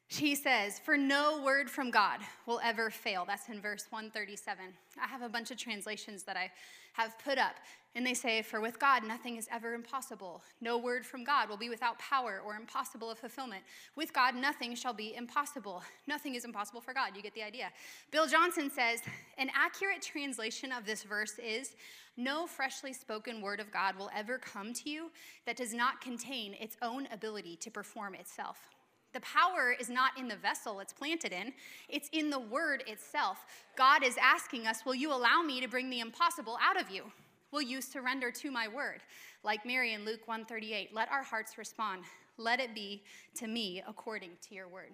he 0.09 0.35
says, 0.35 0.79
For 0.79 0.97
no 0.97 1.43
word 1.43 1.69
from 1.69 1.91
God 1.91 2.21
will 2.47 2.61
ever 2.65 2.89
fail. 2.89 3.25
That's 3.27 3.49
in 3.51 3.61
verse 3.61 3.87
137. 3.91 4.65
I 5.01 5.07
have 5.07 5.21
a 5.21 5.29
bunch 5.29 5.51
of 5.51 5.59
translations 5.59 6.23
that 6.23 6.37
I 6.37 6.51
have 6.95 7.19
put 7.19 7.37
up, 7.37 7.57
and 7.95 8.07
they 8.07 8.15
say, 8.15 8.41
For 8.41 8.63
with 8.63 8.79
God 8.79 9.05
nothing 9.05 9.37
is 9.37 9.49
ever 9.53 9.75
impossible. 9.75 10.43
No 10.63 10.79
word 10.79 11.05
from 11.05 11.25
God 11.25 11.51
will 11.51 11.59
be 11.59 11.69
without 11.69 11.99
power 11.99 12.41
or 12.45 12.57
impossible 12.57 13.11
of 13.11 13.19
fulfillment. 13.19 13.63
With 13.97 14.15
God 14.15 14.35
nothing 14.35 14.75
shall 14.75 14.95
be 14.95 15.15
impossible. 15.15 15.83
Nothing 16.07 16.37
is 16.37 16.47
impossible 16.47 16.81
for 16.81 16.95
God. 16.95 17.15
You 17.15 17.23
get 17.23 17.35
the 17.35 17.43
idea. 17.43 17.71
Bill 18.11 18.27
Johnson 18.27 18.71
says, 18.71 19.03
An 19.37 19.51
accurate 19.55 20.01
translation 20.01 20.73
of 20.73 20.87
this 20.87 21.03
verse 21.03 21.39
is, 21.39 21.77
No 22.17 22.47
freshly 22.47 22.95
spoken 22.95 23.43
word 23.43 23.61
of 23.61 23.71
God 23.71 23.95
will 23.99 24.11
ever 24.17 24.39
come 24.39 24.73
to 24.73 24.89
you 24.89 25.11
that 25.45 25.59
does 25.59 25.75
not 25.75 26.01
contain 26.01 26.55
its 26.55 26.79
own 26.81 27.09
ability 27.13 27.57
to 27.57 27.71
perform 27.71 28.15
itself. 28.15 28.71
The 29.15 29.21
power 29.21 29.75
is 29.79 29.89
not 29.89 30.19
in 30.19 30.29
the 30.29 30.37
vessel 30.37 30.81
it's 30.81 30.93
planted 30.93 31.33
in, 31.33 31.53
it's 31.89 32.09
in 32.13 32.31
the 32.31 32.39
word 32.39 32.85
itself. 32.87 33.39
God 33.77 34.05
is 34.05 34.17
asking 34.21 34.67
us, 34.67 34.85
Will 34.85 34.95
you 34.95 35.13
allow 35.13 35.43
me 35.43 35.61
to 35.61 35.69
bring 35.69 35.91
the 35.91 36.01
impossible 36.01 36.59
out 36.63 36.81
of 36.81 36.91
you? 36.91 37.05
Will 37.51 37.63
you 37.63 37.81
surrender 37.81 38.31
to 38.31 38.51
my 38.51 38.69
word? 38.69 39.01
Like 39.43 39.65
Mary 39.65 39.95
in 39.95 40.05
Luke 40.05 40.27
138, 40.27 40.95
let 40.95 41.11
our 41.11 41.23
hearts 41.23 41.57
respond. 41.57 42.03
Let 42.37 42.61
it 42.61 42.75
be 42.75 43.03
to 43.37 43.47
me 43.47 43.83
according 43.89 44.31
to 44.49 44.55
your 44.55 44.69
word. 44.69 44.91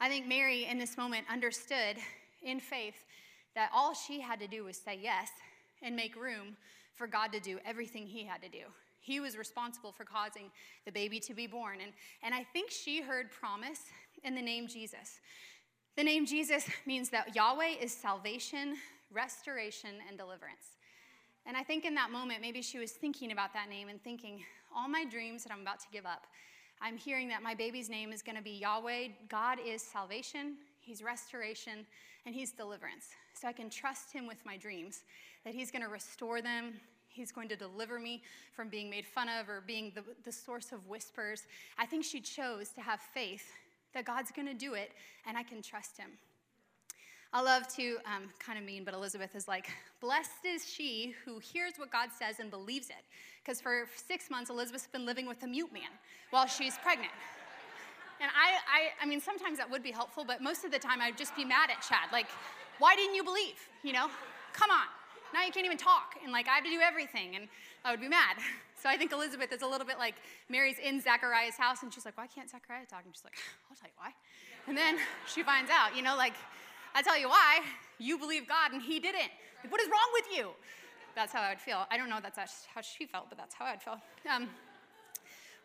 I 0.00 0.08
think 0.08 0.26
Mary 0.26 0.66
in 0.66 0.78
this 0.78 0.98
moment 0.98 1.26
understood 1.30 1.96
in 2.42 2.60
faith 2.60 3.04
that 3.54 3.70
all 3.74 3.94
she 3.94 4.20
had 4.20 4.38
to 4.40 4.46
do 4.46 4.64
was 4.64 4.76
say 4.76 4.98
yes 5.02 5.30
and 5.82 5.96
make 5.96 6.14
room 6.14 6.56
for 6.94 7.06
God 7.06 7.32
to 7.32 7.40
do 7.40 7.58
everything 7.64 8.06
he 8.06 8.24
had 8.24 8.42
to 8.42 8.48
do. 8.48 8.64
He 9.06 9.20
was 9.20 9.38
responsible 9.38 9.92
for 9.92 10.04
causing 10.04 10.50
the 10.84 10.90
baby 10.90 11.20
to 11.20 11.32
be 11.32 11.46
born. 11.46 11.78
And, 11.80 11.92
and 12.24 12.34
I 12.34 12.42
think 12.42 12.72
she 12.72 13.00
heard 13.00 13.30
promise 13.30 13.82
in 14.24 14.34
the 14.34 14.42
name 14.42 14.66
Jesus. 14.66 15.20
The 15.96 16.02
name 16.02 16.26
Jesus 16.26 16.68
means 16.86 17.08
that 17.10 17.36
Yahweh 17.36 17.76
is 17.80 17.94
salvation, 17.94 18.74
restoration, 19.12 19.90
and 20.08 20.18
deliverance. 20.18 20.76
And 21.46 21.56
I 21.56 21.62
think 21.62 21.84
in 21.84 21.94
that 21.94 22.10
moment, 22.10 22.40
maybe 22.40 22.60
she 22.62 22.80
was 22.80 22.90
thinking 22.90 23.30
about 23.30 23.52
that 23.52 23.68
name 23.70 23.88
and 23.88 24.02
thinking, 24.02 24.44
all 24.76 24.88
my 24.88 25.04
dreams 25.04 25.44
that 25.44 25.52
I'm 25.52 25.60
about 25.60 25.78
to 25.80 25.86
give 25.92 26.04
up, 26.04 26.26
I'm 26.82 26.96
hearing 26.96 27.28
that 27.28 27.44
my 27.44 27.54
baby's 27.54 27.88
name 27.88 28.12
is 28.12 28.22
going 28.22 28.36
to 28.36 28.42
be 28.42 28.58
Yahweh. 28.58 29.08
God 29.28 29.58
is 29.64 29.82
salvation, 29.82 30.56
He's 30.80 31.00
restoration, 31.00 31.86
and 32.26 32.34
He's 32.34 32.50
deliverance. 32.50 33.06
So 33.40 33.46
I 33.46 33.52
can 33.52 33.70
trust 33.70 34.12
Him 34.12 34.26
with 34.26 34.44
my 34.44 34.56
dreams, 34.56 35.04
that 35.44 35.54
He's 35.54 35.70
going 35.70 35.82
to 35.82 35.88
restore 35.88 36.42
them, 36.42 36.74
He's 37.16 37.32
going 37.32 37.48
to 37.48 37.56
deliver 37.56 37.98
me 37.98 38.22
from 38.54 38.68
being 38.68 38.90
made 38.90 39.06
fun 39.06 39.28
of 39.28 39.48
or 39.48 39.62
being 39.66 39.92
the, 39.94 40.02
the 40.24 40.32
source 40.32 40.72
of 40.72 40.86
whispers. 40.86 41.46
I 41.78 41.86
think 41.86 42.04
she 42.04 42.20
chose 42.20 42.68
to 42.70 42.80
have 42.80 43.00
faith 43.00 43.50
that 43.94 44.04
God's 44.04 44.30
going 44.30 44.46
to 44.46 44.54
do 44.54 44.74
it 44.74 44.92
and 45.26 45.36
I 45.36 45.42
can 45.42 45.62
trust 45.62 45.96
Him. 45.96 46.10
I 47.32 47.42
love 47.42 47.66
to, 47.76 47.98
um, 48.06 48.28
kind 48.38 48.58
of 48.58 48.64
mean, 48.64 48.84
but 48.84 48.94
Elizabeth 48.94 49.34
is 49.34 49.48
like, 49.48 49.68
blessed 50.00 50.44
is 50.46 50.64
she 50.64 51.14
who 51.24 51.38
hears 51.38 51.72
what 51.76 51.90
God 51.90 52.10
says 52.16 52.38
and 52.38 52.50
believes 52.50 52.88
it. 52.88 53.04
Because 53.42 53.60
for 53.60 53.86
six 53.94 54.30
months, 54.30 54.48
Elizabeth's 54.48 54.86
been 54.86 55.04
living 55.04 55.26
with 55.26 55.42
a 55.42 55.46
mute 55.46 55.72
man 55.72 55.90
while 56.30 56.46
she's 56.46 56.78
pregnant. 56.78 57.12
And 58.20 58.30
I, 58.34 58.52
I, 58.52 59.04
I 59.04 59.06
mean, 59.06 59.20
sometimes 59.20 59.58
that 59.58 59.70
would 59.70 59.82
be 59.82 59.90
helpful, 59.90 60.24
but 60.24 60.40
most 60.40 60.64
of 60.64 60.70
the 60.70 60.78
time 60.78 61.00
I'd 61.00 61.18
just 61.18 61.36
be 61.36 61.44
mad 61.44 61.70
at 61.70 61.82
Chad. 61.82 62.10
Like, 62.12 62.26
why 62.78 62.94
didn't 62.96 63.14
you 63.14 63.24
believe? 63.24 63.56
You 63.82 63.92
know, 63.92 64.08
come 64.52 64.70
on. 64.70 64.86
Now 65.32 65.44
you 65.44 65.52
can't 65.52 65.66
even 65.66 65.78
talk. 65.78 66.14
And 66.22 66.32
like, 66.32 66.48
I 66.48 66.54
have 66.56 66.64
to 66.64 66.70
do 66.70 66.80
everything. 66.80 67.36
And 67.36 67.48
I 67.84 67.90
would 67.90 68.00
be 68.00 68.08
mad. 68.08 68.36
So 68.82 68.90
I 68.90 68.98
think 68.98 69.10
Elizabeth 69.10 69.50
is 69.52 69.62
a 69.62 69.66
little 69.66 69.86
bit 69.86 69.98
like 69.98 70.16
Mary's 70.50 70.76
in 70.78 71.00
Zechariah's 71.00 71.56
house, 71.56 71.82
and 71.82 71.92
she's 71.92 72.04
like, 72.04 72.16
why 72.16 72.26
can't 72.26 72.48
Zechariah 72.48 72.84
talk? 72.84 73.02
And 73.06 73.16
she's 73.16 73.24
like, 73.24 73.34
I'll 73.70 73.76
tell 73.76 73.88
you 73.88 73.96
why. 73.96 74.12
And 74.68 74.76
then 74.76 74.98
she 75.26 75.42
finds 75.42 75.70
out, 75.70 75.96
you 75.96 76.02
know, 76.02 76.14
like, 76.14 76.34
I 76.94 77.00
tell 77.02 77.18
you 77.18 77.28
why. 77.28 77.62
You 77.98 78.18
believe 78.18 78.46
God, 78.46 78.72
and 78.72 78.82
he 78.82 79.00
didn't. 79.00 79.30
Like, 79.64 79.72
what 79.72 79.80
is 79.80 79.88
wrong 79.88 80.08
with 80.12 80.26
you? 80.36 80.50
That's 81.14 81.32
how 81.32 81.40
I 81.40 81.48
would 81.48 81.58
feel. 81.58 81.86
I 81.90 81.96
don't 81.96 82.10
know 82.10 82.18
that's 82.22 82.38
how 82.72 82.82
she 82.82 83.06
felt, 83.06 83.30
but 83.30 83.38
that's 83.38 83.54
how 83.54 83.64
I'd 83.64 83.82
feel. 83.82 83.98
Um, 84.30 84.48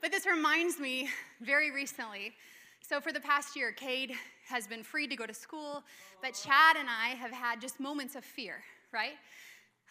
but 0.02 0.10
this 0.10 0.26
reminds 0.26 0.80
me 0.80 1.10
very 1.42 1.70
recently. 1.70 2.34
So, 2.80 3.02
for 3.02 3.12
the 3.12 3.20
past 3.20 3.56
year, 3.56 3.72
Cade 3.74 4.14
has 4.48 4.66
been 4.68 4.84
free 4.84 5.06
to 5.08 5.16
go 5.16 5.28
to 5.28 5.34
school, 5.34 5.84
but 6.22 6.34
Chad 6.34 6.78
and 6.78 6.88
I 6.90 7.10
have 7.10 7.32
had 7.32 7.62
just 7.62 7.80
moments 7.80 8.16
of 8.16 8.24
fear, 8.24 8.64
right? 8.92 9.14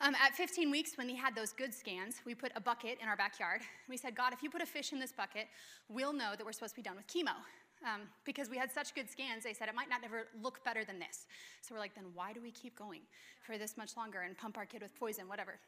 Um, 0.03 0.15
at 0.15 0.35
15 0.35 0.71
weeks, 0.71 0.97
when 0.97 1.11
he 1.11 1.15
had 1.15 1.35
those 1.35 1.53
good 1.53 1.75
scans, 1.75 2.23
we 2.25 2.35
put 2.35 2.53
a 2.57 2.61
bucket 2.61 2.99
in 3.03 3.09
our 3.09 3.17
backyard. 3.17 3.61
We 3.87 3.99
said, 3.99 4.15
God, 4.17 4.33
if 4.33 4.43
you 4.43 4.49
put 4.49 4.63
a 4.63 4.67
fish 4.67 4.93
in 4.93 4.99
this 4.99 5.13
bucket, 5.13 5.47
we'll 5.91 6.15
know 6.15 6.33
that 6.39 6.45
we're 6.45 6.53
supposed 6.53 6.75
to 6.75 6.81
be 6.81 6.83
done 6.83 6.97
with 6.97 7.07
chemo. 7.07 7.37
Um, 7.85 8.03
because 8.25 8.49
we 8.49 8.57
had 8.57 8.71
such 8.71 8.95
good 8.95 9.11
scans, 9.11 9.45
they 9.45 9.53
said 9.53 9.69
it 9.69 9.75
might 9.75 9.91
not 9.91 10.01
ever 10.03 10.27
look 10.43 10.65
better 10.65 10.85
than 10.85 10.99
this. 10.99 11.27
So 11.61 11.75
we're 11.75 11.81
like, 11.81 11.95
then 11.95 12.05
why 12.15 12.33
do 12.33 12.41
we 12.41 12.51
keep 12.51 12.77
going 12.77 13.03
for 13.43 13.59
this 13.59 13.77
much 13.77 13.97
longer 13.97 14.21
and 14.21 14.37
pump 14.37 14.57
our 14.57 14.65
kid 14.65 14.81
with 14.81 14.99
poison, 14.99 15.29
whatever? 15.29 15.61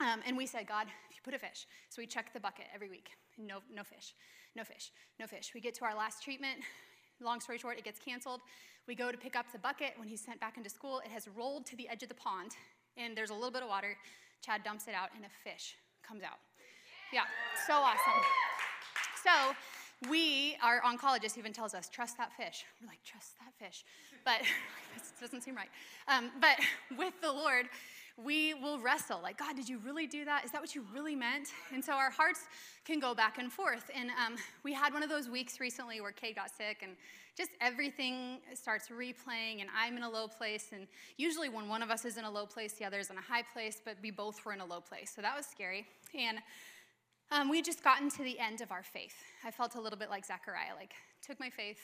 Um, 0.00 0.20
and 0.26 0.36
we 0.36 0.46
said, 0.46 0.66
God, 0.66 0.86
if 1.10 1.16
you 1.16 1.22
put 1.22 1.34
a 1.34 1.38
fish. 1.38 1.66
So 1.90 2.00
we 2.00 2.06
check 2.06 2.32
the 2.32 2.40
bucket 2.40 2.66
every 2.74 2.88
week. 2.88 3.10
No, 3.36 3.58
no 3.72 3.82
fish, 3.82 4.14
no 4.56 4.64
fish, 4.64 4.92
no 5.20 5.26
fish. 5.26 5.52
We 5.54 5.60
get 5.60 5.74
to 5.76 5.84
our 5.84 5.94
last 5.94 6.22
treatment. 6.22 6.58
Long 7.20 7.40
story 7.40 7.58
short, 7.58 7.78
it 7.78 7.84
gets 7.84 7.98
canceled. 7.98 8.40
We 8.86 8.94
go 8.94 9.10
to 9.10 9.18
pick 9.18 9.36
up 9.36 9.46
the 9.52 9.58
bucket. 9.58 9.92
When 9.96 10.08
he's 10.08 10.20
sent 10.20 10.40
back 10.40 10.56
into 10.56 10.70
school, 10.70 11.00
it 11.04 11.10
has 11.10 11.28
rolled 11.28 11.66
to 11.66 11.76
the 11.76 11.88
edge 11.88 12.02
of 12.02 12.08
the 12.08 12.14
pond, 12.14 12.52
and 12.98 13.16
there's 13.16 13.30
a 13.30 13.34
little 13.34 13.50
bit 13.50 13.62
of 13.62 13.68
water. 13.68 13.96
Chad 14.44 14.62
dumps 14.64 14.88
it 14.88 14.94
out, 14.94 15.10
and 15.16 15.24
a 15.24 15.48
fish 15.48 15.76
comes 16.06 16.22
out. 16.22 16.38
Yeah, 17.12 17.22
so 17.66 17.74
awesome. 17.74 18.22
So 19.22 20.10
we, 20.10 20.56
our 20.62 20.80
oncologist 20.82 21.38
even 21.38 21.52
tells 21.52 21.74
us, 21.74 21.88
trust 21.88 22.16
that 22.18 22.32
fish. 22.36 22.64
We're 22.80 22.88
like, 22.88 23.02
trust 23.04 23.32
that 23.38 23.52
fish. 23.64 23.84
But 24.24 24.40
this 24.94 25.12
doesn't 25.20 25.42
seem 25.42 25.56
right. 25.56 25.68
Um, 26.06 26.30
but 26.40 26.56
with 26.98 27.14
the 27.20 27.32
Lord, 27.32 27.66
we 28.24 28.54
will 28.54 28.78
wrestle 28.80 29.20
like, 29.22 29.38
God, 29.38 29.54
did 29.54 29.68
you 29.68 29.78
really 29.78 30.06
do 30.06 30.24
that? 30.24 30.44
Is 30.44 30.50
that 30.50 30.60
what 30.60 30.74
you 30.74 30.84
really 30.92 31.14
meant? 31.14 31.48
And 31.72 31.84
so 31.84 31.92
our 31.92 32.10
hearts 32.10 32.40
can 32.84 32.98
go 32.98 33.14
back 33.14 33.38
and 33.38 33.52
forth. 33.52 33.90
And 33.94 34.10
um, 34.10 34.36
we 34.64 34.72
had 34.72 34.92
one 34.92 35.02
of 35.02 35.08
those 35.08 35.28
weeks 35.28 35.60
recently 35.60 36.00
where 36.00 36.12
Cade 36.12 36.36
got 36.36 36.50
sick 36.50 36.78
and 36.82 36.92
just 37.36 37.52
everything 37.60 38.40
starts 38.54 38.88
replaying, 38.88 39.60
and 39.60 39.70
I'm 39.76 39.96
in 39.96 40.02
a 40.02 40.10
low 40.10 40.26
place. 40.26 40.70
And 40.72 40.88
usually, 41.18 41.48
when 41.48 41.68
one 41.68 41.84
of 41.84 41.90
us 41.90 42.04
is 42.04 42.16
in 42.16 42.24
a 42.24 42.30
low 42.30 42.46
place, 42.46 42.72
the 42.72 42.84
other 42.84 42.98
is 42.98 43.10
in 43.10 43.16
a 43.16 43.20
high 43.20 43.44
place, 43.52 43.80
but 43.84 43.94
we 44.02 44.10
both 44.10 44.44
were 44.44 44.52
in 44.52 44.60
a 44.60 44.66
low 44.66 44.80
place. 44.80 45.12
So 45.14 45.22
that 45.22 45.36
was 45.36 45.46
scary. 45.46 45.86
And 46.18 46.38
um, 47.30 47.48
we 47.48 47.62
just 47.62 47.84
gotten 47.84 48.10
to 48.10 48.24
the 48.24 48.36
end 48.40 48.60
of 48.60 48.72
our 48.72 48.82
faith. 48.82 49.14
I 49.44 49.52
felt 49.52 49.76
a 49.76 49.80
little 49.80 49.98
bit 49.98 50.10
like 50.10 50.26
Zechariah, 50.26 50.74
like, 50.76 50.94
took 51.24 51.38
my 51.38 51.48
faith 51.48 51.78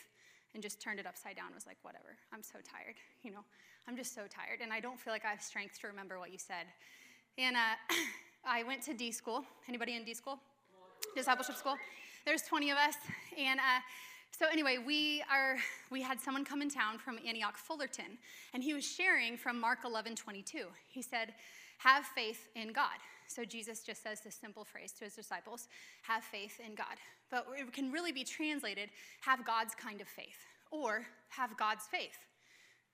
and 0.55 0.63
just 0.63 0.81
turned 0.81 0.99
it 0.99 1.07
upside 1.07 1.37
down, 1.37 1.47
was 1.55 1.67
like, 1.67 1.77
whatever, 1.83 2.17
I'm 2.33 2.43
so 2.43 2.59
tired, 2.65 2.97
you 3.23 3.31
know. 3.31 3.45
I'm 3.87 3.97
just 3.97 4.15
so 4.15 4.23
tired, 4.23 4.61
and 4.63 4.73
I 4.73 4.81
don't 4.81 4.99
feel 4.99 5.13
like 5.13 5.27
I 5.27 5.31
have 5.31 5.43
strength 5.43 5.79
to 5.83 5.89
remember 5.89 6.19
what 6.19 6.33
you 6.33 6.39
said. 6.39 6.65
And 7.37 7.55
uh, 7.55 7.77
I 8.47 8.63
went 8.63 8.83
to 8.85 8.95
D 8.95 9.13
school. 9.13 9.45
Anybody 9.69 9.95
in 9.95 10.05
D 10.05 10.15
school? 10.15 10.39
Discipleship 11.15 11.57
school. 11.57 11.77
There's 12.25 12.43
20 12.43 12.71
of 12.71 12.79
us, 12.79 12.95
and 13.37 13.61
uh, 13.61 13.81
so 14.37 14.47
anyway, 14.51 14.79
we 14.79 15.23
are 15.31 15.57
we 15.91 16.03
had 16.03 16.19
someone 16.19 16.45
come 16.45 16.61
in 16.61 16.69
town 16.69 16.99
from 16.99 17.19
Antioch 17.27 17.57
Fullerton, 17.57 18.19
and 18.53 18.65
he 18.65 18.75
was 18.75 18.85
sharing 18.85 19.37
from 19.37 19.61
Mark 19.61 19.85
11:22. 19.85 20.65
He 20.89 21.03
said, 21.03 21.35
"Have 21.79 22.05
faith 22.07 22.49
in 22.57 22.73
God." 22.73 22.99
So 23.27 23.45
Jesus 23.45 23.83
just 23.83 24.03
says 24.03 24.21
this 24.21 24.35
simple 24.35 24.65
phrase 24.65 24.93
to 24.93 25.05
his 25.05 25.15
disciples: 25.15 25.69
"Have 26.03 26.25
faith 26.25 26.61
in 26.65 26.75
God." 26.75 26.99
But 27.31 27.47
it 27.57 27.73
can 27.73 27.91
really 27.91 28.13
be 28.13 28.25
translated, 28.25 28.91
"Have 29.23 29.45
God's 29.45 29.75
kind 29.75 30.01
of 30.01 30.09
faith," 30.09 30.47
or 30.71 31.07
"Have 31.31 31.57
God's 31.57 31.87
faith." 31.87 32.19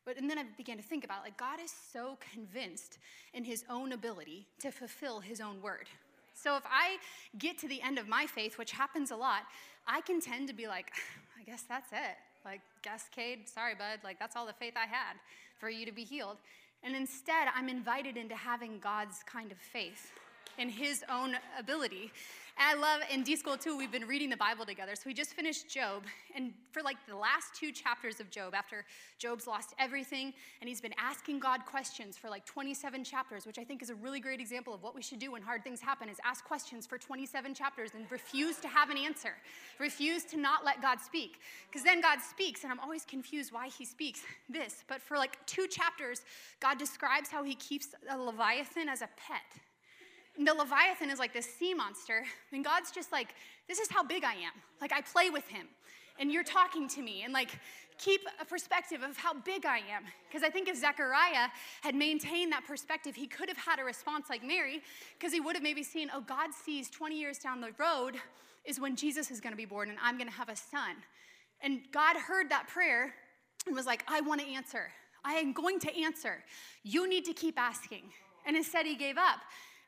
But 0.05 0.17
and 0.17 0.31
then 0.31 0.39
I 0.39 0.45
began 0.57 0.77
to 0.77 0.83
think 0.83 1.05
about 1.05 1.21
it, 1.21 1.25
like 1.25 1.37
God 1.37 1.61
is 1.61 1.73
so 1.93 2.17
convinced 2.33 2.99
in 3.35 3.45
his 3.45 3.65
own 3.69 3.93
ability 3.93 4.47
to 4.61 4.71
fulfill 4.71 5.21
his 5.21 5.41
own 5.41 5.61
word. 5.61 5.89
So 6.35 6.57
if 6.57 6.65
I 6.67 6.97
get 7.39 7.59
to 7.59 7.69
the 7.69 7.83
end 7.83 7.99
of 7.99 8.09
my 8.09 8.27
faith, 8.27 8.57
which 8.57 8.73
happens 8.73 9.11
a 9.11 9.17
lot, 9.17 9.43
I 9.87 10.01
can 10.01 10.21
tend 10.21 10.49
to 10.49 10.55
be 10.55 10.67
like, 10.67 10.91
I 11.39 11.43
guess 11.45 11.63
that's 11.69 11.93
it. 11.93 12.17
Like, 12.45 12.63
guess 12.83 13.05
Cade, 13.15 13.47
sorry, 13.47 13.75
bud. 13.75 14.01
Like, 14.03 14.19
that's 14.19 14.37
all 14.37 14.47
the 14.47 14.55
faith 14.55 14.75
I 14.75 14.87
had 14.87 15.17
for 15.59 15.69
you 15.69 15.85
to 15.85 15.93
be 15.93 16.05
healed. 16.05 16.39
And 16.83 16.97
instead, 16.97 17.49
I'm 17.55 17.69
invited 17.69 18.17
into 18.17 18.35
having 18.35 18.79
God's 18.79 19.23
kind 19.25 19.53
of 19.53 19.59
faith 19.59 20.13
in 20.59 20.69
his 20.69 21.05
own 21.11 21.37
ability 21.59 22.13
I 22.63 22.75
love 22.75 23.01
in 23.11 23.23
D 23.23 23.37
School 23.37 23.57
too, 23.57 23.75
we've 23.75 23.91
been 23.91 24.07
reading 24.07 24.29
the 24.29 24.37
Bible 24.37 24.67
together. 24.67 24.95
So 24.95 25.05
we 25.07 25.15
just 25.15 25.33
finished 25.33 25.67
Job. 25.67 26.03
And 26.37 26.53
for 26.73 26.83
like 26.83 26.99
the 27.09 27.17
last 27.17 27.55
two 27.55 27.73
chapters 27.73 28.21
of 28.21 28.31
Job, 28.31 28.55
after 28.55 28.85
Job's 29.19 29.47
lost 29.47 29.75
everything 29.79 30.35
and 30.61 30.69
he's 30.69 30.83
been 30.83 30.93
asking 30.99 31.39
God 31.39 31.65
questions 31.65 32.19
for 32.19 32.29
like 32.29 32.45
27 32.45 33.03
chapters, 33.03 33.47
which 33.47 33.59
I 33.59 33.65
think 33.65 33.83
is 33.83 33.89
a 33.89 33.95
really 33.95 34.21
great 34.21 34.41
example 34.41 34.75
of 34.75 34.83
what 34.83 34.95
we 34.95 35.01
should 35.01 35.19
do 35.19 35.33
when 35.33 35.41
hard 35.41 35.65
things 35.65 35.81
happen 35.81 36.11
is 36.11 36.19
ask 36.23 36.45
questions 36.45 36.87
for 36.87 36.99
27 36.99 37.55
chapters 37.55 37.93
and 37.95 38.05
refuse 38.11 38.59
to 38.59 38.69
have 38.69 38.91
an 38.91 38.99
answer. 38.99 39.33
Refuse 39.79 40.25
to 40.25 40.37
not 40.37 40.63
let 40.63 40.83
God 40.83 41.01
speak. 41.01 41.41
Because 41.67 41.83
then 41.83 42.03
God 42.03 42.19
speaks, 42.21 42.63
and 42.63 42.71
I'm 42.71 42.81
always 42.81 43.07
confused 43.07 43.53
why 43.53 43.69
he 43.69 43.87
speaks 43.87 44.21
this. 44.51 44.85
But 44.87 45.01
for 45.01 45.17
like 45.17 45.39
two 45.47 45.67
chapters, 45.67 46.21
God 46.61 46.79
describes 46.79 47.31
how 47.31 47.43
he 47.43 47.55
keeps 47.55 47.89
a 48.11 48.19
Leviathan 48.19 48.91
as 48.91 49.01
a 49.01 49.09
pet 49.17 49.63
the 50.47 50.55
Leviathan 50.55 51.11
is 51.11 51.19
like 51.19 51.33
this 51.33 51.47
sea 51.47 51.75
monster, 51.75 52.25
and 52.53 52.65
God's 52.65 52.91
just 52.91 53.13
like, 53.13 53.35
this 53.69 53.79
is 53.79 53.89
how 53.91 54.03
big 54.03 54.25
I 54.25 54.35
am. 54.35 54.53
Like, 54.81 54.93
I 54.93 55.01
play 55.01 55.31
with 55.31 55.47
him, 55.49 55.67
and 56.19 56.33
you're 56.33 56.45
talking 56.45 56.89
to 56.89 57.03
me, 57.03 57.23
and 57.25 57.33
like, 57.33 57.51
keep 57.99 58.23
a 58.41 58.45
perspective 58.45 59.03
of 59.03 59.17
how 59.17 59.35
big 59.35 59.67
I 59.67 59.79
am. 59.79 60.05
Because 60.29 60.43
I 60.43 60.51
think 60.51 60.69
if 60.69 60.77
Zechariah 60.77 61.49
had 61.83 61.95
maintained 61.95 62.53
that 62.53 62.67
perspective, 62.67 63.15
he 63.15 63.27
could 63.27 63.49
have 63.49 63.59
had 63.59 63.79
a 63.79 63.85
response 63.85 64.27
like 64.31 64.43
Mary, 64.43 64.81
because 65.19 65.33
he 65.33 65.41
would 65.41 65.55
have 65.55 65.63
maybe 65.63 65.83
seen, 65.83 66.11
oh, 66.15 66.23
God 66.23 66.51
sees 66.55 66.89
20 66.89 67.19
years 67.19 67.39
down 67.39 67.61
the 67.61 67.73
road 67.79 68.17
is 68.65 68.81
when 68.81 68.97
Jesus 68.97 69.31
is 69.31 69.41
to 69.53 69.57
be 69.57 69.67
born, 69.67 69.91
and 69.91 69.99
I'm 70.03 70.17
to 70.29 70.37
have 70.37 70.49
a 70.49 70.57
son. 70.57 70.97
And 71.63 71.81
God 71.93 72.17
heard 72.17 72.51
that 72.51 72.69
prayer 72.69 73.15
and 73.67 73.75
was 73.75 73.87
like, 73.87 74.05
I 74.09 74.21
want 74.23 74.41
to 74.41 74.47
answer. 74.47 74.91
I 75.25 75.35
am 75.35 75.53
going 75.53 75.79
to 75.81 76.03
answer. 76.03 76.43
You 76.83 77.09
need 77.09 77.25
to 77.27 77.35
keep 77.35 77.59
asking. 77.59 78.05
And 78.47 78.57
instead, 78.57 78.87
he 78.87 78.97
gave 78.97 79.19
up 79.19 79.41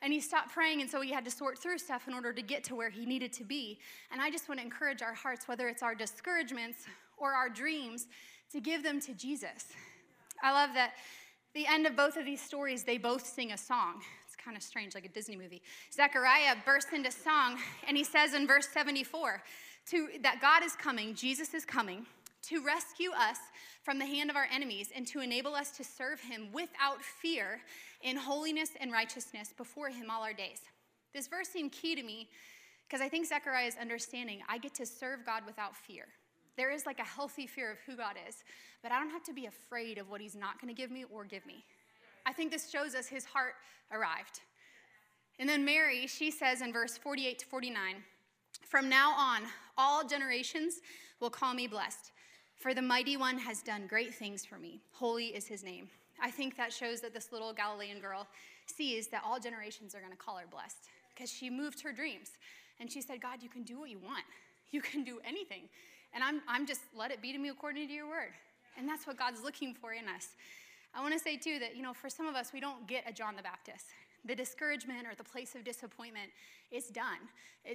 and 0.03 0.13
he 0.13 0.21
stopped 0.21 0.53
praying, 0.53 0.81
and 0.81 0.91
so 0.91 1.01
he 1.01 1.13
had 1.13 1.25
to 1.25 1.31
sort 1.31 1.59
through 1.59 1.79
stuff 1.79 2.09
in 2.09 2.15
order 2.15 2.33
to 2.33 2.43
get 2.43 2.65
to 2.65 2.75
where 2.75 2.91
he 2.91 3.07
needed 3.07 3.33
to 3.35 3.45
be. 3.45 3.79
And 4.11 4.21
I 4.21 4.31
just 4.31 4.49
want 4.49 4.61
to 4.61 4.65
encourage 4.65 5.01
our 5.01 5.15
hearts, 5.15 5.47
whether 5.47 5.69
it's 5.69 5.83
our 5.83 5.95
discouragements 5.95 6.87
or 7.17 7.33
our 7.33 7.49
dreams, 7.49 8.09
to 8.53 8.61
give 8.61 8.83
them 8.83 9.01
to 9.01 9.15
Jesus. 9.15 9.69
I 10.43 10.53
love 10.53 10.75
that 10.75 10.95
the 11.55 11.67
end 11.67 11.87
of 11.87 11.97
both 11.97 12.17
of 12.17 12.25
these 12.25 12.41
stories, 12.41 12.83
they 12.83 12.99
both 12.99 13.25
sing 13.25 13.53
a 13.53 13.59
song. 13.59 14.03
It's 14.27 14.37
kind 14.37 14.57
of 14.57 14.63
strange, 14.63 14.95
like 14.95 15.05
a 15.05 15.09
Disney 15.09 15.37
movie. 15.37 15.63
Zechariah 15.93 16.57
bursts 16.65 16.93
into 16.93 17.11
song, 17.11 17.59
and 17.87 17.97
he 17.97 18.05
says 18.05 18.35
in 18.35 18.47
verse 18.47 18.69
74 18.73 19.43
to, 19.91 20.09
that 20.23 20.41
God 20.41 20.65
is 20.65 20.75
coming, 20.75 21.15
Jesus 21.15 21.55
is 21.55 21.65
coming 21.65 22.07
to 22.43 22.65
rescue 22.65 23.11
us 23.11 23.39
from 23.83 23.99
the 23.99 24.07
hand 24.07 24.31
of 24.31 24.37
our 24.37 24.47
enemies 24.53 24.91
and 24.95 25.07
to 25.09 25.21
enable 25.21 25.55
us 25.55 25.71
to 25.73 25.85
serve 25.85 26.21
him 26.21 26.49
without 26.53 27.03
fear 27.03 27.61
in 28.03 28.17
holiness 28.17 28.71
and 28.81 28.93
righteousness 28.93 29.53
before 29.57 29.89
him 29.89 30.11
all 30.11 30.23
our 30.23 30.33
days. 30.33 30.61
This 31.15 31.27
verse 31.27 31.49
seemed 31.49 31.73
key 31.73 31.95
to 31.95 32.03
me 32.03 32.29
because 32.87 33.01
I 33.01 33.09
think 33.09 33.27
Zechariah 33.27 33.67
is 33.67 33.77
understanding 33.81 34.41
I 34.49 34.59
get 34.59 34.75
to 34.75 34.87
serve 34.87 35.25
God 35.25 35.43
without 35.47 35.77
fear. 35.77 36.07
There 36.57 36.71
is 36.71 36.85
like 36.85 36.99
a 36.99 37.05
healthy 37.05 37.47
fear 37.47 37.71
of 37.71 37.79
who 37.87 37.97
God 37.97 38.17
is, 38.29 38.45
but 38.83 38.93
I 38.93 38.99
don't 38.99 39.11
have 39.11 39.25
to 39.25 39.33
be 39.33 39.47
afraid 39.47 39.99
of 39.99 40.11
what 40.11 40.21
he's 40.21 40.37
not 40.37 40.61
going 40.61 40.75
to 40.75 40.79
give 40.79 40.91
me 40.91 41.05
or 41.11 41.25
give 41.25 41.47
me. 41.47 41.65
I 42.27 42.33
think 42.33 42.51
this 42.51 42.71
shows 42.71 42.95
us 42.95 43.07
his 43.07 43.25
heart 43.25 43.55
arrived. 43.91 44.41
And 45.39 45.49
then 45.49 45.65
Mary, 45.65 46.07
she 46.07 46.31
says 46.31 46.61
in 46.61 46.73
verse 46.73 46.99
48 46.99 47.39
to 47.41 47.47
49, 47.47 47.97
From 48.67 48.89
now 48.89 49.13
on, 49.13 49.43
all 49.79 50.07
generations 50.07 50.81
will 51.21 51.31
call 51.31 51.55
me 51.55 51.67
blessed, 51.67 52.13
for 52.63 52.75
the 52.75 52.81
mighty 52.81 53.17
one 53.17 53.39
has 53.39 53.61
done 53.61 53.89
great 53.89 54.15
things 54.15 54.47
for 54.47 54.57
me. 54.57 54.81
Holy 54.93 55.27
is 55.27 55.49
his 55.49 55.65
name. 55.65 55.89
I 56.23 56.31
think 56.31 56.57
that 56.57 56.73
shows 56.73 57.01
that 57.01 57.13
this 57.13 57.33
little 57.33 57.53
Galilean 57.53 57.99
girl 57.99 58.29
sees 58.67 59.09
that 59.09 59.23
all 59.27 59.41
generations 59.41 59.97
are 59.97 59.99
going 59.99 60.13
to 60.13 60.17
call 60.17 60.37
her 60.37 60.47
blessed 60.49 60.87
because 61.13 61.29
she 61.29 61.51
moved 61.51 61.81
her 61.83 61.91
dreams. 61.91 62.31
And 62.79 62.91
she 62.91 63.03
said, 63.03 63.21
God, 63.21 63.43
you 63.43 63.49
can 63.49 63.65
do 63.65 63.81
what 63.81 63.91
you 63.91 63.99
want, 63.99 64.25
you 64.71 64.81
can 64.81 65.03
do 65.03 65.19
anything. 65.27 65.63
And 66.15 66.23
I'm, 66.23 66.41
I'm 66.47 66.65
just, 66.65 66.83
let 66.97 67.11
it 67.11 67.21
be 67.21 67.33
to 67.33 67.39
me 67.39 67.49
according 67.49 67.89
to 67.89 67.93
your 67.93 68.09
word. 68.09 68.31
And 68.79 68.89
that's 68.89 69.09
what 69.09 69.19
God's 69.19 69.43
looking 69.43 69.75
for 69.75 69.93
in 69.93 70.09
us. 70.09 70.29
I 70.95 71.01
want 71.01 71.15
to 71.15 71.19
say, 71.19 71.37
too, 71.37 71.59
that, 71.59 71.75
you 71.75 71.83
know, 71.83 71.93
for 71.93 72.09
some 72.09 72.27
of 72.27 72.37
us, 72.37 72.53
we 72.53 72.61
don't 72.61 72.87
get 72.87 73.09
a 73.09 73.13
John 73.13 73.35
the 73.35 73.43
Baptist. 73.43 73.87
The 74.25 74.37
discouragement 74.37 75.07
or 75.07 75.17
the 75.17 75.25
place 75.25 75.57
of 75.57 75.65
disappointment 75.65 76.31
is 76.71 76.87
done. 76.89 77.19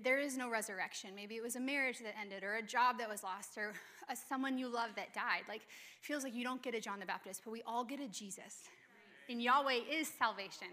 There 0.03 0.19
is 0.19 0.38
no 0.38 0.49
resurrection. 0.49 1.09
Maybe 1.13 1.35
it 1.35 1.43
was 1.43 1.55
a 1.55 1.59
marriage 1.59 1.99
that 1.99 2.13
ended, 2.19 2.43
or 2.43 2.55
a 2.55 2.61
job 2.61 2.99
that 2.99 3.09
was 3.09 3.23
lost, 3.23 3.57
or 3.57 3.73
a, 4.10 4.16
someone 4.16 4.58
you 4.58 4.68
love 4.68 4.89
that 4.95 5.14
died. 5.14 5.43
Like, 5.47 5.62
feels 6.01 6.24
like 6.24 6.34
you 6.34 6.43
don't 6.43 6.62
get 6.62 6.76
a 6.76 6.80
John 6.80 6.99
the 6.99 7.05
Baptist, 7.05 7.41
but 7.43 7.51
we 7.51 7.62
all 7.66 7.84
get 7.84 7.99
a 7.99 8.08
Jesus. 8.08 8.70
And 9.30 9.41
Yahweh 9.41 9.80
is 9.91 10.08
salvation. 10.08 10.68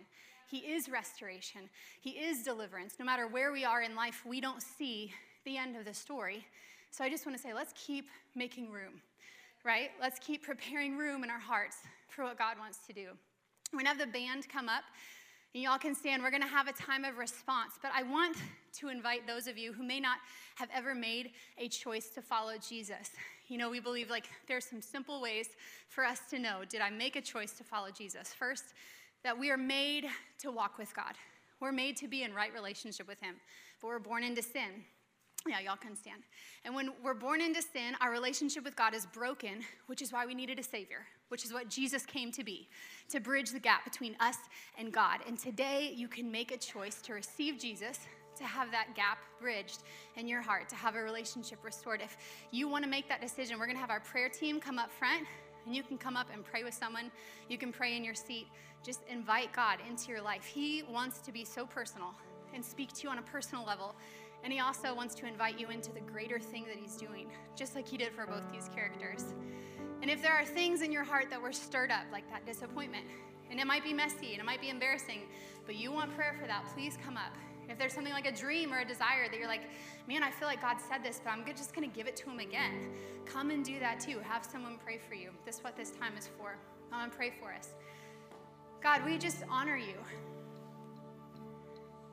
He 0.48 0.58
is 0.58 0.88
restoration. 0.88 1.62
He 2.00 2.10
is 2.10 2.44
deliverance. 2.44 2.94
No 2.98 3.04
matter 3.04 3.26
where 3.26 3.52
we 3.52 3.64
are 3.64 3.82
in 3.82 3.96
life, 3.96 4.22
we 4.24 4.40
don't 4.40 4.62
see 4.62 5.12
the 5.44 5.56
end 5.56 5.76
of 5.76 5.84
the 5.84 5.94
story. 5.94 6.46
So 6.90 7.02
I 7.02 7.10
just 7.10 7.26
want 7.26 7.36
to 7.36 7.42
say, 7.42 7.52
let's 7.52 7.72
keep 7.74 8.08
making 8.36 8.70
room, 8.70 9.00
right? 9.64 9.90
Let's 10.00 10.18
keep 10.20 10.44
preparing 10.44 10.96
room 10.96 11.24
in 11.24 11.30
our 11.30 11.40
hearts 11.40 11.78
for 12.08 12.22
what 12.24 12.38
God 12.38 12.56
wants 12.58 12.78
to 12.86 12.92
do. 12.92 13.08
We're 13.72 13.80
going 13.80 13.86
to 13.86 13.88
have 13.88 13.98
the 13.98 14.06
band 14.06 14.48
come 14.48 14.68
up. 14.68 14.84
And 15.54 15.62
y'all 15.62 15.78
can 15.78 15.94
stand. 15.94 16.22
We're 16.22 16.30
going 16.30 16.42
to 16.42 16.48
have 16.48 16.66
a 16.66 16.72
time 16.72 17.04
of 17.04 17.16
response. 17.16 17.74
But 17.80 17.92
I 17.94 18.02
want 18.02 18.36
to 18.80 18.88
invite 18.88 19.24
those 19.26 19.46
of 19.46 19.56
you 19.56 19.72
who 19.72 19.84
may 19.84 20.00
not 20.00 20.18
have 20.56 20.68
ever 20.74 20.96
made 20.96 21.30
a 21.58 21.68
choice 21.68 22.08
to 22.10 22.22
follow 22.22 22.54
Jesus. 22.58 23.10
You 23.46 23.58
know, 23.58 23.70
we 23.70 23.78
believe 23.78 24.10
like 24.10 24.26
there's 24.48 24.64
some 24.64 24.82
simple 24.82 25.20
ways 25.20 25.50
for 25.88 26.04
us 26.04 26.20
to 26.30 26.38
know 26.38 26.62
did 26.68 26.80
I 26.80 26.90
make 26.90 27.14
a 27.14 27.20
choice 27.20 27.52
to 27.52 27.64
follow 27.64 27.90
Jesus? 27.90 28.32
First, 28.32 28.64
that 29.22 29.38
we 29.38 29.50
are 29.50 29.56
made 29.56 30.06
to 30.40 30.50
walk 30.50 30.76
with 30.76 30.94
God. 30.94 31.14
We're 31.60 31.72
made 31.72 31.96
to 31.98 32.08
be 32.08 32.24
in 32.24 32.34
right 32.34 32.52
relationship 32.52 33.06
with 33.06 33.20
Him, 33.20 33.36
but 33.80 33.88
we're 33.88 33.98
born 34.00 34.24
into 34.24 34.42
sin. 34.42 34.84
Yeah, 35.46 35.60
y'all 35.60 35.76
can 35.76 35.94
stand. 35.94 36.22
And 36.64 36.74
when 36.74 36.90
we're 37.02 37.12
born 37.12 37.42
into 37.42 37.60
sin, 37.60 37.94
our 38.00 38.10
relationship 38.10 38.64
with 38.64 38.76
God 38.76 38.94
is 38.94 39.04
broken, 39.04 39.60
which 39.88 40.00
is 40.00 40.10
why 40.10 40.24
we 40.24 40.34
needed 40.34 40.58
a 40.58 40.62
Savior, 40.62 41.06
which 41.28 41.44
is 41.44 41.52
what 41.52 41.68
Jesus 41.68 42.06
came 42.06 42.32
to 42.32 42.42
be, 42.42 42.66
to 43.10 43.20
bridge 43.20 43.50
the 43.50 43.60
gap 43.60 43.84
between 43.84 44.16
us 44.20 44.38
and 44.78 44.90
God. 44.90 45.20
And 45.28 45.38
today, 45.38 45.92
you 45.94 46.08
can 46.08 46.32
make 46.32 46.50
a 46.50 46.56
choice 46.56 47.02
to 47.02 47.12
receive 47.12 47.58
Jesus, 47.58 47.98
to 48.38 48.44
have 48.44 48.70
that 48.70 48.94
gap 48.96 49.18
bridged 49.38 49.82
in 50.16 50.26
your 50.26 50.40
heart, 50.40 50.70
to 50.70 50.76
have 50.76 50.96
a 50.96 51.02
relationship 51.02 51.58
restored. 51.62 52.00
If 52.00 52.16
you 52.50 52.66
want 52.66 52.82
to 52.84 52.90
make 52.90 53.06
that 53.10 53.20
decision, 53.20 53.58
we're 53.58 53.66
going 53.66 53.76
to 53.76 53.82
have 53.82 53.90
our 53.90 54.00
prayer 54.00 54.30
team 54.30 54.60
come 54.60 54.78
up 54.78 54.90
front, 54.90 55.26
and 55.66 55.76
you 55.76 55.82
can 55.82 55.98
come 55.98 56.16
up 56.16 56.28
and 56.32 56.42
pray 56.42 56.64
with 56.64 56.74
someone. 56.74 57.10
You 57.50 57.58
can 57.58 57.70
pray 57.70 57.98
in 57.98 58.02
your 58.02 58.14
seat. 58.14 58.46
Just 58.82 59.00
invite 59.10 59.52
God 59.52 59.78
into 59.90 60.08
your 60.08 60.22
life. 60.22 60.46
He 60.46 60.84
wants 60.90 61.18
to 61.20 61.32
be 61.32 61.44
so 61.44 61.66
personal 61.66 62.14
and 62.54 62.64
speak 62.64 62.92
to 62.94 63.02
you 63.02 63.08
on 63.10 63.18
a 63.18 63.22
personal 63.22 63.64
level 63.66 63.94
and 64.44 64.52
he 64.52 64.60
also 64.60 64.94
wants 64.94 65.14
to 65.16 65.26
invite 65.26 65.58
you 65.58 65.70
into 65.70 65.90
the 65.90 66.00
greater 66.00 66.38
thing 66.38 66.66
that 66.66 66.76
he's 66.76 66.96
doing, 66.96 67.28
just 67.56 67.74
like 67.74 67.88
he 67.88 67.96
did 67.96 68.12
for 68.12 68.26
both 68.26 68.42
these 68.52 68.68
characters. 68.74 69.32
And 70.02 70.10
if 70.10 70.20
there 70.20 70.32
are 70.32 70.44
things 70.44 70.82
in 70.82 70.92
your 70.92 71.02
heart 71.02 71.30
that 71.30 71.40
were 71.40 71.52
stirred 71.52 71.90
up, 71.90 72.04
like 72.12 72.28
that 72.30 72.44
disappointment, 72.44 73.06
and 73.50 73.58
it 73.58 73.66
might 73.66 73.82
be 73.82 73.94
messy 73.94 74.32
and 74.32 74.40
it 74.40 74.44
might 74.44 74.60
be 74.60 74.68
embarrassing, 74.68 75.22
but 75.64 75.76
you 75.76 75.90
want 75.90 76.14
prayer 76.14 76.36
for 76.38 76.46
that, 76.46 76.66
please 76.74 76.98
come 77.02 77.16
up. 77.16 77.32
If 77.70 77.78
there's 77.78 77.94
something 77.94 78.12
like 78.12 78.26
a 78.26 78.32
dream 78.32 78.72
or 78.72 78.80
a 78.80 78.84
desire 78.84 79.28
that 79.30 79.38
you're 79.38 79.48
like, 79.48 79.62
man, 80.06 80.22
I 80.22 80.30
feel 80.30 80.46
like 80.46 80.60
God 80.60 80.76
said 80.78 81.02
this, 81.02 81.20
but 81.24 81.30
I'm 81.30 81.44
just 81.46 81.74
going 81.74 81.88
to 81.88 81.96
give 81.96 82.06
it 82.06 82.16
to 82.16 82.28
him 82.28 82.38
again, 82.38 82.90
come 83.24 83.50
and 83.50 83.64
do 83.64 83.78
that 83.80 84.00
too. 84.00 84.18
Have 84.18 84.44
someone 84.44 84.78
pray 84.84 84.98
for 85.08 85.14
you. 85.14 85.30
This 85.46 85.56
is 85.56 85.64
what 85.64 85.74
this 85.76 85.90
time 85.92 86.12
is 86.18 86.28
for. 86.38 86.58
Come 86.90 87.04
and 87.04 87.12
pray 87.12 87.32
for 87.40 87.52
us. 87.52 87.70
God, 88.82 89.02
we 89.06 89.16
just 89.16 89.42
honor 89.48 89.78
you. 89.78 89.94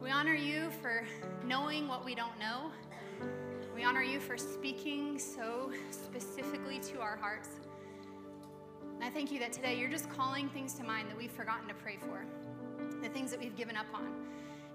We 0.01 0.09
honor 0.09 0.33
you 0.33 0.71
for 0.81 1.03
knowing 1.45 1.87
what 1.87 2.03
we 2.03 2.15
don't 2.15 2.37
know. 2.39 2.71
We 3.75 3.83
honor 3.83 4.01
you 4.01 4.19
for 4.19 4.35
speaking 4.35 5.19
so 5.19 5.71
specifically 5.91 6.79
to 6.79 7.01
our 7.01 7.15
hearts. 7.17 7.49
And 8.95 9.03
I 9.03 9.11
thank 9.11 9.31
you 9.31 9.37
that 9.37 9.53
today 9.53 9.77
you're 9.77 9.91
just 9.91 10.09
calling 10.09 10.49
things 10.49 10.73
to 10.75 10.83
mind 10.83 11.07
that 11.09 11.15
we've 11.15 11.31
forgotten 11.31 11.67
to 11.67 11.75
pray 11.75 11.97
for, 11.99 12.25
the 13.03 13.09
things 13.09 13.29
that 13.29 13.39
we've 13.39 13.55
given 13.55 13.77
up 13.77 13.85
on. 13.93 14.11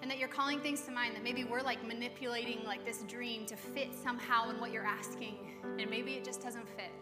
And 0.00 0.08
that 0.12 0.18
you're 0.18 0.28
calling 0.28 0.60
things 0.60 0.82
to 0.82 0.92
mind 0.92 1.16
that 1.16 1.24
maybe 1.24 1.42
we're 1.42 1.62
like 1.62 1.84
manipulating 1.84 2.64
like 2.64 2.86
this 2.86 3.02
dream 3.08 3.46
to 3.46 3.56
fit 3.56 3.88
somehow 4.00 4.48
in 4.50 4.60
what 4.60 4.70
you're 4.70 4.86
asking, 4.86 5.38
and 5.76 5.90
maybe 5.90 6.12
it 6.12 6.24
just 6.24 6.40
doesn't 6.40 6.68
fit. 6.68 6.92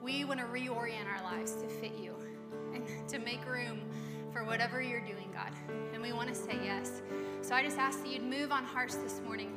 We 0.00 0.24
want 0.24 0.40
to 0.40 0.46
reorient 0.46 1.06
our 1.06 1.22
lives 1.22 1.52
to 1.56 1.68
fit 1.68 1.92
you 2.00 2.14
and 2.72 2.86
to 3.10 3.18
make 3.18 3.44
room 3.46 3.82
for 4.38 4.44
whatever 4.44 4.80
you're 4.80 5.00
doing, 5.00 5.28
God. 5.32 5.52
And 5.92 6.00
we 6.00 6.12
want 6.12 6.28
to 6.28 6.34
say 6.34 6.56
yes. 6.62 7.02
So 7.42 7.54
I 7.56 7.62
just 7.64 7.76
ask 7.76 8.02
that 8.02 8.08
you'd 8.08 8.22
move 8.22 8.52
on 8.52 8.62
hearts 8.62 8.94
this 8.94 9.20
morning. 9.24 9.52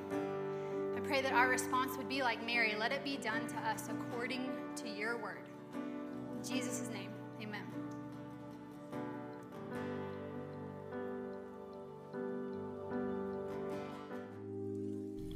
I 0.96 1.00
pray 1.02 1.22
that 1.22 1.34
our 1.34 1.50
response 1.50 1.98
would 1.98 2.10
be 2.10 2.24
like 2.24 2.44
Mary 2.44 2.74
let 2.80 2.92
it 2.92 3.04
be 3.04 3.18
done 3.18 3.48
to 3.48 3.58
us 3.58 3.90
according 3.90 4.50
to 4.78 4.90
your 4.90 5.18
word. 5.18 5.44
In 5.76 6.44
Jesus' 6.44 6.90
name, 6.92 7.12
amen. 7.40 7.62